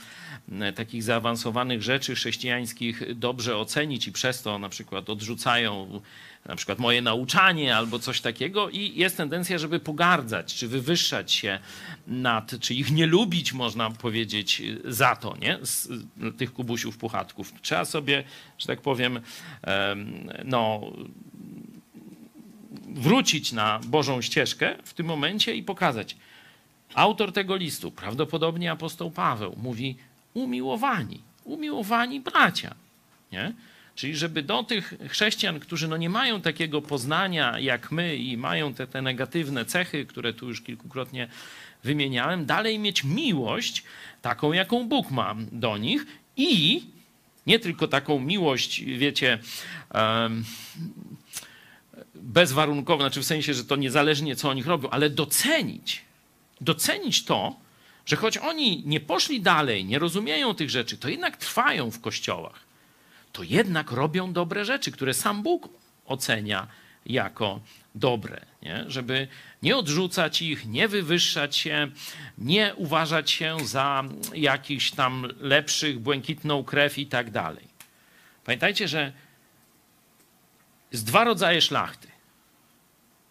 e, 0.52 0.74
takich 0.74 1.04
zaawansowanych 1.04 1.84
rzeczy 1.84 2.16
chrześcijańskich 2.16 3.16
dobrze 3.16 3.58
ocenić 3.58 4.08
i 4.08 4.12
przez 4.12 4.42
to 4.42 4.60
na 4.60 4.70
przykład 4.70 5.10
odrzucają 5.10 6.02
na 6.46 6.56
przykład 6.56 6.80
moje 6.80 7.02
nauczanie 7.02 7.76
albo 7.76 8.00
coś 8.00 8.22
takiego 8.22 8.70
i 8.70 8.96
jest 8.96 9.18
tendencja, 9.18 9.58
żeby 9.58 9.80
pogardzać, 9.80 10.56
czy 10.56 10.68
wywyższać 10.68 11.32
się 11.32 11.60
nad, 12.08 12.60
czy 12.60 12.74
ich 12.74 12.92
nie 12.92 13.06
lubić, 13.08 13.54
można 13.54 13.92
powiedzieć, 13.92 14.62
za 14.86 15.16
to, 15.16 15.38
nie? 15.42 15.60
Z 15.62 15.90
tych 16.38 16.54
kubusiów, 16.54 16.98
puchatków. 16.98 17.54
Trzeba 17.62 17.86
sobie, 17.86 18.24
że 18.58 18.68
tak 18.68 18.82
powiem, 18.82 19.20
em, 19.62 20.30
no, 20.46 20.92
wrócić 22.94 23.52
na 23.52 23.80
Bożą 23.86 24.22
ścieżkę 24.22 24.76
w 24.84 24.94
tym 24.94 25.06
momencie 25.06 25.56
i 25.56 25.64
pokazać. 25.64 26.16
Autor 26.94 27.32
tego 27.32 27.56
listu, 27.56 27.92
prawdopodobnie 27.92 28.72
apostoł 28.72 29.12
Paweł, 29.12 29.56
mówi 29.58 29.96
umiłowani, 30.34 31.22
umiłowani 31.44 32.20
bracia. 32.20 32.76
Nie? 33.32 33.54
Czyli 33.96 34.16
żeby 34.16 34.44
do 34.44 34.64
tych 34.64 34.94
chrześcijan, 35.08 35.60
którzy 35.60 35.88
no 35.88 35.98
nie 35.98 36.10
mają 36.10 36.42
takiego 36.42 36.82
poznania 36.82 37.60
jak 37.60 37.92
my 37.92 38.16
i 38.16 38.38
mają 38.38 38.74
te, 38.74 38.88
te 38.88 39.02
negatywne 39.02 39.66
cechy, 39.66 40.06
które 40.06 40.34
tu 40.34 40.48
już 40.48 40.62
kilkukrotnie 40.62 41.28
wymieniałem, 41.84 42.46
dalej 42.46 42.80
mieć 42.80 43.04
miłość 43.04 43.84
taką, 44.22 44.54
jaką 44.54 44.88
Bóg 44.88 45.12
ma 45.12 45.36
do 45.52 45.78
nich 45.78 46.06
i 46.38 46.84
nie 47.48 47.60
tylko 47.60 47.88
taką 47.88 48.20
miłość, 48.20 48.84
wiecie, 48.84 49.40
em, 52.20 52.32
bezwarunkową, 52.32 53.02
znaczy 53.02 53.22
w 53.22 53.26
sensie, 53.26 53.54
że 53.54 53.64
to 53.64 53.76
niezależnie 53.76 54.36
co 54.36 54.50
oni 54.50 54.64
robią, 54.64 54.90
ale 54.90 55.10
docenić, 55.10 56.02
docenić 56.62 57.26
to, 57.26 57.56
że 58.06 58.16
choć 58.16 58.38
oni 58.38 58.84
nie 58.86 59.00
poszli 59.00 59.42
dalej, 59.42 59.86
nie 59.86 60.00
rozumieją 60.00 60.56
tych 60.56 60.70
rzeczy, 60.70 60.98
to 60.98 61.10
jednak 61.10 61.38
trwają 61.38 61.92
w 61.92 62.02
kościołach, 62.02 62.60
to 63.32 63.44
jednak 63.44 63.92
robią 63.92 64.34
dobre 64.34 64.66
rzeczy, 64.66 64.92
które 64.92 65.14
sam 65.14 65.44
Bóg 65.44 65.70
ocenia 66.06 66.68
jako 67.06 67.60
dobre, 67.96 68.46
nie? 68.62 68.86
żeby 68.88 69.28
nie 69.64 69.78
odrzucać 69.78 70.42
ich, 70.42 70.66
nie 70.66 70.88
wywyższać 70.88 71.58
się, 71.58 71.88
nie 72.38 72.76
uważać 72.76 73.32
się 73.32 73.58
za 73.66 74.04
jakichś 74.34 74.92
tam 74.92 75.28
lepszych, 75.40 76.00
błękitną 76.00 76.64
krew 76.64 76.98
i 76.98 77.08
tak 77.08 77.32
dalej. 77.32 77.68
Pamiętajcie, 78.46 78.88
że 78.88 79.14
jest 80.92 81.06
dwa 81.06 81.24
rodzaje 81.24 81.62
szlachty. 81.62 82.08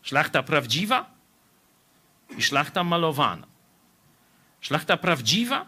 Szlachta 0.09 0.43
prawdziwa 0.43 1.11
i 2.39 2.43
szlachta 2.43 2.85
malowana. 2.85 3.47
Szlachta 4.61 4.97
prawdziwa 4.97 5.67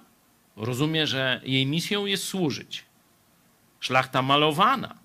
rozumie, 0.57 1.07
że 1.07 1.41
jej 1.45 1.67
misją 1.67 2.07
jest 2.07 2.25
służyć. 2.25 2.85
Szlachta 3.81 4.23
malowana 4.23 4.99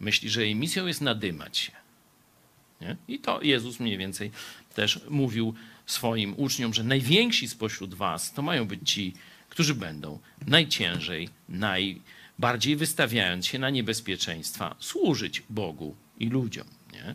myśli, 0.00 0.30
że 0.30 0.42
jej 0.42 0.54
misją 0.54 0.86
jest 0.86 1.00
nadymać 1.00 1.58
się. 1.58 1.72
Nie? 2.80 2.96
I 3.08 3.18
to 3.18 3.42
Jezus 3.42 3.80
mniej 3.80 3.98
więcej 3.98 4.30
też 4.74 5.00
mówił 5.10 5.54
swoim 5.86 6.34
uczniom, 6.36 6.74
że 6.74 6.84
najwięksi 6.84 7.48
spośród 7.48 7.94
was 7.94 8.32
to 8.32 8.42
mają 8.42 8.66
być 8.66 8.90
ci, 8.90 9.12
którzy 9.48 9.74
będą 9.74 10.18
najciężej, 10.46 11.28
najbardziej 11.48 12.76
wystawiając 12.76 13.46
się 13.46 13.58
na 13.58 13.70
niebezpieczeństwa, 13.70 14.76
służyć 14.78 15.42
Bogu 15.50 15.96
i 16.18 16.28
ludziom. 16.28 16.66
Nie? 16.92 17.14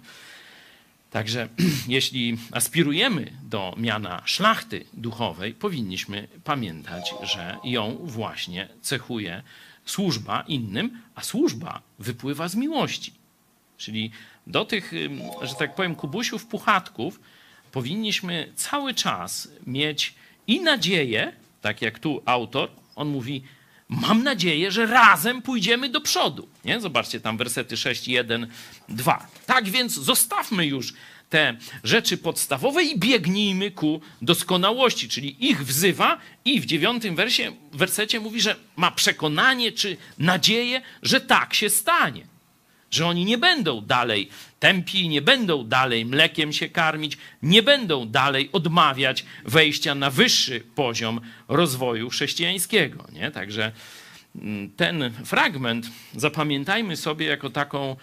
Także 1.12 1.50
jeśli 1.88 2.38
aspirujemy 2.52 3.32
do 3.44 3.76
miana 3.78 4.22
szlachty 4.26 4.86
duchowej, 4.94 5.54
powinniśmy 5.54 6.28
pamiętać, 6.44 7.14
że 7.24 7.58
ją 7.64 7.98
właśnie 8.04 8.70
cechuje 8.82 9.44
służba 9.86 10.44
innym, 10.48 11.02
a 11.16 11.22
służba 11.22 11.82
wypływa 12.00 12.48
z 12.48 12.56
miłości. 12.56 13.14
Czyli 13.78 14.12
do 14.48 14.66
tych, 14.66 14.92
że 15.42 15.56
tak 15.56 15.76
powiem, 15.76 15.96
kubusiów, 15.96 16.46
puchatków 16.46 17.20
powinniśmy 17.72 18.52
cały 18.56 18.94
czas 18.94 19.48
mieć 19.68 20.16
i 20.48 20.62
nadzieję, 20.62 21.34
tak 21.62 21.82
jak 21.82 22.00
tu 22.00 22.22
autor, 22.26 22.70
on 22.96 23.08
mówi, 23.10 23.44
mam 23.92 24.24
nadzieję, 24.24 24.72
że 24.72 24.86
razem 24.86 25.42
pójdziemy 25.42 25.90
do 25.90 26.02
przodu. 26.02 26.48
Nie? 26.66 26.82
Zobaczcie 26.82 27.20
tam 27.20 27.38
wersety 27.38 27.78
6, 27.78 28.08
1, 28.08 28.48
2. 28.90 29.28
Tak 29.46 29.70
więc 29.70 29.94
zostawmy 29.94 30.66
już 30.66 30.94
te 31.30 31.58
rzeczy 31.84 32.18
podstawowe 32.18 32.84
i 32.84 33.00
biegnijmy 33.00 33.72
ku 33.72 34.02
doskonałości, 34.22 35.10
czyli 35.10 35.50
ich 35.50 35.66
wzywa 35.66 36.18
i 36.46 36.62
w 36.62 36.66
dziewiątym 36.66 37.16
wersie, 37.16 37.52
wersecie 37.74 38.20
mówi, 38.20 38.42
że 38.42 38.56
ma 38.76 38.92
przekonanie 38.92 39.72
czy 39.72 39.98
nadzieję, 40.18 40.82
że 41.02 41.22
tak 41.22 41.54
się 41.54 41.70
stanie. 41.70 42.31
Że 42.92 43.08
oni 43.08 43.26
nie 43.26 43.38
będą 43.38 43.82
dalej 43.82 44.30
tępi, 44.60 45.10
nie 45.10 45.22
będą 45.22 45.64
dalej 45.64 46.06
mlekiem 46.06 46.54
się 46.54 46.70
karmić, 46.70 47.18
nie 47.44 47.64
będą 47.64 48.08
dalej 48.08 48.50
odmawiać 48.52 49.26
wejścia 49.46 49.96
na 49.96 50.10
wyższy 50.10 50.62
poziom 50.76 51.22
rozwoju 51.48 52.10
chrześcijańskiego. 52.10 53.08
Nie? 53.14 53.32
Także 53.32 53.72
mm, 54.36 54.70
ten 54.70 55.12
fragment 55.26 55.90
zapamiętajmy 56.16 56.98
sobie 56.98 57.26
jako 57.26 57.50
taką 57.50 57.96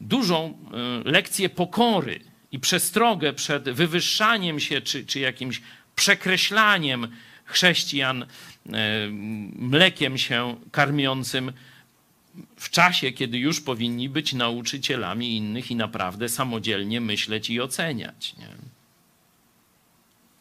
dużą 0.00 0.58
y, 1.06 1.10
lekcję 1.10 1.48
pokory 1.48 2.20
i 2.52 2.58
przestrogę 2.58 3.32
przed 3.32 3.70
wywyższaniem 3.70 4.60
się 4.60 4.80
czy, 4.80 5.06
czy 5.06 5.20
jakimś 5.20 5.62
przekreślaniem 5.96 7.08
chrześcijan 7.44 8.22
y, 8.22 8.26
mlekiem 9.52 10.18
się 10.18 10.56
karmiącym 10.72 11.52
w 12.56 12.70
czasie, 12.70 13.12
kiedy 13.12 13.38
już 13.38 13.60
powinni 13.60 14.08
być 14.08 14.32
nauczycielami 14.32 15.36
innych 15.36 15.70
i 15.70 15.76
naprawdę 15.76 16.28
samodzielnie 16.28 17.00
myśleć 17.00 17.50
i 17.50 17.60
oceniać. 17.60 18.36
Nie? 18.36 18.48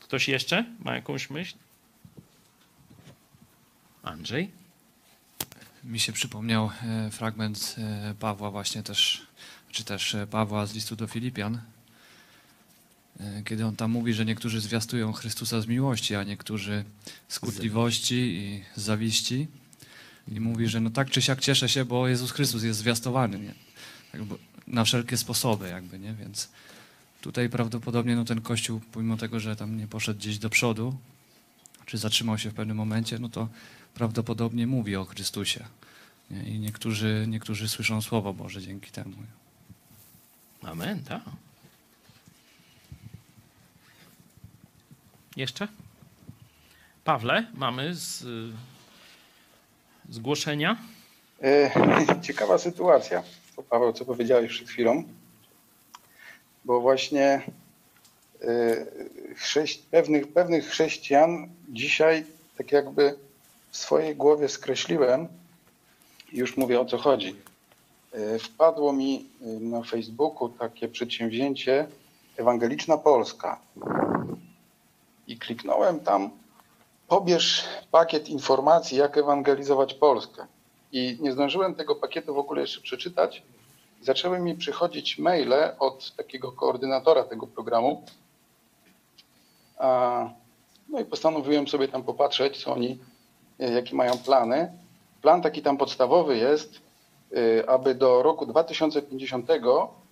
Ktoś 0.01 0.27
jeszcze 0.27 0.65
ma 0.79 0.95
jakąś 0.95 1.29
myśl? 1.29 1.55
Andrzej? 4.03 4.51
Mi 5.83 5.99
się 5.99 6.13
przypomniał 6.13 6.71
e, 6.83 7.09
fragment 7.11 7.75
e, 7.77 8.15
Pawła 8.19 8.51
właśnie 8.51 8.83
też, 8.83 9.27
czy 9.71 9.83
też 9.83 10.15
e, 10.15 10.27
Pawła 10.27 10.65
z 10.65 10.73
listu 10.73 10.95
do 10.95 11.07
Filipian, 11.07 11.61
kiedy 13.45 13.65
on 13.65 13.75
tam 13.75 13.91
mówi, 13.91 14.13
że 14.13 14.25
niektórzy 14.25 14.61
zwiastują 14.61 15.13
Chrystusa 15.13 15.61
z 15.61 15.67
miłości, 15.67 16.15
a 16.15 16.23
niektórzy 16.23 16.83
z 17.27 17.39
kłótliwości 17.39 18.15
i 18.15 18.63
z 18.75 18.81
zawiści. 18.81 19.47
I 20.31 20.39
mówi, 20.39 20.67
że 20.67 20.79
no 20.79 20.89
tak 20.89 21.09
czy 21.09 21.21
siak 21.21 21.39
cieszę 21.39 21.69
się, 21.69 21.85
bo 21.85 22.07
Jezus 22.07 22.31
Chrystus 22.31 22.63
jest 22.63 22.79
zwiastowany, 22.79 23.39
nie? 23.39 23.53
Jakby 24.13 24.35
na 24.67 24.83
wszelkie 24.83 25.17
sposoby 25.17 25.69
jakby, 25.69 25.99
nie? 25.99 26.13
Więc 26.13 26.49
tutaj 27.21 27.49
prawdopodobnie 27.49 28.15
no 28.15 28.25
ten 28.25 28.41
Kościół, 28.41 28.81
pomimo 28.91 29.17
tego, 29.17 29.39
że 29.39 29.55
tam 29.55 29.77
nie 29.77 29.87
poszedł 29.87 30.19
gdzieś 30.19 30.37
do 30.37 30.49
przodu, 30.49 30.97
czy 31.85 31.97
zatrzymał 31.97 32.37
się 32.37 32.49
w 32.49 32.53
pewnym 32.53 32.77
momencie, 32.77 33.19
no 33.19 33.29
to 33.29 33.47
prawdopodobnie 33.93 34.67
mówi 34.67 34.95
o 34.95 35.05
Chrystusie. 35.05 35.65
Nie? 36.31 36.43
I 36.43 36.59
niektórzy, 36.59 37.25
niektórzy 37.27 37.69
słyszą 37.69 38.01
Słowo 38.01 38.33
Boże 38.33 38.61
dzięki 38.61 38.91
temu. 38.91 39.15
Amen, 40.63 41.03
tak. 41.03 41.21
Jeszcze? 45.35 45.67
Pawle, 47.03 47.47
mamy 47.53 47.95
z, 47.95 48.25
zgłoszenia? 50.09 50.77
E, 51.43 51.71
ciekawa 52.27 52.57
sytuacja, 52.57 53.23
Paweł, 53.69 53.93
co 53.93 54.05
powiedziałeś 54.05 54.51
przed 54.51 54.69
chwilą, 54.69 55.03
bo 56.65 56.81
właśnie 56.81 57.41
e, 58.41 58.85
chrześci 59.35 59.83
pewnych, 59.91 60.27
pewnych 60.27 60.67
chrześcijan 60.67 61.49
dzisiaj 61.69 62.25
tak 62.57 62.71
jakby 62.71 63.15
w 63.71 63.77
swojej 63.77 64.15
głowie 64.15 64.49
skreśliłem 64.49 65.27
już 66.31 66.57
mówię 66.57 66.79
o 66.79 66.85
co 66.85 66.97
chodzi. 66.97 67.35
E, 68.11 68.39
wpadło 68.39 68.93
mi 68.93 69.25
na 69.59 69.83
Facebooku 69.83 70.49
takie 70.49 70.87
przedsięwzięcie 70.87 71.87
Ewangeliczna 72.37 72.97
Polska 72.97 73.59
i 75.27 75.37
kliknąłem 75.37 75.99
tam 75.99 76.29
pobierz 77.09 77.63
pakiet 77.91 78.29
informacji, 78.29 78.97
jak 78.97 79.17
ewangelizować 79.17 79.93
Polskę. 79.93 80.45
I 80.91 81.17
nie 81.21 81.31
zdążyłem 81.31 81.75
tego 81.75 81.95
pakietu 81.95 82.33
w 82.33 82.37
ogóle 82.37 82.61
jeszcze 82.61 82.81
przeczytać. 82.81 83.43
Zaczęły 84.01 84.39
mi 84.39 84.55
przychodzić 84.55 85.17
maile 85.17 85.75
od 85.79 86.15
takiego 86.15 86.51
koordynatora 86.51 87.23
tego 87.23 87.47
programu. 87.47 88.03
No 90.89 90.99
i 90.99 91.05
postanowiłem 91.05 91.67
sobie 91.67 91.87
tam 91.87 92.03
popatrzeć, 92.03 92.63
co 92.63 92.73
oni, 92.73 92.99
e, 93.59 93.73
jakie 93.73 93.95
mają 93.95 94.17
plany. 94.17 94.71
Plan 95.21 95.41
taki 95.41 95.61
tam 95.61 95.77
podstawowy 95.77 96.37
jest, 96.37 96.81
e, 97.35 97.69
aby 97.69 97.95
do 97.95 98.23
roku 98.23 98.45
2050 98.45 99.47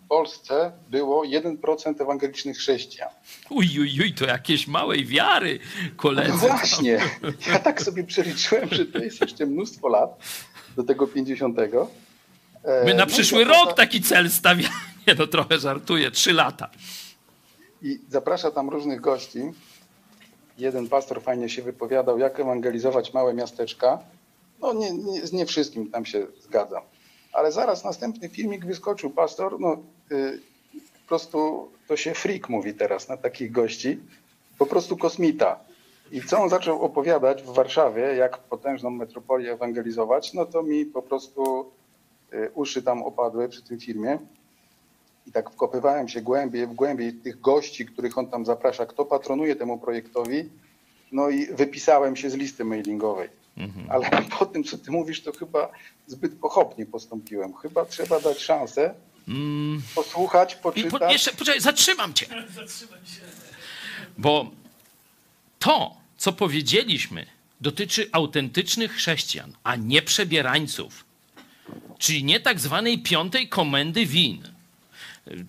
Polsce 0.10 0.72
było 0.90 1.24
1% 1.24 2.02
ewangelicznych 2.02 2.58
chrześcijan. 2.58 3.10
Uj, 3.50 3.80
uj, 3.80 4.02
uj, 4.02 4.14
to 4.14 4.26
jakieś 4.26 4.68
małej 4.68 5.06
wiary, 5.06 5.60
koledzy. 5.96 6.32
No 6.32 6.38
właśnie. 6.38 7.00
Ja 7.48 7.60
tak 7.60 7.82
sobie 7.82 8.04
przeliczyłem, 8.04 8.70
że 8.72 8.86
to 8.86 9.00
jest 9.00 9.22
jeszcze 9.22 9.46
mnóstwo 9.46 9.88
lat 9.88 10.20
do 10.76 10.84
tego 10.84 11.08
50. 11.08 11.58
My 12.86 12.94
na 12.94 13.06
no 13.06 13.08
przyszły 13.08 13.44
rok 13.44 13.74
taki 13.74 14.02
cel 14.02 14.30
stawiamy. 14.30 14.76
No 15.20 15.28
trochę 15.28 15.60
żartuję, 15.60 16.12
trzy 16.12 16.34
lata. 16.34 16.70
I 17.82 18.00
zaprasza 18.10 18.52
tam 18.52 18.70
różnych 18.70 19.02
gości. 19.02 19.40
Jeden 20.58 20.90
pastor 20.90 21.22
fajnie 21.22 21.50
się 21.50 21.62
wypowiadał, 21.62 22.20
jak 22.20 22.40
ewangelizować 22.40 23.14
małe 23.14 23.34
miasteczka. 23.34 24.00
No 24.62 24.74
nie, 24.74 24.92
nie, 24.92 25.28
z 25.28 25.34
nie 25.34 25.46
wszystkim 25.46 25.92
tam 25.92 26.06
się 26.06 26.28
zgadzam 26.40 26.82
ale 27.38 27.52
zaraz 27.52 27.84
następny 27.84 28.30
filmik 28.30 28.66
wyskoczył 28.66 29.10
pastor, 29.10 29.60
no 29.60 29.78
y, 30.12 30.42
po 30.74 31.08
prostu 31.08 31.70
to 31.88 31.98
się 31.98 32.14
freak 32.14 32.50
mówi 32.50 32.74
teraz 32.74 33.10
na 33.10 33.18
takich 33.18 33.52
gości, 33.52 34.00
po 34.58 34.66
prostu 34.66 34.98
kosmita. 34.98 35.60
I 36.12 36.22
co 36.22 36.40
on 36.40 36.50
zaczął 36.50 36.82
opowiadać 36.82 37.44
w 37.44 37.54
Warszawie, 37.54 38.02
jak 38.02 38.38
potężną 38.38 38.90
metropolię 38.90 39.54
ewangelizować, 39.54 40.34
no 40.34 40.46
to 40.46 40.64
mi 40.64 40.86
po 40.86 41.02
prostu 41.02 41.72
y, 42.34 42.52
uszy 42.54 42.84
tam 42.84 43.04
opadły 43.04 43.50
przy 43.50 43.62
tym 43.64 43.80
filmie. 43.80 44.20
I 45.28 45.32
tak 45.32 45.52
wkopywałem 45.52 46.08
się 46.08 46.22
głębiej, 46.22 46.68
w 46.68 46.74
głębiej 46.74 47.14
tych 47.14 47.42
gości, 47.42 47.86
których 47.86 48.18
on 48.18 48.28
tam 48.28 48.46
zaprasza, 48.46 48.86
kto 48.86 49.06
patronuje 49.06 49.56
temu 49.56 49.78
projektowi. 49.78 50.50
No 51.12 51.30
i 51.30 51.46
wypisałem 51.46 52.16
się 52.16 52.30
z 52.30 52.34
listy 52.34 52.66
mailingowej. 52.66 53.30
Mhm. 53.58 53.92
Ale 53.92 54.10
po 54.40 54.46
tym, 54.46 54.64
co 54.64 54.78
ty 54.78 54.92
mówisz, 54.92 55.24
to 55.24 55.32
chyba 55.32 55.72
zbyt 56.08 56.40
pochopnie 56.40 56.86
postąpiłem. 56.86 57.54
Chyba 57.54 57.86
trzeba 57.86 58.20
dać 58.20 58.40
szansę, 58.40 58.94
mm. 59.28 59.82
posłuchać, 59.96 60.56
poczytać. 60.56 60.92
Po, 60.92 61.12
jeszcze, 61.12 61.32
poczekaj, 61.32 61.62
zatrzymam 61.62 62.14
cię. 62.14 62.26
Bo 64.18 64.52
to, 65.60 65.98
co 66.18 66.34
powiedzieliśmy, 66.34 67.26
dotyczy 67.62 68.10
autentycznych 68.12 68.92
chrześcijan, 68.92 69.54
a 69.64 69.76
nie 69.76 70.02
przebierańców. 70.02 71.06
Czyli 71.98 72.24
nie 72.24 72.40
tak 72.40 72.60
zwanej 72.60 73.00
piątej 73.00 73.50
komendy 73.50 74.06
win. 74.06 74.44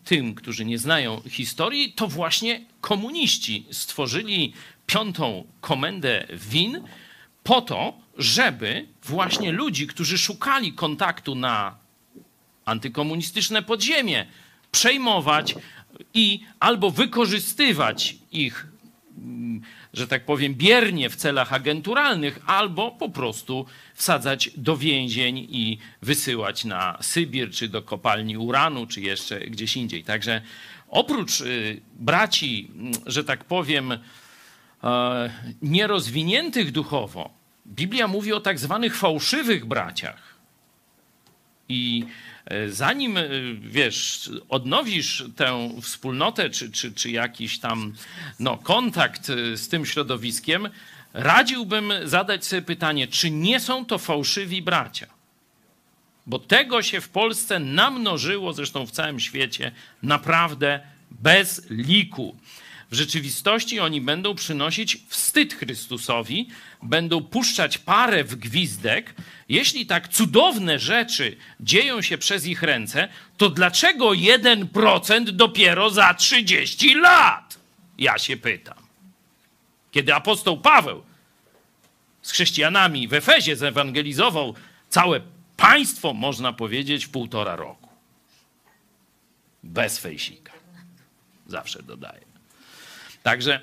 Tym, 0.04 0.34
którzy 0.34 0.64
nie 0.64 0.78
znają 0.78 1.20
historii, 1.20 1.92
to 1.92 2.08
właśnie 2.08 2.64
komuniści 2.80 3.66
stworzyli 3.70 4.52
piątą 4.86 5.44
komendę 5.60 6.26
win, 6.32 6.82
po 7.42 7.60
to, 7.60 7.98
żeby 8.18 8.86
właśnie 9.02 9.52
ludzi, 9.52 9.86
którzy 9.86 10.18
szukali 10.18 10.72
kontaktu 10.72 11.34
na 11.34 11.76
antykomunistyczne 12.64 13.62
podziemie, 13.62 14.26
przejmować 14.72 15.54
i 16.14 16.40
albo 16.60 16.90
wykorzystywać 16.90 18.16
ich, 18.32 18.66
mm, 19.18 19.60
że 19.94 20.08
tak 20.08 20.24
powiem, 20.24 20.54
biernie 20.54 21.10
w 21.10 21.16
celach 21.16 21.52
agenturalnych, 21.52 22.40
albo 22.46 22.90
po 22.90 23.08
prostu 23.08 23.66
wsadzać 23.94 24.50
do 24.56 24.76
więzień 24.76 25.38
i 25.38 25.78
wysyłać 26.02 26.64
na 26.64 26.98
Sybir, 27.00 27.50
czy 27.50 27.68
do 27.68 27.82
kopalni 27.82 28.36
uranu, 28.36 28.86
czy 28.86 29.00
jeszcze 29.00 29.40
gdzieś 29.40 29.76
indziej. 29.76 30.04
Także 30.04 30.42
oprócz 30.88 31.40
y, 31.40 31.80
braci, 31.94 32.70
mm, 32.74 32.92
że 33.06 33.24
tak 33.24 33.44
powiem, 33.44 33.98
nierozwiniętych 35.62 36.72
duchowo, 36.72 37.38
Biblia 37.66 38.08
mówi 38.08 38.32
o 38.32 38.40
tak 38.40 38.58
zwanych 38.58 38.96
fałszywych 38.96 39.66
braciach. 39.66 40.38
I 41.68 42.04
e, 42.46 42.68
zanim, 42.68 43.16
e, 43.16 43.22
wiesz, 43.60 44.30
odnowisz 44.48 45.24
tę 45.36 45.70
wspólnotę, 45.82 46.50
czy, 46.50 46.72
czy, 46.72 46.92
czy 46.92 47.10
jakiś 47.10 47.58
tam 47.58 47.94
no, 48.40 48.56
kontakt 48.56 49.30
e, 49.30 49.56
z 49.56 49.68
tym 49.68 49.86
środowiskiem, 49.86 50.68
radziłbym 51.12 51.92
zadać 52.04 52.44
sobie 52.44 52.62
pytanie, 52.62 53.06
czy 53.08 53.30
nie 53.30 53.60
są 53.60 53.84
to 53.84 53.98
fałszywi 53.98 54.62
bracia? 54.62 55.06
Bo 56.26 56.38
tego 56.38 56.82
się 56.82 57.00
w 57.00 57.08
Polsce 57.08 57.58
namnożyło, 57.58 58.52
zresztą 58.52 58.86
w 58.86 58.90
całym 58.90 59.20
świecie, 59.20 59.72
naprawdę 60.02 60.80
bez 61.10 61.70
liku. 61.70 62.36
W 62.90 62.94
rzeczywistości 62.94 63.80
oni 63.80 64.00
będą 64.00 64.34
przynosić 64.34 64.98
wstyd 65.08 65.54
Chrystusowi, 65.54 66.48
będą 66.82 67.24
puszczać 67.24 67.78
parę 67.78 68.24
w 68.24 68.36
gwizdek. 68.36 69.14
Jeśli 69.48 69.86
tak 69.86 70.08
cudowne 70.08 70.78
rzeczy 70.78 71.36
dzieją 71.60 72.02
się 72.02 72.18
przez 72.18 72.46
ich 72.46 72.62
ręce, 72.62 73.08
to 73.36 73.50
dlaczego 73.50 74.10
1% 74.10 75.24
dopiero 75.24 75.90
za 75.90 76.14
30 76.14 76.94
lat? 76.94 77.58
Ja 77.98 78.18
się 78.18 78.36
pytam. 78.36 78.78
Kiedy 79.90 80.14
apostoł 80.14 80.60
Paweł 80.60 81.02
z 82.22 82.30
chrześcijanami 82.30 83.08
w 83.08 83.14
Efezie 83.14 83.56
zewangelizował 83.56 84.54
całe 84.88 85.20
państwo, 85.56 86.14
można 86.14 86.52
powiedzieć, 86.52 87.06
w 87.06 87.10
półtora 87.10 87.56
roku. 87.56 87.88
Bez 89.62 89.98
fejsika. 89.98 90.52
Zawsze 91.46 91.82
dodaję. 91.82 92.27
Także 93.22 93.60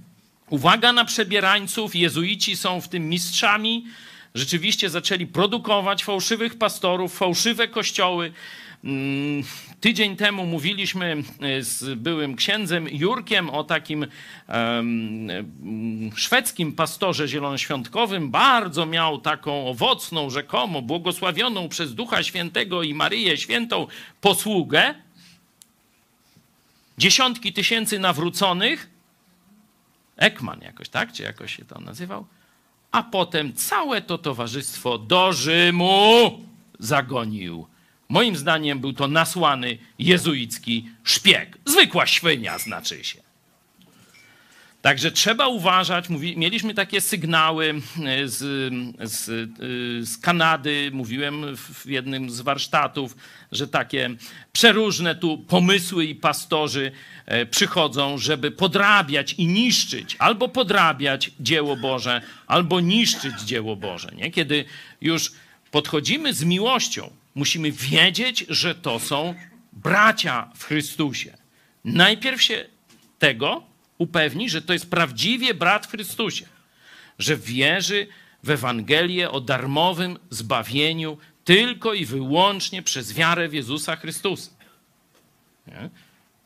uwaga 0.50 0.92
na 0.92 1.04
przebierańców. 1.04 1.96
Jezuici 1.96 2.56
są 2.56 2.80
w 2.80 2.88
tym 2.88 3.08
mistrzami. 3.08 3.84
Rzeczywiście 4.34 4.90
zaczęli 4.90 5.26
produkować 5.26 6.04
fałszywych 6.04 6.58
pastorów, 6.58 7.18
fałszywe 7.18 7.68
kościoły. 7.68 8.32
Mm, 8.84 9.42
tydzień 9.80 10.16
temu 10.16 10.46
mówiliśmy 10.46 11.16
e, 11.40 11.62
z 11.62 11.98
byłym 11.98 12.36
księdzem 12.36 12.88
Jurkiem 12.88 13.50
o 13.50 13.64
takim 13.64 14.06
um, 14.48 15.28
szwedzkim 16.16 16.72
pastorze 16.72 17.28
zielonoświątkowym. 17.28 18.30
Bardzo 18.30 18.86
miał 18.86 19.18
taką 19.18 19.66
owocną, 19.66 20.30
rzekomo 20.30 20.82
błogosławioną 20.82 21.68
przez 21.68 21.94
Ducha 21.94 22.22
Świętego 22.22 22.82
i 22.82 22.94
Maryję 22.94 23.36
Świętą 23.36 23.86
posługę. 24.20 24.94
Dziesiątki 26.98 27.52
tysięcy 27.52 27.98
nawróconych. 27.98 28.90
Ekman 30.16 30.60
jakoś, 30.60 30.88
tak? 30.88 31.12
Czy 31.12 31.22
jakoś 31.22 31.56
się 31.56 31.64
to 31.64 31.80
nazywał? 31.80 32.26
A 32.92 33.02
potem 33.02 33.52
całe 33.52 34.02
to 34.02 34.18
towarzystwo 34.18 34.98
do 34.98 35.32
Rzymu 35.32 36.40
zagonił 36.78 37.66
Moim 38.08 38.36
zdaniem 38.36 38.80
był 38.80 38.92
to 38.92 39.08
nasłany 39.08 39.78
jezuicki 39.98 40.88
szpieg. 41.04 41.58
Zwykła 41.64 42.06
świnia 42.06 42.58
znaczy 42.58 43.04
się. 43.04 43.27
Także 44.82 45.10
trzeba 45.10 45.48
uważać. 45.48 46.08
Mówi, 46.08 46.36
mieliśmy 46.36 46.74
takie 46.74 47.00
sygnały 47.00 47.74
e, 48.06 48.28
z, 48.28 48.38
z, 49.00 49.28
e, 49.28 49.32
z, 50.06 50.18
Kanady. 50.18 50.90
Mówiłem 50.92 51.56
w 51.56 51.86
jednym 51.86 52.30
z 52.30 52.40
warsztatów, 52.40 53.16
że 53.52 53.68
takie 53.68 54.10
przeróżne 54.52 55.14
tu 55.14 55.38
pomysły 55.38 56.04
i 56.04 56.14
pastorzy 56.14 56.92
e, 57.26 57.46
przychodzą, 57.46 58.18
żeby 58.18 58.50
podrabiać 58.50 59.32
i 59.32 59.46
niszczyć, 59.46 60.16
albo 60.18 60.48
podrabiać 60.48 61.30
dzieło 61.40 61.76
Boże, 61.76 62.22
albo 62.46 62.80
niszczyć 62.80 63.40
dzieło 63.40 63.76
Boże. 63.76 64.08
Nie? 64.16 64.30
Kiedy 64.30 64.64
już 65.00 65.32
podchodzimy 65.70 66.34
z 66.34 66.44
miłością 66.44 67.10
musimy 67.34 67.72
wiedzieć, 67.72 68.44
że 68.48 68.74
to 68.74 69.00
są 69.00 69.34
bracia 69.72 70.50
w 70.56 70.64
Chrystusie. 70.64 71.36
Najpierw 71.84 72.42
się 72.42 72.64
tego 73.18 73.68
upewni, 73.98 74.50
że 74.50 74.62
to 74.62 74.72
jest 74.72 74.90
prawdziwie 74.90 75.54
brat 75.54 75.86
w 75.86 75.90
Chrystusie, 75.90 76.46
że 77.18 77.36
wierzy 77.36 78.06
w 78.42 78.50
Ewangelię 78.50 79.30
o 79.30 79.40
darmowym 79.40 80.18
zbawieniu 80.30 81.18
tylko 81.44 81.94
i 81.94 82.04
wyłącznie 82.04 82.82
przez 82.82 83.12
wiarę 83.12 83.48
w 83.48 83.54
Jezusa 83.54 83.96
Chrystusa. 83.96 84.50
Nie? 85.66 85.90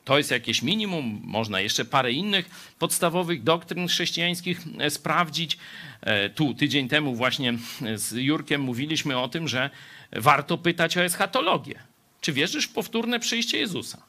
To 0.05 0.19
jest 0.19 0.31
jakieś 0.31 0.63
minimum, 0.63 1.21
można 1.25 1.61
jeszcze 1.61 1.85
parę 1.85 2.13
innych 2.13 2.75
podstawowych 2.79 3.43
doktryn 3.43 3.89
chrześcijańskich 3.89 4.61
e, 4.79 4.91
sprawdzić. 4.91 5.59
E, 6.01 6.31
tu 6.31 6.55
tydzień 6.55 6.89
temu 6.89 7.15
właśnie 7.15 7.55
z 7.95 8.13
Jurkiem 8.13 8.61
mówiliśmy 8.61 9.19
o 9.19 9.29
tym, 9.29 9.49
że 9.49 9.71
warto 10.13 10.59
pytać 10.59 10.97
o 10.97 11.05
eschatologię. 11.05 11.79
Czy 12.21 12.33
wierzysz 12.33 12.67
w 12.67 12.73
powtórne 12.73 13.21
przyjście 13.21 13.59
Jezusa? 13.59 14.03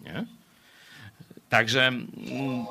Nie? 0.00 0.24
Także, 1.54 1.86
mm, 1.86 2.66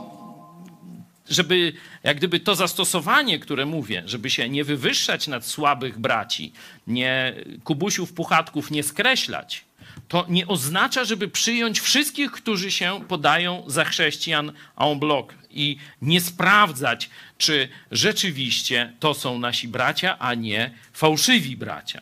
żeby 1.29 1.73
jak 2.03 2.17
gdyby 2.17 2.39
to 2.39 2.55
zastosowanie, 2.55 3.39
które 3.39 3.65
mówię, 3.65 4.03
żeby 4.05 4.29
się 4.29 4.49
nie 4.49 4.63
wywyższać 4.63 5.27
nad 5.27 5.45
słabych 5.45 5.99
braci, 5.99 6.53
nie 6.87 7.33
kubusiów, 7.63 8.13
puchatków 8.13 8.71
nie 8.71 8.83
skreślać, 8.83 9.65
to 10.07 10.25
nie 10.29 10.47
oznacza, 10.47 11.05
żeby 11.05 11.27
przyjąć 11.27 11.79
wszystkich, 11.79 12.31
którzy 12.31 12.71
się 12.71 13.01
podają 13.07 13.63
za 13.67 13.85
chrześcijan 13.85 14.51
en 14.77 14.99
bloc 14.99 15.27
i 15.49 15.77
nie 16.01 16.21
sprawdzać, 16.21 17.09
czy 17.37 17.69
rzeczywiście 17.91 18.93
to 18.99 19.13
są 19.13 19.39
nasi 19.39 19.67
bracia, 19.67 20.19
a 20.19 20.33
nie 20.33 20.71
fałszywi 20.93 21.57
bracia. 21.57 22.01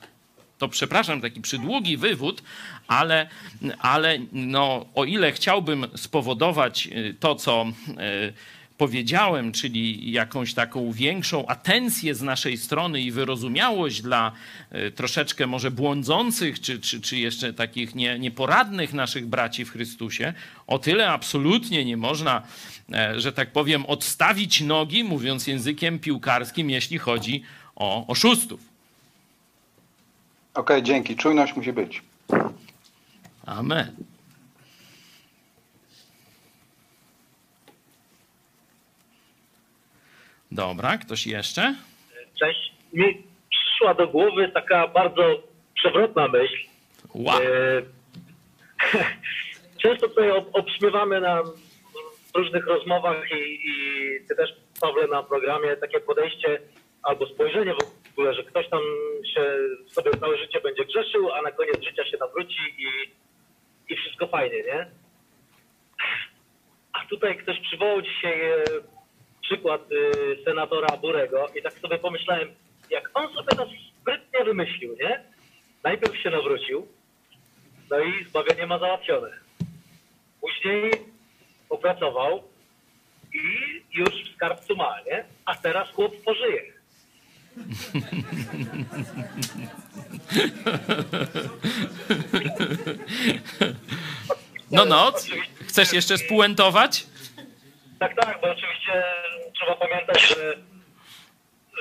To 0.57 0.67
przepraszam, 0.67 1.21
taki 1.21 1.41
przydługi 1.41 1.97
wywód, 1.97 2.43
ale, 2.91 3.29
ale 3.79 4.19
no, 4.31 4.85
o 4.95 5.05
ile 5.05 5.31
chciałbym 5.31 5.85
spowodować 5.95 6.87
y, 6.87 7.15
to, 7.19 7.35
co 7.35 7.65
y, 7.89 8.33
powiedziałem, 8.77 9.51
czyli 9.51 10.11
jakąś 10.11 10.53
taką 10.53 10.91
większą 10.91 11.47
atencję 11.47 12.15
z 12.15 12.21
naszej 12.21 12.57
strony 12.57 13.01
i 13.01 13.11
wyrozumiałość 13.11 14.01
dla 14.01 14.31
y, 14.75 14.91
troszeczkę 14.91 15.47
może 15.47 15.71
błądzących, 15.71 16.59
czy, 16.59 16.79
czy, 16.79 17.01
czy 17.01 17.17
jeszcze 17.17 17.53
takich 17.53 17.95
nie, 17.95 18.19
nieporadnych 18.19 18.93
naszych 18.93 19.27
braci 19.27 19.65
w 19.65 19.71
Chrystusie, 19.71 20.33
o 20.67 20.79
tyle 20.79 21.09
absolutnie 21.09 21.85
nie 21.85 21.97
można, 21.97 22.41
e, 22.93 23.19
że 23.19 23.31
tak 23.31 23.51
powiem, 23.51 23.85
odstawić 23.85 24.61
nogi, 24.61 25.03
mówiąc 25.03 25.47
językiem 25.47 25.99
piłkarskim, 25.99 26.69
jeśli 26.69 26.97
chodzi 26.97 27.43
o 27.75 28.07
oszustów. 28.07 28.59
Okej, 30.53 30.77
okay, 30.77 30.83
dzięki. 30.83 31.15
Czujność 31.15 31.55
musi 31.55 31.73
być. 31.73 32.10
Amen. 33.45 33.95
Dobra, 40.51 40.97
ktoś 40.97 41.27
jeszcze? 41.27 41.75
Cześć. 42.39 42.73
Mi 42.93 43.23
przyszła 43.49 43.93
do 43.93 44.07
głowy 44.07 44.49
taka 44.53 44.87
bardzo 44.87 45.43
przewrotna 45.75 46.27
myśl. 46.27 46.67
Wow. 47.13 47.41
E, 47.41 47.81
często 49.83 50.07
tutaj 50.07 50.31
obśmiewamy 50.53 51.21
na 51.21 51.43
różnych 52.35 52.67
rozmowach 52.67 53.31
i, 53.31 53.59
i 53.69 53.73
ty 54.27 54.35
też, 54.35 54.49
Pawle, 54.81 55.07
na 55.07 55.23
programie 55.23 55.77
takie 55.77 55.99
podejście 55.99 56.61
albo 57.03 57.25
spojrzenie 57.25 57.73
w 57.73 58.11
ogóle, 58.11 58.33
że 58.33 58.43
ktoś 58.43 58.69
tam 58.69 58.81
się 59.33 59.57
sobie 59.87 60.11
całe 60.19 60.37
życie 60.37 60.61
będzie 60.61 60.85
grzeszył, 60.85 61.31
a 61.31 61.41
na 61.41 61.51
koniec 61.51 61.83
życia 61.83 62.05
się 62.05 62.17
nawróci 62.17 62.59
i, 62.77 63.11
i 63.91 63.95
wszystko 63.95 64.27
fajnie, 64.27 64.63
nie? 64.63 64.87
A 66.93 67.05
tutaj 67.05 67.37
ktoś 67.37 67.59
przywołał 67.59 68.01
dzisiaj 68.01 68.41
e, 68.41 68.63
przykład 69.41 69.81
e, 69.81 70.43
senatora 70.43 70.97
Burego 70.97 71.47
i 71.55 71.61
tak 71.61 71.73
sobie 71.73 71.97
pomyślałem, 71.97 72.49
jak 72.89 73.09
on 73.13 73.33
sobie 73.33 73.55
to 73.57 73.67
sprytnie 74.01 74.43
wymyślił, 74.45 74.95
nie? 75.01 75.23
Najpierw 75.83 76.17
się 76.17 76.29
nawrócił, 76.29 76.87
no 77.89 77.99
i 77.99 78.25
zbawienie 78.25 78.67
ma 78.67 78.79
załatwione. 78.79 79.29
Później 80.41 80.91
opracował 81.69 82.43
i 83.33 83.41
już 83.93 84.09
w 84.09 84.35
skarbcu 84.35 84.75
ma, 84.75 85.01
nie? 85.01 85.25
A 85.45 85.55
teraz 85.55 85.91
chłop 85.91 86.11
pożyje. 86.25 86.80
No 94.71 94.85
noc, 94.85 95.27
chcesz 95.67 95.93
jeszcze 95.93 96.17
spuentować? 96.17 97.05
Tak, 97.99 98.15
tak, 98.15 98.41
bo 98.41 98.51
oczywiście 98.51 99.03
trzeba 99.53 99.75
pamiętać, 99.75 100.29
że, 100.29 100.57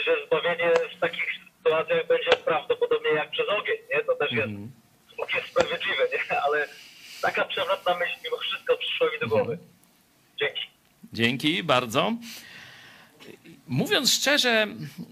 że 0.05 0.27
zbawienie 0.27 0.73
w 0.97 1.01
takich 1.01 1.25
sytuacjach 1.59 2.07
będzie 2.07 2.31
prawdopodobnie 2.45 3.11
jak 3.11 3.31
przez 3.31 3.49
ogień, 3.49 3.77
nie? 3.95 4.05
To 4.05 4.17
też 4.17 4.33
jest, 4.33 4.49
mm. 4.49 4.73
jest 5.35 5.47
sprawiedliwe, 5.47 6.09
nie? 6.13 6.41
Ale 6.45 6.69
taka 7.23 7.45
przewrotna 7.45 7.99
myśl 7.99 8.15
mimo 8.25 8.37
wszystko 8.37 8.77
przyszła 8.77 9.07
mi 9.07 9.19
do 9.21 9.29
głowy. 9.29 9.59
Dzięki. 10.41 10.63
Dzięki 11.13 11.63
bardzo. 11.63 12.13
Mówiąc 13.69 14.13
szczerze, 14.13 14.67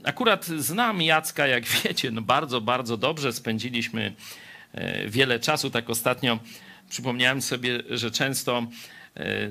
akurat 0.04 0.46
znam 0.46 1.02
Jacka, 1.02 1.46
jak 1.46 1.64
wiecie, 1.84 2.10
no 2.10 2.22
bardzo, 2.22 2.60
bardzo 2.60 2.96
dobrze 2.96 3.32
spędziliśmy 3.32 4.14
e, 4.72 5.08
wiele 5.08 5.40
czasu. 5.40 5.70
Tak 5.70 5.90
ostatnio 5.90 6.38
przypomniałem 6.88 7.42
sobie, 7.42 7.82
że 7.90 8.10
często 8.10 8.66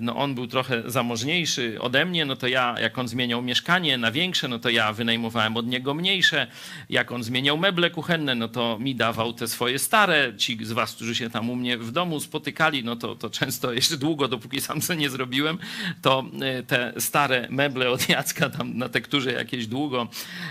no 0.02 0.16
on 0.16 0.36
był 0.36 0.48
trochę 0.48 0.84
zamożniejszy 0.86 1.82
ode 1.82 2.06
mnie, 2.06 2.26
no 2.26 2.36
to 2.36 2.48
ja, 2.48 2.76
jak 2.82 2.98
on 2.98 3.08
zmieniał 3.08 3.42
mieszkanie 3.42 3.98
na 3.98 4.12
większe, 4.12 4.48
no 4.48 4.60
to 4.60 4.70
ja 4.70 4.94
wynajmowałem 4.94 5.58
od 5.58 5.68
niego 5.68 5.94
mniejsze. 5.94 6.48
Jak 6.90 7.12
on 7.12 7.24
zmieniał 7.24 7.58
meble 7.58 7.90
kuchenne, 7.90 8.36
no 8.36 8.48
to 8.48 8.80
mi 8.80 8.96
dawał 8.96 9.34
te 9.34 9.48
swoje 9.48 9.80
stare. 9.80 10.34
Ci 10.38 10.66
z 10.66 10.72
was, 10.72 10.96
którzy 10.96 11.16
się 11.16 11.30
tam 11.30 11.50
u 11.50 11.56
mnie 11.56 11.78
w 11.78 11.92
domu 11.92 12.20
spotykali, 12.20 12.84
no 12.84 12.96
to, 12.96 13.16
to 13.16 13.30
często 13.30 13.74
jeszcze 13.74 13.98
długo, 13.98 14.28
dopóki 14.28 14.62
sam 14.62 14.82
co 14.82 14.94
nie 14.94 15.10
zrobiłem, 15.10 15.58
to 16.02 16.26
e, 16.42 16.64
te 16.64 16.94
stare 16.98 17.48
meble 17.50 17.90
od 17.90 18.10
Jacka 18.10 18.50
tam 18.50 18.78
na 18.78 18.90
tekturze 18.90 19.32
jakieś 19.32 19.68
długo 19.68 20.08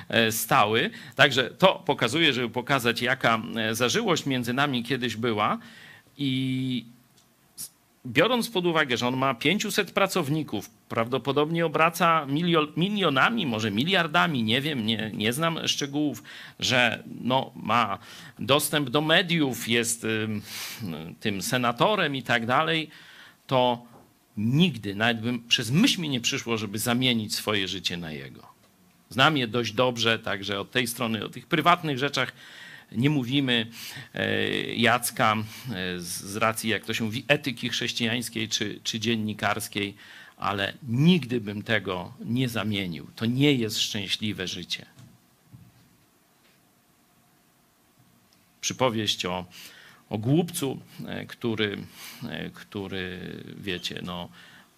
e, 0.08 0.32
stały. 0.32 0.90
Także 1.14 1.50
to 1.50 1.82
pokazuje, 1.86 2.32
żeby 2.32 2.50
pokazać, 2.50 3.02
jaka 3.02 3.42
zażyłość 3.72 4.26
między 4.26 4.52
nami 4.52 4.82
kiedyś 4.82 5.16
była. 5.16 5.58
I 6.18 6.95
biorąc 8.07 8.50
pod 8.50 8.66
uwagę, 8.66 8.96
że 8.96 9.09
on 9.09 9.16
ma 9.16 9.34
500 9.34 9.90
pracowników, 9.90 10.70
prawdopodobnie 10.88 11.66
obraca 11.66 12.26
milion, 12.26 12.66
milionami, 12.76 13.46
może 13.46 13.70
miliardami, 13.70 14.42
nie 14.42 14.61
wiem, 14.61 14.86
nie, 14.86 15.11
nie 15.14 15.32
znam 15.32 15.68
szczegółów, 15.68 16.22
że 16.61 17.02
no, 17.20 17.52
ma 17.57 17.98
dostęp 18.38 18.90
do 18.90 19.00
mediów, 19.00 19.68
jest 19.68 20.07
tym 21.20 21.42
senatorem 21.42 22.16
i 22.16 22.22
tak 22.22 22.46
dalej, 22.46 22.90
to 23.46 23.82
nigdy, 24.36 24.94
nawet 24.94 25.20
bym 25.20 25.48
przez 25.48 25.70
myśl 25.70 26.00
mi 26.00 26.09
nie 26.09 26.20
przyszło, 26.20 26.57
żeby 26.57 26.78
zamienić 26.78 27.34
swoje 27.34 27.68
życie 27.68 27.96
na 27.96 28.12
jego. 28.12 28.57
Znam 29.09 29.36
je 29.36 29.46
dość 29.46 29.72
dobrze, 29.72 30.18
także 30.18 30.61
od 30.61 30.70
tej 30.70 30.86
strony, 30.86 31.24
o 31.24 31.28
tych 31.28 31.46
prywatnych 31.46 31.98
rzeczach 31.98 32.32
nie 32.93 33.11
mówimy 33.11 33.66
e, 34.14 34.43
Jacka 34.74 35.37
e, 35.37 36.01
z 36.01 36.37
racji, 36.37 36.70
jak 36.70 36.84
to 36.84 36.95
się 36.95 37.05
mówi, 37.05 37.24
etyki 37.28 37.68
chrześcijańskiej 37.68 38.49
czy, 38.49 38.80
czy 38.84 39.01
dziennikarskiej, 39.01 39.95
ale 40.37 40.72
nigdy 40.89 41.41
bym 41.41 41.62
tego 41.62 42.12
nie 42.24 42.49
zamienił. 42.49 43.07
To 43.16 43.26
nie 43.26 43.53
jest 43.53 43.80
szczęśliwe 43.80 44.47
życie. 44.47 44.87
Przypowieść 48.61 49.26
o, 49.26 49.45
o 50.11 50.18
głupcu, 50.18 50.80
e, 51.07 51.26
który, 51.26 51.78
który, 52.55 53.32
wiecie, 53.57 54.01
no, 54.05 54.28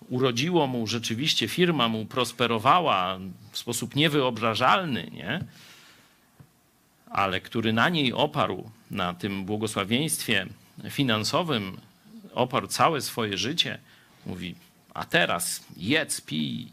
urodziło 0.08 0.66
mu 0.66 0.86
rzeczywiście, 0.86 1.48
firma 1.48 1.88
mu 1.88 2.06
prosperowała 2.06 3.18
w 3.52 3.58
sposób 3.58 3.94
niewyobrażalny, 3.94 5.10
nie? 5.12 5.44
Ale 7.10 7.40
który 7.40 7.72
na 7.72 7.88
niej 7.88 8.12
oparł, 8.12 8.70
na 8.90 9.14
tym 9.14 9.44
błogosławieństwie 9.44 10.46
finansowym, 10.90 11.80
oparł 12.34 12.66
całe 12.66 13.00
swoje 13.00 13.38
życie, 13.38 13.78
mówi, 14.26 14.54
a 14.94 15.04
teraz 15.04 15.64
jedz, 15.76 16.20
pij 16.20 16.68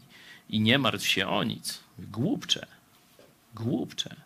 i 0.50 0.60
nie 0.60 0.78
martw 0.78 1.06
się 1.06 1.28
o 1.28 1.44
nic. 1.44 1.80
Głupcze, 1.98 2.66
głupcze. 3.54 4.16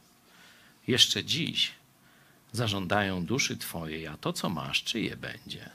Jeszcze 0.87 1.25
dziś 1.25 1.73
zażądają 2.53 3.25
duszy 3.25 3.57
Twojej, 3.57 4.07
a 4.07 4.17
to, 4.17 4.33
co 4.33 4.49
masz, 4.49 4.85
czyje 4.85 5.17
będzie? 5.17 5.71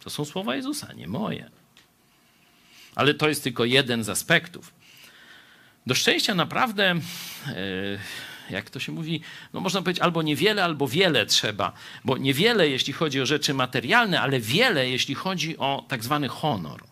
To 0.00 0.10
są 0.10 0.24
słowa 0.24 0.56
Jezusa, 0.56 0.92
nie 0.92 1.08
moje. 1.08 1.50
Ale 2.94 3.14
to 3.14 3.28
jest 3.28 3.42
tylko 3.42 3.64
jeden 3.64 4.04
z 4.04 4.08
aspektów. 4.08 4.72
Do 5.86 5.94
szczęścia 5.94 6.34
naprawdę, 6.34 6.90
e, 6.90 7.00
jak 8.50 8.70
to 8.70 8.80
się 8.80 8.92
mówi, 8.92 9.20
no 9.52 9.60
można 9.60 9.82
powiedzieć 9.82 10.02
albo 10.02 10.22
niewiele, 10.22 10.64
albo 10.64 10.88
wiele 10.88 11.26
trzeba, 11.26 11.72
bo 12.04 12.18
niewiele 12.18 12.68
jeśli 12.68 12.92
chodzi 12.92 13.20
o 13.20 13.26
rzeczy 13.26 13.54
materialne, 13.54 14.20
ale 14.20 14.40
wiele 14.40 14.90
jeśli 14.90 15.14
chodzi 15.14 15.58
o 15.58 15.84
tak 15.88 16.04
zwany 16.04 16.28
honor. 16.28 16.84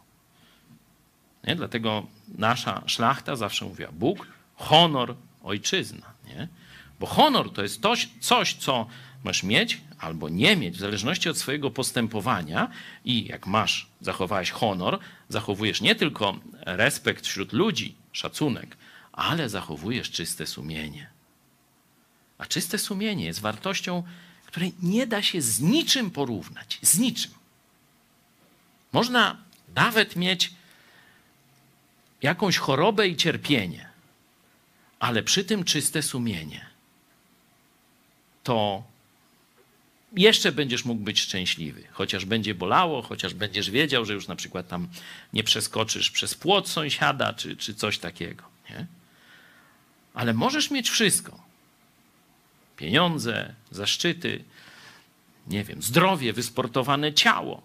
Nie? 1.44 1.56
Dlatego 1.56 2.06
nasza 2.38 2.82
szlachta 2.86 3.36
zawsze 3.36 3.64
mówiła 3.64 3.92
Bóg, 3.92 4.26
honor, 4.54 5.14
ojczyzna. 5.42 6.06
Nie? 6.26 6.48
Bo 7.00 7.06
honor 7.06 7.52
to 7.52 7.62
jest 7.62 7.82
coś, 7.82 8.08
coś, 8.20 8.54
co 8.54 8.86
masz 9.24 9.42
mieć 9.42 9.80
albo 9.98 10.28
nie 10.28 10.56
mieć, 10.56 10.76
w 10.76 10.80
zależności 10.80 11.28
od 11.28 11.38
swojego 11.38 11.70
postępowania. 11.70 12.70
I 13.04 13.26
jak 13.26 13.46
masz, 13.46 13.86
zachowałeś 14.00 14.50
honor, 14.50 14.98
zachowujesz 15.28 15.80
nie 15.80 15.94
tylko 15.94 16.36
respekt 16.64 17.26
wśród 17.26 17.52
ludzi, 17.52 17.94
szacunek, 18.18 18.76
ale 19.12 19.48
zachowujesz 19.48 20.10
czyste 20.10 20.46
sumienie. 20.46 21.10
A 22.38 22.46
czyste 22.46 22.78
sumienie 22.78 23.24
jest 23.24 23.40
wartością, 23.40 24.02
której 24.46 24.74
nie 24.82 25.06
da 25.06 25.22
się 25.22 25.42
z 25.42 25.60
niczym 25.60 26.10
porównać. 26.10 26.78
Z 26.82 26.98
niczym. 26.98 27.32
Można 28.92 29.36
nawet 29.74 30.16
mieć 30.16 30.50
jakąś 32.22 32.56
chorobę 32.56 33.08
i 33.08 33.16
cierpienie, 33.16 33.88
ale 34.98 35.22
przy 35.22 35.44
tym 35.44 35.64
czyste 35.64 36.02
sumienie 36.02 36.66
to 38.42 38.82
jeszcze 40.16 40.52
będziesz 40.52 40.84
mógł 40.84 41.02
być 41.02 41.20
szczęśliwy. 41.20 41.82
Chociaż 41.92 42.24
będzie 42.24 42.54
bolało, 42.54 43.02
chociaż 43.02 43.34
będziesz 43.34 43.70
wiedział, 43.70 44.04
że 44.04 44.14
już 44.14 44.28
na 44.28 44.36
przykład 44.36 44.68
tam 44.68 44.88
nie 45.32 45.44
przeskoczysz 45.44 46.10
przez 46.10 46.34
płot 46.34 46.68
sąsiada 46.68 47.32
czy, 47.32 47.56
czy 47.56 47.74
coś 47.74 47.98
takiego. 47.98 48.44
Nie? 48.70 48.86
Ale 50.14 50.34
możesz 50.34 50.70
mieć 50.70 50.90
wszystko. 50.90 51.40
Pieniądze, 52.76 53.54
zaszczyty, 53.70 54.44
nie 55.46 55.64
wiem, 55.64 55.82
zdrowie, 55.82 56.32
wysportowane 56.32 57.12
ciało, 57.12 57.62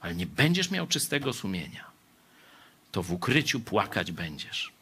ale 0.00 0.14
nie 0.14 0.26
będziesz 0.26 0.70
miał 0.70 0.86
czystego 0.86 1.32
sumienia. 1.32 1.84
To 2.92 3.02
w 3.02 3.12
ukryciu 3.12 3.60
płakać 3.60 4.12
będziesz. 4.12 4.72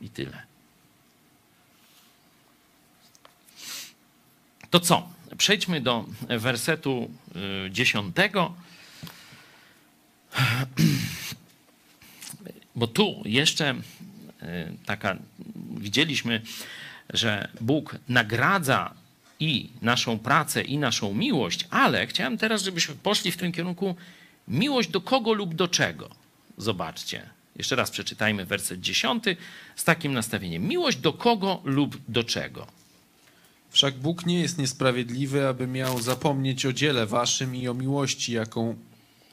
I 0.00 0.10
tyle. 0.10 0.55
To 4.70 4.80
co? 4.80 5.08
Przejdźmy 5.38 5.80
do 5.80 6.04
wersetu 6.28 7.10
y, 7.66 7.70
dziesiątego. 7.70 8.54
Bo 12.76 12.86
tu 12.86 13.22
jeszcze 13.24 13.74
y, 13.74 13.76
taka, 14.86 15.16
widzieliśmy, 15.76 16.42
że 17.10 17.48
Bóg 17.60 17.96
nagradza 18.08 18.94
i 19.40 19.70
naszą 19.82 20.18
pracę, 20.18 20.62
i 20.62 20.78
naszą 20.78 21.14
miłość, 21.14 21.66
ale 21.70 22.06
chciałem 22.06 22.38
teraz, 22.38 22.62
żebyśmy 22.62 22.94
poszli 22.94 23.32
w 23.32 23.36
tym 23.36 23.52
kierunku 23.52 23.96
miłość 24.48 24.88
do 24.88 25.00
kogo 25.00 25.32
lub 25.32 25.54
do 25.54 25.68
czego. 25.68 26.10
Zobaczcie. 26.58 27.22
Jeszcze 27.56 27.76
raz 27.76 27.90
przeczytajmy 27.90 28.44
werset 28.44 28.80
dziesiąty 28.80 29.36
z 29.76 29.84
takim 29.84 30.12
nastawieniem. 30.12 30.68
Miłość 30.68 30.98
do 30.98 31.12
kogo 31.12 31.60
lub 31.64 31.96
do 32.08 32.24
czego. 32.24 32.66
Wszak 33.76 33.94
Bóg 33.94 34.26
nie 34.26 34.40
jest 34.40 34.58
niesprawiedliwy, 34.58 35.48
aby 35.48 35.66
miał 35.66 36.00
zapomnieć 36.00 36.66
o 36.66 36.72
dziele 36.72 37.06
waszym 37.06 37.56
i 37.56 37.68
o 37.68 37.74
miłości, 37.74 38.32
jaką 38.32 38.76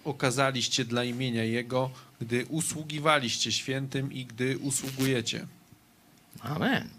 okazaliście 0.06 0.86
dla 0.86 1.04
imienia 1.04 1.44
Jego, 1.44 1.90
gdy 2.22 2.46
usługiwaliście 2.46 3.52
świętym 3.52 4.14
i 4.14 4.26
gdy 4.26 4.58
usługujecie. 4.58 5.48
Amen. 6.40 6.90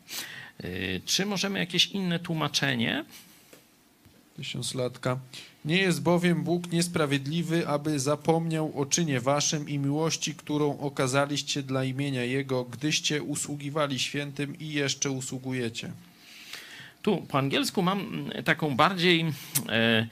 Y, 0.65 1.01
czy 1.05 1.27
możemy 1.27 1.59
jakieś 1.59 1.87
inne 1.87 2.19
tłumaczenie? 2.19 3.05
Tysiąclatka. 4.37 5.19
Nie 5.65 5.79
jest 5.79 6.03
bowiem 6.03 6.45
Bóg 6.45 6.73
niesprawiedliwy, 6.73 7.69
aby 7.69 8.01
zapomniał 8.01 8.81
o 8.81 8.87
czynie 8.87 9.21
waszym 9.21 9.69
i 9.69 9.79
miłości, 9.79 10.35
którą 10.35 10.79
okazaliście 10.79 11.63
dla 11.63 11.85
imienia 11.85 12.25
Jego, 12.25 12.65
gdyście 12.65 13.23
usługiwali 13.23 13.99
świętym 13.99 14.59
i 14.59 14.69
jeszcze 14.69 15.11
usługujecie. 15.11 15.93
Tu 17.05 17.27
po 17.29 17.39
angielsku 17.39 17.83
mam 17.83 18.01
mm, 18.01 18.45
taką 18.45 18.77
bardziej 18.77 19.25
e, 19.69 20.07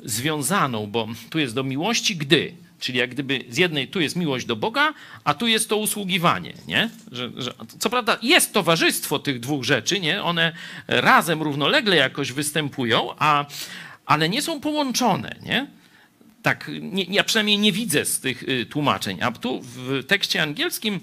związaną, 0.00 0.86
bo 0.86 1.08
tu 1.30 1.38
jest 1.38 1.54
do 1.54 1.62
miłości 1.64 2.16
gdy. 2.16 2.54
Czyli 2.80 2.98
jak 2.98 3.10
gdyby 3.10 3.44
z 3.48 3.56
jednej 3.56 3.88
tu 3.88 4.00
jest 4.00 4.16
miłość 4.16 4.46
do 4.46 4.56
Boga, 4.56 4.94
a 5.24 5.34
tu 5.34 5.46
jest 5.46 5.68
to 5.68 5.76
usługiwanie, 5.76 6.52
nie? 6.68 6.90
Że, 7.12 7.30
że, 7.36 7.54
co 7.78 7.90
prawda 7.90 8.18
jest 8.22 8.52
towarzystwo 8.52 9.18
tych 9.18 9.40
dwóch 9.40 9.64
rzeczy, 9.64 10.00
nie? 10.00 10.22
One 10.22 10.52
razem 10.88 11.42
równolegle 11.42 11.96
jakoś 11.96 12.32
występują, 12.32 13.08
a, 13.18 13.46
ale 14.06 14.28
nie 14.28 14.42
są 14.42 14.60
połączone, 14.60 15.36
nie? 15.42 15.66
Tak, 16.42 16.70
nie, 16.80 17.04
ja 17.04 17.24
przynajmniej 17.24 17.58
nie 17.58 17.72
widzę 17.72 18.04
z 18.04 18.20
tych 18.20 18.42
y, 18.42 18.66
tłumaczeń. 18.66 19.18
A 19.22 19.32
tu 19.32 19.60
w 19.62 20.04
tekście 20.06 20.42
angielskim 20.42 21.00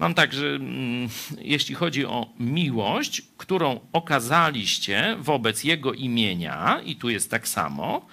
Mam 0.00 0.14
tak, 0.14 0.32
że 0.32 0.46
mm, 0.46 1.08
jeśli 1.38 1.74
chodzi 1.74 2.04
o 2.04 2.30
miłość, 2.38 3.22
którą 3.36 3.80
okazaliście 3.92 5.16
wobec 5.18 5.64
Jego 5.64 5.92
imienia, 5.92 6.80
i 6.84 6.96
tu 6.96 7.10
jest 7.10 7.30
tak 7.30 7.48
samo, 7.48 8.06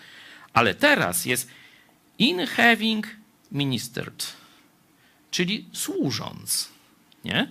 ale 0.54 0.76
teraz 0.76 1.26
jest 1.26 1.52
in 2.20 2.46
having 2.46 3.08
ministered, 3.52 4.34
czyli 5.32 5.66
służąc, 5.74 6.70
nie? 7.26 7.48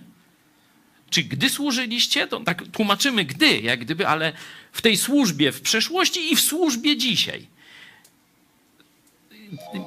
Czy 1.09 1.23
gdy 1.23 1.49
służyliście, 1.49 2.27
to 2.27 2.39
tak 2.39 2.63
tłumaczymy 2.67 3.25
gdy, 3.25 3.59
jak 3.59 3.79
gdyby, 3.79 4.07
ale 4.07 4.33
w 4.71 4.81
tej 4.81 4.97
służbie 4.97 5.51
w 5.51 5.61
przeszłości 5.61 6.33
i 6.33 6.35
w 6.35 6.41
służbie 6.41 6.97
dzisiaj 6.97 7.47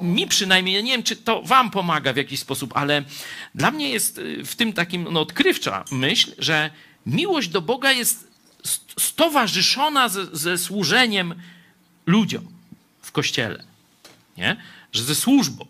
mi 0.01 0.27
przynajmniej, 0.27 0.75
ja 0.75 0.81
nie 0.81 0.91
wiem, 0.91 1.03
czy 1.03 1.15
to 1.15 1.41
wam 1.41 1.71
pomaga 1.71 2.13
w 2.13 2.17
jakiś 2.17 2.39
sposób, 2.39 2.77
ale 2.77 3.03
dla 3.55 3.71
mnie 3.71 3.89
jest 3.89 4.17
y, 4.17 4.45
w 4.45 4.55
tym 4.55 4.73
takim 4.73 5.07
no, 5.11 5.21
odkrywcza 5.21 5.85
myśl, 5.91 6.31
że 6.37 6.69
miłość 7.05 7.49
do 7.49 7.61
Boga 7.61 7.91
jest 7.91 8.31
stowarzyszona 8.99 10.09
ze, 10.09 10.25
ze 10.25 10.57
służeniem 10.57 11.35
ludziom 12.05 12.47
w 13.01 13.11
kościele. 13.11 13.63
Nie? 14.37 14.57
Że 14.91 15.03
ze 15.03 15.15
służbą. 15.15 15.65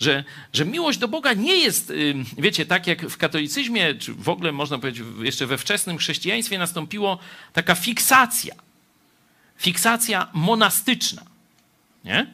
Że, 0.00 0.24
że 0.52 0.64
miłość 0.64 0.98
do 0.98 1.08
Boga 1.08 1.32
nie 1.32 1.56
jest, 1.56 1.90
y, 1.90 2.14
wiecie, 2.38 2.66
tak 2.66 2.86
jak 2.86 3.08
w 3.08 3.16
katolicyzmie, 3.16 3.94
czy 3.94 4.14
w 4.14 4.28
ogóle 4.28 4.52
można 4.52 4.78
powiedzieć 4.78 5.06
jeszcze 5.22 5.46
we 5.46 5.58
wczesnym 5.58 5.98
chrześcijaństwie 5.98 6.58
nastąpiło 6.58 7.18
taka 7.52 7.74
fiksacja 7.74 8.64
fiksacja 9.56 10.28
monastyczna, 10.32 11.22
nie? 12.04 12.26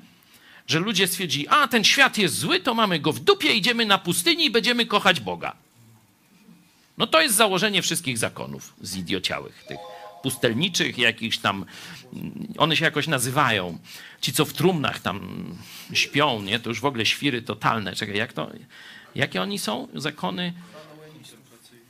Że 0.71 0.79
ludzie 0.79 1.07
stwierdzili, 1.07 1.49
a 1.49 1.69
ten 1.69 1.85
świat 1.85 2.19
jest 2.19 2.39
zły, 2.39 2.61
to 2.61 2.75
mamy 2.75 2.99
go 2.99 3.13
w 3.13 3.21
dupie, 3.21 3.53
idziemy 3.53 3.87
na 3.87 3.99
pustyni 3.99 4.45
i 4.45 4.51
będziemy 4.51 4.87
kochać 4.87 5.21
Boga. 5.21 5.57
No 6.99 7.07
to 7.07 7.21
jest 7.21 7.37
założenie 7.37 7.83
wszystkich 7.83 8.19
zakonów 8.19 8.75
zidiociałych, 8.85 9.65
tych 9.65 9.79
pustelniczych, 10.23 10.99
jakichś 10.99 11.39
tam, 11.39 11.65
one 12.59 12.77
się 12.77 12.85
jakoś 12.85 13.07
nazywają. 13.07 13.79
Ci, 14.21 14.33
co 14.33 14.45
w 14.45 14.53
trumnach 14.53 15.01
tam 15.01 15.45
śpią, 15.93 16.43
nie? 16.43 16.61
To 16.61 16.69
już 16.69 16.81
w 16.81 16.85
ogóle 16.85 17.07
świry 17.07 17.43
totalne. 17.43 17.97
Czekaj, 17.97 18.17
jak 18.17 18.33
to, 18.33 18.51
jakie 19.15 19.43
oni 19.43 19.59
są? 19.59 19.89
Zakony 19.95 20.53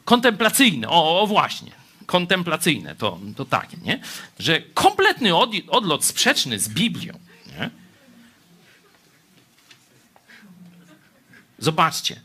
kontemplacyjne. 0.04 0.88
O, 0.88 1.22
o 1.22 1.26
właśnie. 1.26 1.72
Kontemplacyjne, 2.06 2.94
to, 2.94 3.18
to 3.36 3.44
takie, 3.44 3.76
nie? 3.82 4.00
Że 4.38 4.60
kompletny 4.60 5.36
od, 5.36 5.50
odlot 5.68 6.04
sprzeczny 6.04 6.58
z 6.58 6.68
Biblią, 6.68 7.18
nie? 7.46 7.70
Zobaczcie, 11.60 12.20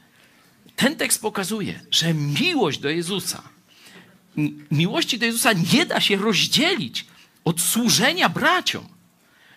ten 0.75 0.95
tekst 0.95 1.21
pokazuje, 1.21 1.79
że 1.91 2.13
miłość 2.13 2.79
do 2.79 2.89
Jezusa, 2.89 3.43
miłości 4.71 5.19
do 5.19 5.25
Jezusa 5.25 5.53
nie 5.73 5.85
da 5.85 6.01
się 6.01 6.15
rozdzielić 6.15 7.05
od 7.45 7.61
służenia 7.61 8.29
braciom. 8.29 8.87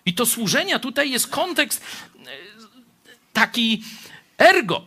I 0.05 0.13
to 0.13 0.25
służenia 0.25 0.79
tutaj 0.79 1.11
jest 1.11 1.27
kontekst 1.27 1.81
e, 2.15 2.29
taki 3.33 3.83
ergo, 4.37 4.85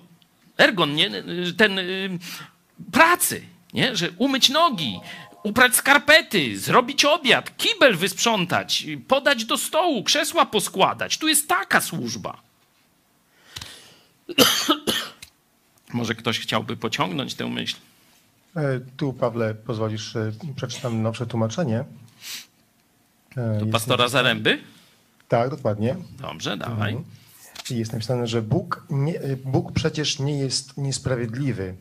ergon, 0.59 0.95
nie? 0.95 1.11
ten 1.57 1.79
y, 1.79 2.19
pracy, 2.93 3.43
nie? 3.73 3.97
że 3.97 4.11
umyć 4.19 4.49
nogi, 4.49 5.01
uprać 5.43 5.77
skarpety, 5.77 6.59
zrobić 6.59 7.05
obiad, 7.05 7.57
kibel 7.57 7.97
wysprzątać, 7.97 8.87
podać 9.09 9.45
do 9.45 9.59
stołu, 9.59 10.05
krzesła 10.05 10.47
poskładać. 10.47 11.19
Tu 11.19 11.29
jest 11.29 11.49
taka 11.49 11.81
służba. 11.81 12.52
Może 15.93 16.15
ktoś 16.15 16.41
chciałby 16.41 16.77
pociągnąć 16.77 17.35
tę 17.35 17.47
myśl? 17.47 17.77
E, 18.57 18.81
tu, 18.97 19.13
Pawle, 19.13 19.55
pozwolisz, 19.55 20.17
e, 20.17 20.33
przeczytam 20.57 21.03
nowsze 21.03 21.27
tłumaczenie. 21.27 21.85
E, 23.37 23.59
Do 23.59 23.67
pastora 23.67 24.09
Zaręby? 24.09 24.59
Tak, 25.29 25.51
dokładnie. 25.51 25.97
Dobrze, 26.21 26.57
dawaj. 26.57 26.93
Mhm. 26.93 27.11
Jest 27.71 27.93
napisane, 27.93 28.27
że 28.27 28.43
Bóg, 28.43 28.87
nie, 28.91 29.21
Bóg 29.45 29.73
przecież 29.73 30.19
nie 30.19 30.39
jest 30.39 30.77
niesprawiedliwy. 30.77 31.75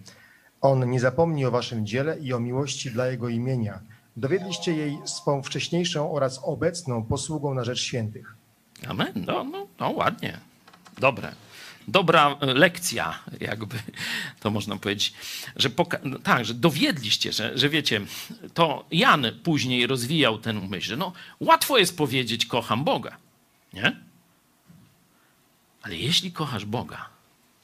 On 0.62 0.90
nie 0.90 1.00
zapomni 1.00 1.46
o 1.46 1.52
waszym 1.52 1.86
dziele 1.86 2.20
i 2.20 2.34
o 2.34 2.40
miłości 2.40 2.92
dla 2.92 3.08
Jego 3.08 3.30
imienia. 3.30 3.80
Dowiedliście 4.18 4.74
jej 4.74 4.98
swą 5.06 5.44
wcześniejszą 5.44 6.12
oraz 6.14 6.40
obecną 6.44 7.04
posługą 7.04 7.54
na 7.54 7.64
rzecz 7.64 7.80
świętych. 7.80 8.36
Amen. 8.88 9.14
No, 9.16 9.44
no, 9.44 9.68
no 9.80 9.90
ładnie. 9.90 10.38
Dobre 11.00 11.32
dobra 11.88 12.38
lekcja, 12.42 13.20
jakby 13.40 13.80
to 14.40 14.52
można 14.52 14.78
powiedzieć, 14.78 15.14
że 15.56 15.70
no 16.04 16.20
tak, 16.20 16.46
że 16.46 16.54
dowiedliście, 16.54 17.34
że, 17.34 17.58
że 17.58 17.70
wiecie, 17.70 18.02
to 18.54 18.86
Jan 18.92 19.26
później 19.44 19.88
rozwijał 19.88 20.38
ten 20.38 20.70
myśl, 20.70 20.88
że 20.88 20.98
no 20.98 21.14
łatwo 21.40 21.78
jest 21.78 21.98
powiedzieć 21.98 22.46
kocham 22.46 22.84
Boga, 22.84 23.18
nie? 23.74 23.96
Ale 25.82 25.98
jeśli 25.98 26.32
kochasz 26.32 26.66
Boga, 26.66 27.10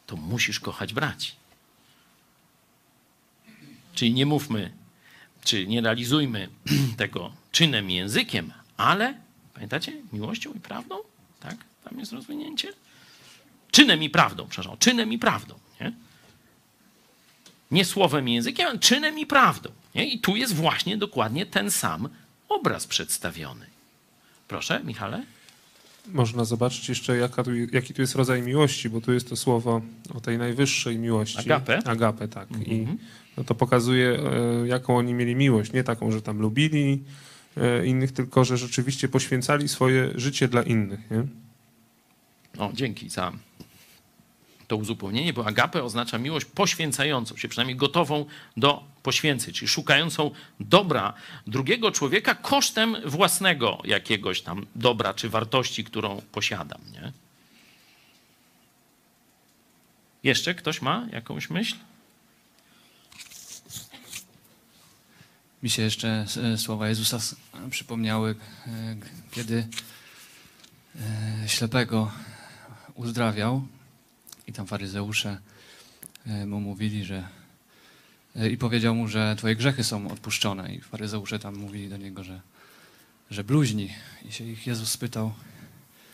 to 0.06 0.16
musisz 0.16 0.60
kochać 0.60 0.94
braci. 0.94 1.32
Czyli 3.94 4.14
nie 4.14 4.26
mówmy, 4.26 4.72
czy 5.44 5.68
nie 5.68 5.82
realizujmy 5.82 6.50
tego 6.98 7.32
czynem 7.52 7.90
językiem, 7.90 8.54
ale 8.78 9.14
pamiętacie, 9.54 9.94
miłością 10.14 10.54
i 10.54 10.60
prawdą? 10.60 10.96
Tak? 11.40 11.56
Tam 11.84 12.00
jest 12.00 12.12
rozwinięcie. 12.12 12.74
Czynem 13.72 14.04
i 14.04 14.10
prawdą, 14.10 14.48
przepraszam, 14.50 14.78
czynem 14.80 15.14
i 15.14 15.18
prawdą. 15.18 15.56
Nie, 15.82 15.94
nie 17.72 17.86
słowem 17.86 18.30
i 18.30 18.34
językiem, 18.34 18.68
ale 18.68 18.80
czynem 18.80 19.20
i 19.20 19.26
prawdą. 19.26 19.70
Nie? 19.96 20.08
I 20.08 20.20
tu 20.20 20.36
jest 20.36 20.56
właśnie 20.56 20.98
dokładnie 20.98 21.46
ten 21.46 21.72
sam 21.72 22.10
obraz 22.50 22.88
przedstawiony. 22.88 23.66
Proszę, 24.48 24.82
Michale. 24.84 25.24
Można 26.14 26.46
zobaczyć 26.46 26.90
jeszcze, 26.90 27.18
jaka 27.18 27.44
tu, 27.44 27.52
jaki 27.56 27.94
tu 27.94 28.02
jest 28.02 28.16
rodzaj 28.16 28.42
miłości, 28.42 28.90
bo 28.90 29.02
tu 29.02 29.14
jest 29.14 29.30
to 29.30 29.36
słowo 29.36 29.82
o 30.16 30.22
tej 30.22 30.38
najwyższej 30.38 31.00
miłości. 31.00 31.40
Agape. 31.40 31.78
Agape, 31.86 32.28
tak. 32.28 32.52
Mm 32.52 32.64
-hmm. 32.64 32.74
I 32.74 32.88
no 33.38 33.44
to 33.44 33.56
pokazuje, 33.56 34.20
e, 34.64 34.68
jaką 34.68 34.98
oni 34.98 35.14
mieli 35.14 35.36
miłość. 35.36 35.74
Nie 35.74 35.84
taką, 35.84 36.12
że 36.12 36.22
tam 36.22 36.40
lubili 36.40 37.04
e, 37.58 37.86
innych, 37.86 38.12
tylko 38.12 38.46
że 38.46 38.58
rzeczywiście 38.58 39.08
poświęcali 39.08 39.68
swoje 39.68 40.12
życie 40.16 40.48
dla 40.48 40.64
innych. 40.64 41.00
Nie? 41.12 41.24
O, 42.58 42.72
dzięki 42.74 43.10
za 43.10 43.32
to 44.68 44.78
uzupełnienie, 44.78 45.34
bo 45.34 45.46
agape 45.46 45.84
oznacza 45.84 46.18
miłość 46.18 46.46
poświęcającą 46.46 47.38
się, 47.38 47.48
przynajmniej 47.48 47.78
gotową 47.78 48.26
do 48.58 48.84
poświęceń, 49.04 49.54
czyli 49.54 49.68
szukającą 49.68 50.32
dobra 50.60 51.14
drugiego 51.48 51.92
człowieka 51.92 52.36
kosztem 52.36 52.98
własnego 53.06 53.82
jakiegoś 53.86 54.42
tam 54.42 54.66
dobra 54.76 55.14
czy 55.14 55.30
wartości, 55.30 55.84
którą 55.84 56.22
posiadam. 56.32 56.82
Nie? 56.92 57.12
Jeszcze 60.24 60.56
ktoś 60.56 60.82
ma 60.82 61.08
jakąś 61.12 61.50
myśl? 61.50 61.76
Mi 65.64 65.70
się 65.70 65.82
jeszcze 65.82 66.26
e, 66.54 66.58
słowa 66.58 66.90
Jezusa 66.90 67.20
przypomniały, 67.70 68.36
e, 68.68 68.96
kiedy 69.32 69.68
e, 71.44 71.50
ślepego 71.50 72.12
uzdrawiał 72.98 73.62
i 74.48 74.54
tam 74.54 74.68
faryzeusze 74.68 75.38
e, 76.28 76.46
mu 76.46 76.60
mówili, 76.60 77.06
że 77.06 77.28
e, 78.36 78.50
i 78.50 78.58
powiedział 78.58 78.96
mu, 78.96 79.08
że 79.08 79.36
twoje 79.38 79.56
grzechy 79.56 79.84
są 79.84 80.12
odpuszczone. 80.12 80.76
I 80.76 80.82
faryzeusze 80.82 81.40
tam 81.40 81.56
mówili 81.56 81.90
do 81.90 81.98
niego, 81.98 82.24
że, 82.24 82.42
że 83.32 83.44
bluźni. 83.44 83.90
I 84.26 84.32
się 84.32 84.44
ich 84.44 84.68
Jezus 84.68 84.92
spytał, 84.92 85.34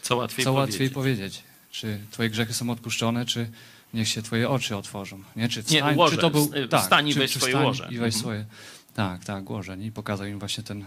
co 0.02 0.16
łatwiej, 0.16 0.46
co 0.46 0.54
powiedzieć? 0.54 0.74
łatwiej 0.74 0.90
powiedzieć? 0.90 1.44
Czy 1.72 2.00
twoje 2.12 2.30
grzechy 2.30 2.54
są 2.54 2.70
odpuszczone, 2.70 3.26
czy 3.26 3.50
niech 3.94 4.08
się 4.08 4.22
twoje 4.22 4.50
oczy 4.50 4.78
otworzą? 4.78 5.24
Nie, 5.36 5.50
czy, 5.50 5.64
wstań, 5.64 5.98
nie 5.98 6.10
czy 6.10 6.18
to 6.18 6.30
był, 6.30 6.52
tak, 6.70 6.82
wstań 6.82 7.08
i 7.08 7.14
weź 7.14 7.32
czy, 7.32 7.40
swoje 7.40 7.58
łoże. 7.58 7.84
I 7.92 7.98
weź 7.98 8.16
mhm. 8.16 8.22
swoje, 8.22 8.46
tak, 8.94 9.26
tak, 9.26 9.50
łoże. 9.50 9.78
Nie? 9.78 9.86
I 9.86 9.92
pokazał 9.92 10.28
im 10.28 10.40
właśnie 10.40 10.64
ten, 10.64 10.86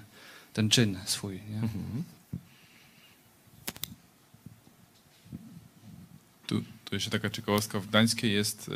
ten 0.52 0.68
czyn 0.68 0.98
swój. 1.04 1.34
Nie? 1.50 1.56
Mhm. 1.56 2.04
Taka 7.04 7.30
ciekawostka 7.30 7.80
w 7.80 7.86
Gdańskiej 7.86 8.32
jest 8.32 8.70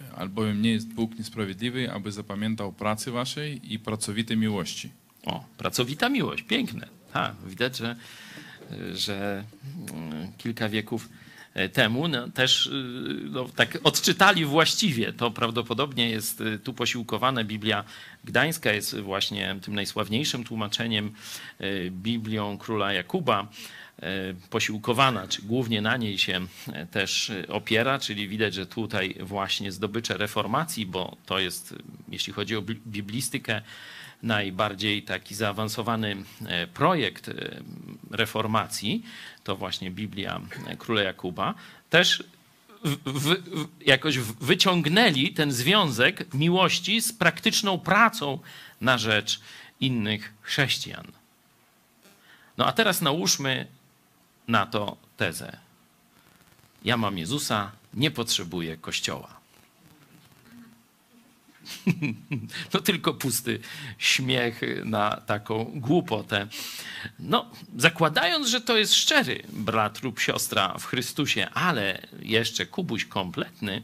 e, 0.00 0.14
albowiem 0.16 0.62
nie 0.62 0.72
jest 0.72 0.88
Bóg 0.88 1.18
niesprawiedliwy, 1.18 1.92
aby 1.92 2.12
zapamiętał 2.12 2.72
pracy 2.72 3.10
waszej 3.10 3.72
i 3.74 3.78
pracowitej 3.78 4.36
miłości. 4.36 4.90
O, 5.26 5.44
pracowita 5.58 6.08
miłość, 6.08 6.42
piękne. 6.42 6.88
Tak, 7.12 7.34
widać, 7.46 7.76
że, 7.76 7.96
że 8.92 9.44
mm, 9.94 10.32
kilka 10.38 10.68
wieków 10.68 11.08
e, 11.54 11.68
temu 11.68 12.08
no, 12.08 12.28
też 12.28 12.66
e, 12.66 12.70
no, 13.30 13.48
tak 13.48 13.78
odczytali 13.84 14.44
właściwie. 14.44 15.12
To 15.12 15.30
prawdopodobnie 15.30 16.10
jest 16.10 16.42
tu 16.64 16.74
posiłkowane. 16.74 17.44
Biblia 17.44 17.84
Gdańska 18.24 18.72
jest 18.72 19.00
właśnie 19.00 19.56
tym 19.62 19.74
najsławniejszym 19.74 20.44
tłumaczeniem 20.44 21.12
Biblią 21.90 22.58
króla 22.58 22.92
Jakuba. 22.92 23.48
E, 24.02 24.34
posiłkowana, 24.50 25.28
czy 25.28 25.42
głównie 25.42 25.82
na 25.82 25.96
niej 25.96 26.18
się 26.18 26.40
e, 26.72 26.86
też 26.86 27.30
e, 27.30 27.48
opiera, 27.48 27.98
czyli 27.98 28.28
widać, 28.28 28.54
że 28.54 28.66
tutaj 28.66 29.16
właśnie 29.20 29.72
zdobycze 29.72 30.16
reformacji, 30.16 30.86
bo 30.86 31.16
to 31.26 31.38
jest, 31.38 31.74
jeśli 32.08 32.32
chodzi 32.32 32.56
o 32.56 32.62
biblistykę, 32.86 33.62
najbardziej 34.22 35.02
taki 35.02 35.34
zaawansowany 35.34 36.16
projekt 36.74 37.30
reformacji, 38.10 39.02
to 39.44 39.56
właśnie 39.56 39.90
Biblia 39.90 40.40
Króla 40.78 41.02
Jakuba, 41.02 41.54
też 41.90 42.24
w, 42.84 42.96
w, 43.06 43.36
jakoś 43.86 44.18
wyciągnęli 44.18 45.32
ten 45.32 45.52
związek 45.52 46.34
miłości 46.34 47.00
z 47.00 47.12
praktyczną 47.12 47.78
pracą 47.78 48.38
na 48.80 48.98
rzecz 48.98 49.40
innych 49.80 50.32
chrześcijan. 50.42 51.06
No 52.58 52.66
a 52.66 52.72
teraz 52.72 53.02
nałóżmy 53.02 53.66
na 54.48 54.66
to 54.66 54.96
tezę. 55.16 55.56
Ja 56.84 56.96
mam 56.96 57.18
Jezusa, 57.18 57.72
nie 57.94 58.10
potrzebuję 58.10 58.76
Kościoła. 58.76 59.38
No 62.74 62.80
tylko 62.80 63.14
pusty 63.14 63.60
śmiech 63.98 64.60
na 64.84 65.10
taką 65.10 65.64
głupotę. 65.74 66.46
No, 67.18 67.50
zakładając, 67.76 68.48
że 68.48 68.60
to 68.60 68.76
jest 68.76 68.94
szczery 68.94 69.42
brat 69.52 70.02
lub 70.02 70.20
siostra 70.20 70.78
w 70.78 70.84
Chrystusie, 70.84 71.48
ale 71.50 72.06
jeszcze 72.22 72.66
kubuś 72.66 73.04
kompletny, 73.04 73.82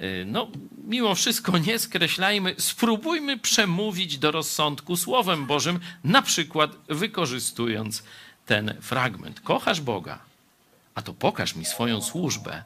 Y, 0.00 0.24
No, 0.26 0.50
mimo 0.84 1.14
wszystko 1.14 1.58
nie 1.58 1.78
skreślajmy, 1.78 2.54
spróbujmy 2.58 3.38
przemówić 3.38 4.18
do 4.18 4.30
rozsądku 4.30 4.96
Słowem 4.96 5.46
Bożym, 5.46 5.80
na 6.04 6.22
przykład 6.22 6.76
wykorzystując 6.88 8.02
ten 8.46 8.74
fragment. 8.80 9.40
Kochasz 9.40 9.80
Boga, 9.80 10.18
a 10.94 11.02
to 11.02 11.14
pokaż 11.14 11.54
mi 11.54 11.64
swoją 11.64 12.02
służbę 12.02 12.62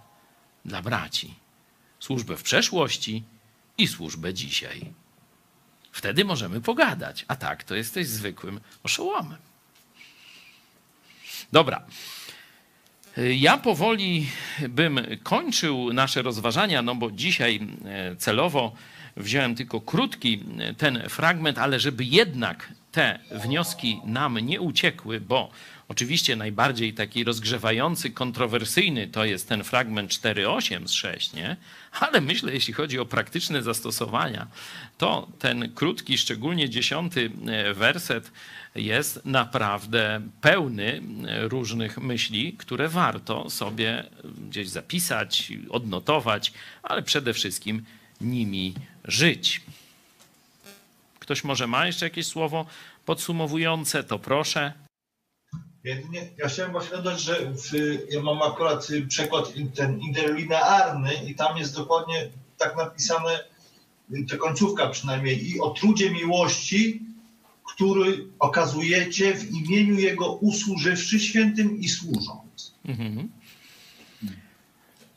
dla 0.64 0.82
braci. 0.82 1.34
Służbę 2.00 2.36
w 2.36 2.42
przeszłości 2.42 3.24
i 3.78 3.88
służbę 3.88 4.34
dzisiaj. 4.34 4.92
Wtedy 5.92 6.24
możemy 6.24 6.60
pogadać, 6.60 7.24
a 7.28 7.36
tak 7.36 7.64
to 7.64 7.74
jesteś 7.74 8.08
zwykłym 8.08 8.60
oszołomem. 8.82 9.38
Dobra. 11.52 11.82
Ja 13.16 13.58
powoli 13.58 14.30
bym 14.68 15.00
kończył 15.22 15.92
nasze 15.92 16.22
rozważania, 16.22 16.82
no 16.82 16.94
bo 16.94 17.10
dzisiaj 17.10 17.60
e, 17.84 18.16
celowo 18.16 18.72
wziąłem 19.16 19.54
tylko 19.54 19.80
krótki 19.80 20.44
e, 20.58 20.74
ten 20.74 21.08
fragment, 21.08 21.58
ale 21.58 21.80
żeby 21.80 22.04
jednak 22.04 22.72
te 22.92 23.18
wnioski 23.30 24.00
nam 24.04 24.38
nie 24.38 24.60
uciekły, 24.60 25.20
bo 25.20 25.50
oczywiście 25.88 26.36
najbardziej 26.36 26.94
taki 26.94 27.24
rozgrzewający, 27.24 28.10
kontrowersyjny 28.10 29.08
to 29.08 29.24
jest 29.24 29.48
ten 29.48 29.64
fragment 29.64 30.10
4.8 30.10 30.88
z 30.88 30.92
6, 30.92 31.32
nie? 31.32 31.56
Ale 32.00 32.20
myślę, 32.20 32.52
jeśli 32.52 32.74
chodzi 32.74 32.98
o 32.98 33.06
praktyczne 33.06 33.62
zastosowania, 33.62 34.46
to 34.98 35.28
ten 35.38 35.72
krótki, 35.72 36.18
szczególnie 36.18 36.70
dziesiąty 36.70 37.30
e, 37.46 37.74
werset 37.74 38.32
jest 38.74 39.24
naprawdę 39.24 40.20
pełny 40.40 41.02
różnych 41.42 41.98
myśli, 41.98 42.52
które 42.52 42.88
warto 42.88 43.50
sobie 43.50 44.04
gdzieś 44.48 44.68
zapisać, 44.68 45.52
odnotować, 45.70 46.52
ale 46.82 47.02
przede 47.02 47.34
wszystkim 47.34 47.84
nimi 48.20 48.74
żyć. 49.04 49.60
Ktoś 51.30 51.44
może 51.44 51.66
ma 51.66 51.86
jeszcze 51.86 52.06
jakieś 52.06 52.26
słowo 52.26 52.66
podsumowujące, 53.04 54.04
to 54.04 54.18
proszę. 54.18 54.72
Jedynie, 55.84 56.30
ja 56.38 56.48
chciałem 56.48 56.72
właśnie 56.72 56.96
dodać, 56.96 57.22
że 57.22 57.52
w, 57.52 57.70
ja 58.10 58.22
mam 58.22 58.42
akurat 58.42 58.88
przekład 59.08 59.52
ten 59.74 60.00
interlinearny 60.00 61.10
i 61.28 61.34
tam 61.34 61.56
jest 61.56 61.76
dokładnie 61.76 62.28
tak 62.58 62.76
napisane, 62.76 63.44
ta 64.30 64.36
końcówka 64.36 64.88
przynajmniej, 64.88 65.50
i 65.50 65.60
o 65.60 65.70
trudzie 65.70 66.10
miłości, 66.10 67.02
który 67.74 68.26
okazujecie 68.38 69.34
w 69.34 69.50
imieniu 69.50 69.98
Jego 69.98 70.32
usłużywszy 70.32 71.20
świętym 71.20 71.80
i 71.80 71.88
służąc. 71.88 72.74
Mhm. 72.84 73.28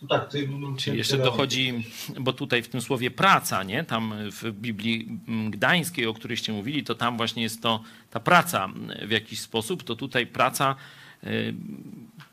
To 0.07 0.19
tak, 0.19 0.29
Czyli 0.77 0.97
jeszcze 0.97 1.17
dochodzi, 1.17 1.85
bo 2.19 2.33
tutaj 2.33 2.63
w 2.63 2.67
tym 2.67 2.81
słowie 2.81 3.11
praca, 3.11 3.63
nie? 3.63 3.83
Tam 3.83 4.13
w 4.31 4.51
Biblii 4.51 5.19
Gdańskiej, 5.49 6.05
o 6.05 6.13
którejście 6.13 6.53
mówili, 6.53 6.83
to 6.83 6.95
tam 6.95 7.17
właśnie 7.17 7.43
jest 7.43 7.61
to 7.61 7.83
ta 8.09 8.19
praca 8.19 8.69
w 9.07 9.11
jakiś 9.11 9.39
sposób, 9.39 9.83
to 9.83 9.95
tutaj 9.95 10.27
praca 10.27 10.75
y, 11.23 11.53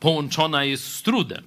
połączona 0.01 0.65
jest 0.65 0.95
z 0.95 1.03
trudem. 1.03 1.43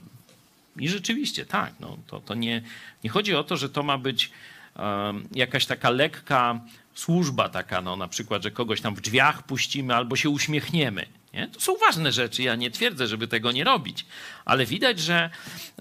I 0.78 0.90
rzeczywiście, 0.90 1.46
tak, 1.46 1.74
no, 1.80 1.98
to, 2.08 2.20
to 2.20 2.34
nie, 2.36 2.62
nie 3.04 3.10
chodzi 3.10 3.36
o 3.36 3.44
to, 3.44 3.58
że 3.58 3.70
to 3.70 3.84
ma 3.84 3.98
być 3.98 4.32
em, 4.76 5.28
jakaś 5.32 5.66
taka 5.66 5.90
lekka 5.90 6.60
służba 6.94 7.50
taka, 7.50 7.82
no 7.82 7.96
na 7.96 8.08
przykład, 8.08 8.44
że 8.44 8.52
kogoś 8.52 8.82
tam 8.82 8.96
w 8.96 9.02
drzwiach 9.02 9.44
puścimy 9.44 9.96
albo 9.96 10.16
się 10.16 10.30
uśmiechniemy. 10.30 11.06
Nie? 11.34 11.48
To 11.48 11.60
są 11.60 11.76
ważne 11.78 12.12
rzeczy, 12.12 12.44
ja 12.44 12.56
nie 12.56 12.72
twierdzę, 12.72 13.08
żeby 13.08 13.28
tego 13.28 13.52
nie 13.52 13.64
robić, 13.64 14.06
ale 14.46 14.66
widać, 14.66 15.00
że, 15.00 15.30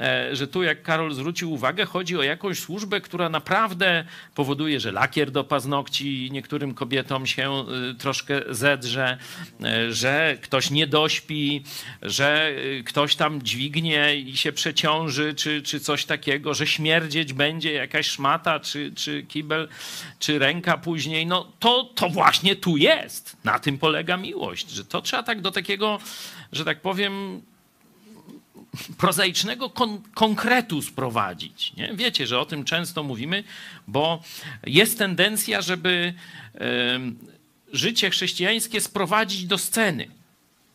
e, 0.00 0.36
że 0.36 0.46
tu, 0.46 0.62
jak 0.62 0.82
Karol 0.82 1.14
zwrócił 1.14 1.52
uwagę, 1.52 1.84
chodzi 1.84 2.18
o 2.18 2.22
jakąś 2.22 2.58
służbę, 2.58 3.00
która 3.00 3.28
naprawdę 3.28 4.04
powoduje, 4.34 4.80
że 4.80 4.92
lakier 4.92 5.30
do 5.30 5.44
paznokci 5.44 6.28
niektórym 6.32 6.74
kobietom 6.74 7.26
się 7.26 7.64
y, 7.90 7.94
troszkę 7.94 8.40
zedrze, 8.50 9.18
e, 9.64 9.92
że 9.92 10.38
ktoś 10.42 10.70
nie 10.70 10.86
dośpi, 10.86 11.64
że 12.02 12.52
ktoś 12.84 13.16
tam 13.16 13.42
dźwignie 13.42 14.16
i 14.16 14.36
się 14.36 14.52
przeciąży, 14.52 15.34
czy, 15.34 15.62
czy 15.62 15.80
coś 15.80 16.04
takiego, 16.04 16.54
że 16.54 16.66
śmierdzieć 16.66 17.32
będzie 17.32 17.72
jakaś 17.72 18.06
szmata, 18.06 18.60
czy, 18.60 18.92
czy 18.96 19.22
kibel, 19.22 19.68
czy 20.18 20.38
ręka 20.38 20.78
później. 20.78 21.26
No 21.26 21.52
to, 21.58 21.84
to 21.84 22.08
właśnie 22.08 22.56
tu 22.56 22.76
jest. 22.76 23.36
Na 23.44 23.58
tym 23.58 23.78
polega 23.78 24.16
miłość, 24.16 24.70
że 24.70 24.84
to 24.84 25.02
trzeba 25.02 25.22
tak 25.22 25.40
do 25.40 25.50
takiego, 25.50 25.98
że 26.52 26.64
tak 26.64 26.80
powiem, 26.80 27.42
prozaicznego 28.98 29.70
kon- 29.70 30.02
konkretu 30.14 30.82
sprowadzić. 30.82 31.72
Nie? 31.76 31.92
Wiecie, 31.94 32.26
że 32.26 32.40
o 32.40 32.44
tym 32.46 32.64
często 32.64 33.02
mówimy, 33.02 33.44
bo 33.88 34.22
jest 34.66 34.98
tendencja, 34.98 35.62
żeby 35.62 36.14
em, 36.54 37.18
życie 37.72 38.10
chrześcijańskie 38.10 38.80
sprowadzić 38.80 39.44
do 39.44 39.58
sceny. 39.58 40.08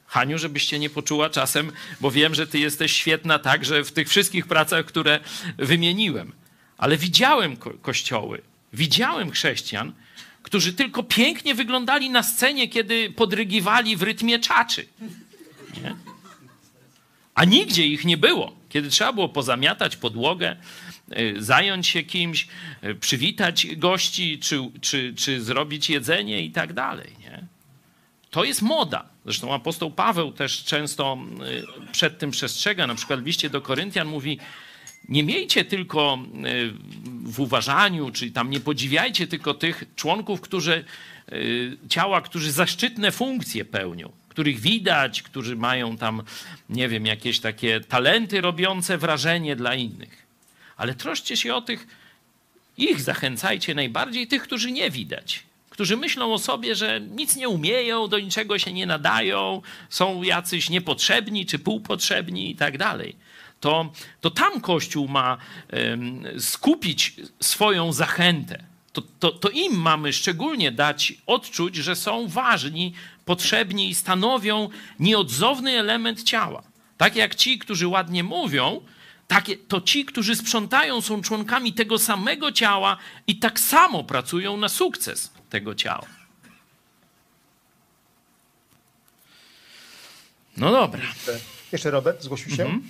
Haniu, 0.07 0.37
żebyście 0.37 0.79
nie 0.79 0.89
poczuła 0.89 1.29
czasem, 1.29 1.71
bo 2.01 2.11
wiem, 2.11 2.35
że 2.35 2.47
ty 2.47 2.59
jesteś 2.59 2.91
świetna 2.91 3.39
także 3.39 3.83
w 3.83 3.91
tych 3.91 4.09
wszystkich 4.09 4.47
pracach, 4.47 4.85
które 4.85 5.19
wymieniłem. 5.57 6.31
Ale 6.77 6.97
widziałem 6.97 7.57
ko- 7.57 7.73
kościoły, 7.81 8.41
widziałem 8.73 9.31
chrześcijan, 9.31 9.93
którzy 10.43 10.73
tylko 10.73 11.03
pięknie 11.03 11.55
wyglądali 11.55 12.09
na 12.09 12.23
scenie, 12.23 12.67
kiedy 12.67 13.09
podrygiwali 13.11 13.97
w 13.97 14.03
rytmie 14.03 14.39
czaczy. 14.39 14.87
Nie? 15.83 15.95
A 17.37 17.45
nigdzie 17.45 17.87
ich 17.87 18.05
nie 18.05 18.17
było. 18.17 18.55
Kiedy 18.69 18.89
trzeba 18.89 19.13
było 19.13 19.29
pozamiatać 19.29 19.95
podłogę, 19.97 20.55
y, 21.17 21.35
zająć 21.39 21.87
się 21.87 22.03
kimś, 22.03 22.47
y, 22.83 22.95
przywitać 22.95 23.67
gości, 23.75 24.39
czy, 24.39 24.59
czy, 24.81 25.13
czy 25.17 25.41
zrobić 25.41 25.89
jedzenie 25.89 26.41
i 26.41 26.51
tak 26.51 26.73
dalej. 26.73 27.15
Nie? 27.19 27.43
To 28.29 28.43
jest 28.43 28.61
moda. 28.61 29.05
Zresztą 29.25 29.53
apostoł 29.53 29.91
Paweł 29.91 30.31
też 30.31 30.63
często 30.63 31.17
y, 31.87 31.91
przed 31.91 32.19
tym 32.19 32.31
przestrzega. 32.31 32.87
Na 32.87 32.95
przykład 32.95 33.21
w 33.21 33.25
liście 33.25 33.49
do 33.49 33.61
Koryntian 33.61 34.07
mówi, 34.07 34.39
nie 35.09 35.23
miejcie 35.23 35.65
tylko 35.65 36.19
w 37.23 37.39
uważaniu, 37.39 38.11
czy 38.11 38.31
tam 38.31 38.49
nie 38.49 38.59
podziwiajcie 38.59 39.27
tylko 39.27 39.53
tych 39.53 39.83
członków, 39.95 40.41
którzy, 40.41 40.85
ciała, 41.89 42.21
którzy 42.21 42.51
zaszczytne 42.51 43.11
funkcje 43.11 43.65
pełnią, 43.65 44.11
których 44.37 44.59
widać, 44.59 45.21
którzy 45.21 45.55
mają 45.55 45.97
tam, 45.97 46.23
nie 46.69 46.89
wiem, 46.89 47.05
jakieś 47.05 47.39
takie 47.39 47.79
talenty 47.79 48.41
robiące 48.41 48.97
wrażenie 48.97 49.55
dla 49.55 49.75
innych. 49.75 50.25
Ale 50.77 50.95
troszcie 50.95 51.37
się 51.37 51.55
o 51.55 51.61
tych, 51.61 51.87
ich 52.77 53.01
zachęcajcie 53.01 53.75
najbardziej, 53.75 54.27
tych, 54.27 54.43
którzy 54.43 54.71
nie 54.71 54.91
widać. 54.91 55.43
Którzy 55.69 55.97
myślą 55.97 56.33
o 56.33 56.37
sobie, 56.37 56.75
że 56.75 57.01
nic 57.01 57.35
nie 57.35 57.49
umieją, 57.49 58.07
do 58.07 58.19
niczego 58.19 58.59
się 58.59 58.73
nie 58.73 58.85
nadają, 58.85 59.61
są 59.89 60.23
jacyś 60.23 60.69
niepotrzebni 60.69 61.45
czy 61.45 61.59
półpotrzebni 61.59 62.51
i 62.51 62.55
tak 62.55 62.77
dalej 62.77 63.15
to, 63.59 63.91
to 64.21 64.31
tam 64.31 64.61
Kościół 64.61 65.07
ma 65.07 65.37
skupić 66.39 67.15
swoją 67.39 67.93
zachętę. 67.93 68.63
To, 68.97 69.03
to, 69.19 69.31
to 69.31 69.49
im 69.49 69.81
mamy 69.81 70.13
szczególnie 70.13 70.71
dać 70.71 71.13
odczuć, 71.25 71.75
że 71.75 71.95
są 71.95 72.27
ważni, 72.27 72.93
potrzebni 73.25 73.89
i 73.89 73.95
stanowią 73.95 74.69
nieodzowny 74.99 75.79
element 75.79 76.23
ciała. 76.23 76.63
Tak 76.97 77.15
jak 77.15 77.35
ci, 77.35 77.59
którzy 77.59 77.87
ładnie 77.87 78.23
mówią, 78.23 78.81
takie, 79.27 79.57
to 79.57 79.81
ci, 79.81 80.05
którzy 80.05 80.35
sprzątają, 80.35 81.01
są 81.01 81.21
członkami 81.21 81.73
tego 81.73 81.99
samego 81.99 82.51
ciała 82.51 82.97
i 83.27 83.39
tak 83.39 83.59
samo 83.59 84.03
pracują 84.03 84.57
na 84.57 84.69
sukces 84.69 85.31
tego 85.49 85.75
ciała. 85.75 86.07
No 90.57 90.71
dobra. 90.71 91.01
Jeszcze 91.71 91.91
Robert 91.91 92.23
zgłosił 92.23 92.55
się. 92.55 92.63
Mhm. 92.63 92.83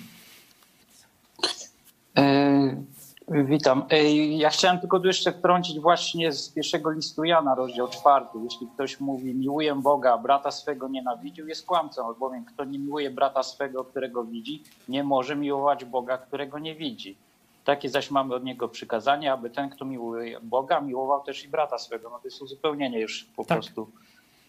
E, 2.16 2.97
Witam. 3.30 3.84
E, 3.90 4.14
Ja 4.14 4.50
chciałem 4.50 4.80
tylko 4.80 5.00
tu 5.00 5.06
jeszcze 5.06 5.32
wtrącić 5.32 5.80
właśnie 5.80 6.32
z 6.32 6.48
pierwszego 6.48 6.90
listu 6.90 7.24
Jana, 7.24 7.54
rozdział 7.54 7.88
czwarty. 7.88 8.38
Jeśli 8.44 8.66
ktoś 8.74 9.00
mówi, 9.00 9.34
miłuję 9.34 9.74
Boga, 9.74 10.12
a 10.14 10.18
brata 10.18 10.50
swego 10.50 10.88
nienawidził, 10.88 11.48
jest 11.48 11.66
kłamcą, 11.66 12.06
albowiem 12.06 12.44
kto 12.44 12.64
nie 12.64 12.78
miłuje 12.78 13.10
brata 13.10 13.42
swego, 13.42 13.84
którego 13.84 14.24
widzi, 14.24 14.62
nie 14.88 15.04
może 15.04 15.36
miłować 15.36 15.84
Boga, 15.84 16.18
którego 16.18 16.58
nie 16.58 16.74
widzi. 16.74 17.16
Takie 17.64 17.88
zaś 17.88 18.10
mamy 18.10 18.34
od 18.34 18.44
niego 18.44 18.68
przykazanie, 18.68 19.32
aby 19.32 19.50
ten, 19.50 19.70
kto 19.70 19.84
miłuje 19.84 20.40
Boga, 20.42 20.80
miłował 20.80 21.22
też 21.24 21.44
i 21.44 21.48
brata 21.48 21.78
swego. 21.78 22.10
No 22.10 22.18
to 22.18 22.24
jest 22.24 22.42
uzupełnienie 22.42 23.00
już 23.00 23.24
po 23.36 23.44
prostu 23.44 23.90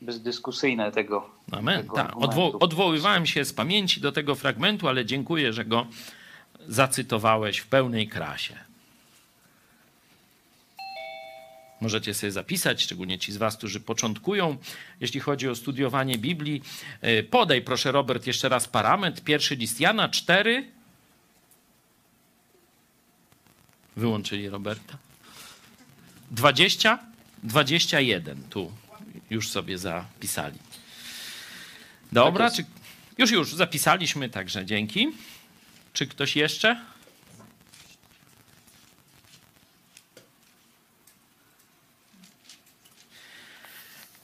bezdyskusyjne 0.02 0.92
tego. 0.92 1.30
Amen. 1.52 1.82
tego 1.82 1.96
Tak. 1.96 2.16
Odwo- 2.16 2.58
odwoływałem 2.60 3.26
się 3.26 3.46
z 3.46 3.54
pamięci 3.54 4.02
do 4.02 4.12
tego 4.12 4.36
fragmentu, 4.36 4.88
ale 4.88 5.06
dziękuję, 5.06 5.54
że 5.54 5.66
go 5.66 5.86
zacytowałeś 6.68 7.58
w 7.58 7.68
pełnej 7.68 8.08
krasie. 8.08 8.69
Możecie 11.82 12.14
sobie 12.14 12.32
zapisać, 12.32 12.82
szczególnie 12.82 13.20
ci 13.20 13.32
z 13.32 13.38
Was, 13.38 13.58
którzy 13.58 13.80
początkują, 13.80 14.58
jeśli 15.00 15.20
chodzi 15.20 15.50
o 15.50 15.56
studiowanie 15.56 16.18
Biblii. 16.18 16.62
E, 17.02 17.24
Podaj, 17.24 17.62
proszę, 17.62 17.92
Robert, 17.92 18.28
jeszcze 18.28 18.50
raz 18.50 18.68
parametr. 18.68 19.22
Pierwszy 19.22 19.56
list 19.56 19.80
Jana 19.80 20.10
4, 20.10 20.66
wyłączyli 23.96 24.50
Roberta? 24.50 24.98
20? 26.32 27.00
21 27.44 28.44
tu 28.50 28.72
już 29.30 29.50
sobie 29.50 29.78
zapisali. 29.78 30.60
Dobra, 32.12 32.52
czy 32.52 32.66
już, 33.18 33.32
już 33.32 33.56
zapisaliśmy, 33.56 34.30
także 34.30 34.66
dzięki. 34.66 35.08
Czy 35.94 36.08
ktoś 36.08 36.36
jeszcze? 36.36 36.82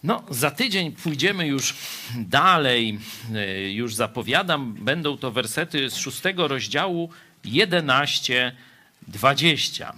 No, 0.05 0.23
za 0.29 0.51
tydzień 0.51 0.91
pójdziemy 0.91 1.47
już 1.47 1.75
dalej. 2.15 2.99
E, 3.35 3.71
Już 3.71 3.95
zapowiadam, 3.95 4.73
będą 4.73 5.17
to 5.17 5.31
wersety 5.31 5.89
z 5.89 5.95
szóstego 5.95 6.47
rozdziału 6.47 7.09
11, 7.43 8.55
20. 9.07 9.93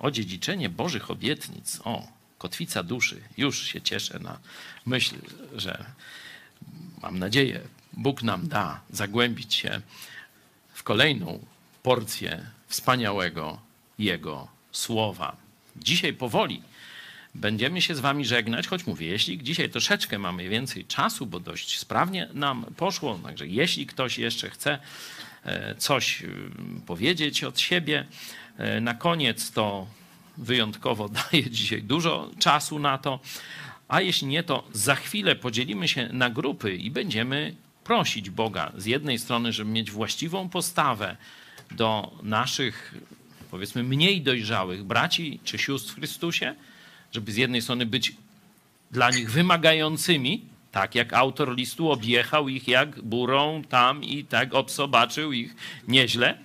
O 0.00 0.10
dziedziczenie 0.10 0.68
Bożych 0.68 1.10
obietnic. 1.10 1.80
O, 1.84 2.08
kotwica 2.38 2.82
duszy. 2.82 3.20
Już 3.36 3.62
się 3.62 3.80
cieszę 3.80 4.18
na 4.18 4.38
myśl, 4.86 5.14
że 5.56 5.84
mam 7.02 7.18
nadzieję, 7.18 7.60
Bóg 7.92 8.22
nam 8.22 8.48
da 8.48 8.80
zagłębić 8.90 9.54
się 9.54 9.80
w 10.74 10.82
kolejną 10.82 11.44
porcję 11.82 12.46
wspaniałego 12.68 13.60
Jego 13.98 14.48
słowa. 14.72 15.36
Dzisiaj 15.76 16.12
powoli 16.12 16.62
będziemy 17.34 17.82
się 17.82 17.94
z 17.94 18.00
Wami 18.00 18.24
żegnać, 18.24 18.66
choć 18.66 18.86
mówię, 18.86 19.06
jeśli 19.06 19.42
dzisiaj 19.42 19.70
troszeczkę 19.70 20.18
mamy 20.18 20.48
więcej 20.48 20.84
czasu, 20.84 21.26
bo 21.26 21.40
dość 21.40 21.78
sprawnie 21.78 22.28
nam 22.34 22.64
poszło, 22.76 23.18
także 23.24 23.46
jeśli 23.46 23.86
ktoś 23.86 24.18
jeszcze 24.18 24.50
chce 24.50 24.78
e, 25.44 25.74
coś 25.74 26.22
mm, 26.22 26.82
powiedzieć 26.86 27.44
od 27.44 27.60
siebie, 27.60 28.06
e, 28.58 28.80
na 28.80 28.94
koniec 28.94 29.50
to 29.50 29.86
wyjątkowo 30.38 31.08
daję 31.30 31.50
dzisiaj 31.50 31.82
dużo 31.82 32.30
czasu 32.38 32.78
na 32.78 32.98
to, 32.98 33.20
a 33.88 34.00
jeśli 34.00 34.26
nie, 34.26 34.42
to 34.42 34.64
za 34.72 34.94
chwilę 34.94 35.36
podzielimy 35.36 35.88
się 35.88 36.08
na 36.12 36.30
grupy 36.30 36.76
i 36.76 36.90
będziemy 36.90 37.54
prosić 37.84 38.30
Boga 38.30 38.72
z 38.76 38.86
jednej 38.86 39.18
strony, 39.18 39.52
żeby 39.52 39.70
mieć 39.70 39.90
właściwą 39.90 40.48
postawę 40.48 41.16
do 41.70 42.12
naszych, 42.22 42.94
powiedzmy, 43.50 43.82
mniej 43.82 44.22
dojrzałych 44.22 44.84
braci 44.84 45.40
czy 45.44 45.58
sióstr 45.58 45.92
w 45.92 45.94
Chrystusie, 45.94 46.54
żeby 47.12 47.32
z 47.32 47.36
jednej 47.36 47.62
strony 47.62 47.86
być 47.86 48.16
dla 48.90 49.10
nich 49.10 49.30
wymagającymi, 49.30 50.44
tak 50.72 50.94
jak 50.94 51.12
autor 51.12 51.56
listu 51.56 51.90
objechał 51.90 52.48
ich 52.48 52.68
jak 52.68 53.02
burą 53.02 53.62
tam 53.68 54.04
i 54.04 54.24
tak 54.24 54.54
obsobaczył 54.54 55.32
ich 55.32 55.56
nieźle, 55.88 56.38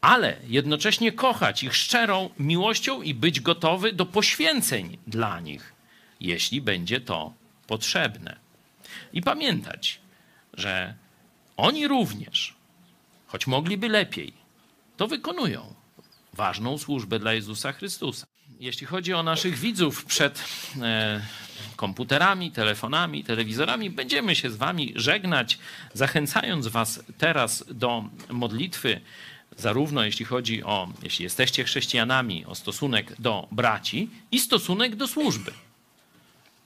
ale 0.00 0.36
jednocześnie 0.46 1.12
kochać 1.12 1.62
ich 1.62 1.76
szczerą 1.76 2.30
miłością 2.38 3.02
i 3.02 3.14
być 3.14 3.40
gotowy 3.40 3.92
do 3.92 4.06
poświęceń 4.06 4.98
dla 5.06 5.40
nich, 5.40 5.72
jeśli 6.20 6.60
będzie 6.60 7.00
to 7.00 7.32
potrzebne. 7.66 8.36
I 9.12 9.22
pamiętać, 9.22 10.00
że 10.54 10.94
oni 11.56 11.88
również, 11.88 12.54
choć 13.26 13.46
mogliby 13.46 13.88
lepiej, 13.88 14.32
to 14.96 15.08
wykonują 15.08 15.74
ważną 16.32 16.78
służbę 16.78 17.18
dla 17.18 17.32
Jezusa 17.32 17.72
Chrystusa. 17.72 18.26
Jeśli 18.60 18.86
chodzi 18.86 19.14
o 19.14 19.22
naszych 19.22 19.58
widzów 19.58 20.04
przed 20.04 20.44
e, 20.80 21.20
komputerami, 21.76 22.52
telefonami, 22.52 23.24
telewizorami, 23.24 23.90
będziemy 23.90 24.36
się 24.36 24.50
z 24.50 24.56
Wami 24.56 24.92
żegnać, 24.96 25.58
zachęcając 25.94 26.66
Was 26.66 27.00
teraz 27.18 27.64
do 27.70 28.04
modlitwy, 28.30 29.00
zarówno 29.56 30.04
jeśli 30.04 30.24
chodzi 30.24 30.64
o, 30.64 30.88
jeśli 31.02 31.22
jesteście 31.22 31.64
chrześcijanami, 31.64 32.46
o 32.46 32.54
stosunek 32.54 33.20
do 33.20 33.48
braci 33.50 34.10
i 34.32 34.40
stosunek 34.40 34.96
do 34.96 35.08
służby. 35.08 35.52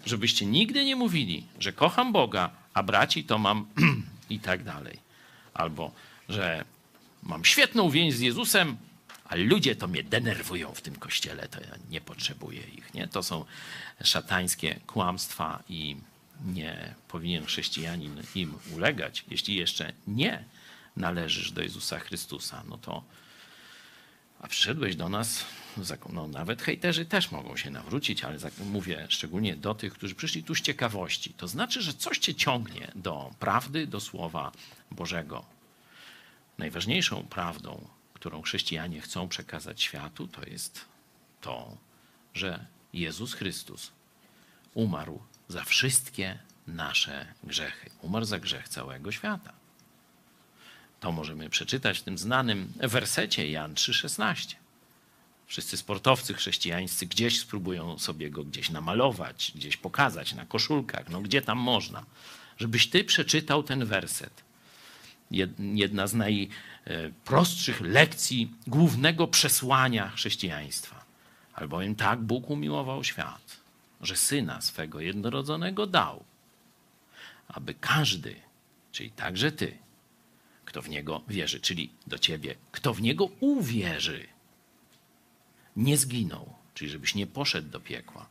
Żebyście 0.06 0.46
nigdy 0.46 0.84
nie 0.84 0.96
mówili, 0.96 1.44
że 1.58 1.72
kocham 1.72 2.12
Boga, 2.12 2.50
a 2.74 2.82
braci 2.82 3.24
to 3.24 3.38
mam 3.38 3.66
i 4.30 4.38
tak 4.38 4.64
dalej. 4.64 4.98
Albo, 5.54 5.90
że 6.28 6.64
mam 7.22 7.44
świetną 7.44 7.90
więź 7.90 8.14
z 8.14 8.20
Jezusem, 8.20 8.76
a 9.32 9.34
ludzie 9.36 9.76
to 9.76 9.88
mnie 9.88 10.02
denerwują 10.02 10.74
w 10.74 10.80
tym 10.80 10.96
kościele, 10.96 11.48
to 11.48 11.60
ja 11.60 11.74
nie 11.90 12.00
potrzebuję 12.00 12.62
ich. 12.62 12.94
Nie? 12.94 13.08
To 13.08 13.22
są 13.22 13.44
szatańskie 14.04 14.80
kłamstwa 14.86 15.62
i 15.68 15.96
nie 16.44 16.94
powinien 17.08 17.44
chrześcijanin 17.46 18.22
im 18.34 18.54
ulegać. 18.74 19.24
Jeśli 19.30 19.54
jeszcze 19.54 19.92
nie 20.06 20.44
należysz 20.96 21.52
do 21.52 21.62
Jezusa 21.62 21.98
Chrystusa, 21.98 22.62
no 22.68 22.78
to 22.78 23.04
a 24.40 24.48
przyszedłeś 24.48 24.96
do 24.96 25.08
nas, 25.08 25.44
no 26.12 26.28
nawet 26.28 26.62
hejterzy 26.62 27.04
też 27.04 27.30
mogą 27.30 27.56
się 27.56 27.70
nawrócić, 27.70 28.24
ale 28.24 28.38
mówię 28.64 29.06
szczególnie 29.08 29.56
do 29.56 29.74
tych, 29.74 29.92
którzy 29.92 30.14
przyszli 30.14 30.44
tu 30.44 30.54
z 30.54 30.60
ciekawości. 30.60 31.34
To 31.36 31.48
znaczy, 31.48 31.82
że 31.82 31.94
coś 31.94 32.18
cię 32.18 32.34
ciągnie 32.34 32.92
do 32.94 33.30
prawdy, 33.38 33.86
do 33.86 34.00
Słowa 34.00 34.52
Bożego. 34.90 35.44
Najważniejszą 36.58 37.22
prawdą, 37.22 37.88
którą 38.22 38.42
chrześcijanie 38.42 39.00
chcą 39.00 39.28
przekazać 39.28 39.82
światu, 39.82 40.28
to 40.28 40.46
jest 40.46 40.84
to, 41.40 41.76
że 42.34 42.66
Jezus 42.92 43.34
Chrystus 43.34 43.92
umarł 44.74 45.22
za 45.48 45.64
wszystkie 45.64 46.38
nasze 46.66 47.26
grzechy. 47.44 47.90
Umarł 48.02 48.24
za 48.24 48.38
grzech 48.38 48.68
całego 48.68 49.12
świata. 49.12 49.52
To 51.00 51.12
możemy 51.12 51.50
przeczytać 51.50 51.98
w 51.98 52.02
tym 52.02 52.18
znanym 52.18 52.72
wersecie 52.76 53.50
Jan 53.50 53.74
3,16. 53.74 54.54
Wszyscy 55.46 55.76
sportowcy 55.76 56.34
chrześcijańscy 56.34 57.06
gdzieś 57.06 57.40
spróbują 57.40 57.98
sobie 57.98 58.30
go 58.30 58.44
gdzieś 58.44 58.70
namalować, 58.70 59.52
gdzieś 59.54 59.76
pokazać 59.76 60.34
na 60.34 60.46
koszulkach, 60.46 61.08
no 61.08 61.20
gdzie 61.20 61.42
tam 61.42 61.58
można. 61.58 62.04
Żebyś 62.58 62.90
ty 62.90 63.04
przeczytał 63.04 63.62
ten 63.62 63.84
werset. 63.84 64.42
Jedna 65.58 66.06
z 66.06 66.14
najprostszych 66.86 67.80
lekcji 67.80 68.54
głównego 68.66 69.28
przesłania 69.28 70.10
chrześcijaństwa. 70.10 71.04
Albowiem 71.54 71.94
tak 71.94 72.20
Bóg 72.20 72.50
umiłował 72.50 73.04
świat, 73.04 73.56
że 74.00 74.16
syna 74.16 74.60
swego 74.60 75.00
jednorodzonego 75.00 75.86
dał, 75.86 76.24
aby 77.48 77.74
każdy, 77.74 78.40
czyli 78.92 79.10
także 79.10 79.52
ty, 79.52 79.78
kto 80.64 80.82
w 80.82 80.88
niego 80.88 81.22
wierzy, 81.28 81.60
czyli 81.60 81.90
do 82.06 82.18
ciebie, 82.18 82.54
kto 82.72 82.94
w 82.94 83.02
niego 83.02 83.24
uwierzy, 83.40 84.26
nie 85.76 85.96
zginął, 85.96 86.54
czyli 86.74 86.90
żebyś 86.90 87.14
nie 87.14 87.26
poszedł 87.26 87.68
do 87.68 87.80
piekła, 87.80 88.26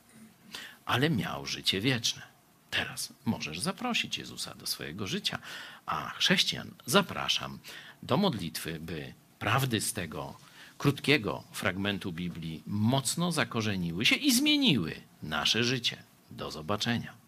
ale 0.86 1.10
miał 1.10 1.46
życie 1.46 1.82
wieczne. 1.82 2.22
Teraz 2.70 3.14
możesz 3.26 3.60
zaprosić 3.60 4.18
Jezusa 4.18 4.56
do 4.56 4.68
swojego 4.68 5.08
życia, 5.08 5.40
a 5.86 6.10
chrześcijan 6.10 6.72
zapraszam 6.86 7.60
do 8.04 8.18
modlitwy, 8.18 8.80
by 8.80 9.14
prawdy 9.40 9.82
z 9.82 9.94
tego 9.94 10.38
krótkiego 10.78 11.44
fragmentu 11.52 12.12
Biblii 12.12 12.64
mocno 12.68 13.32
zakorzeniły 13.32 14.06
się 14.06 14.16
i 14.16 14.34
zmieniły 14.34 14.96
nasze 15.24 15.64
życie. 15.64 16.04
Do 16.32 16.52
zobaczenia. 16.52 17.21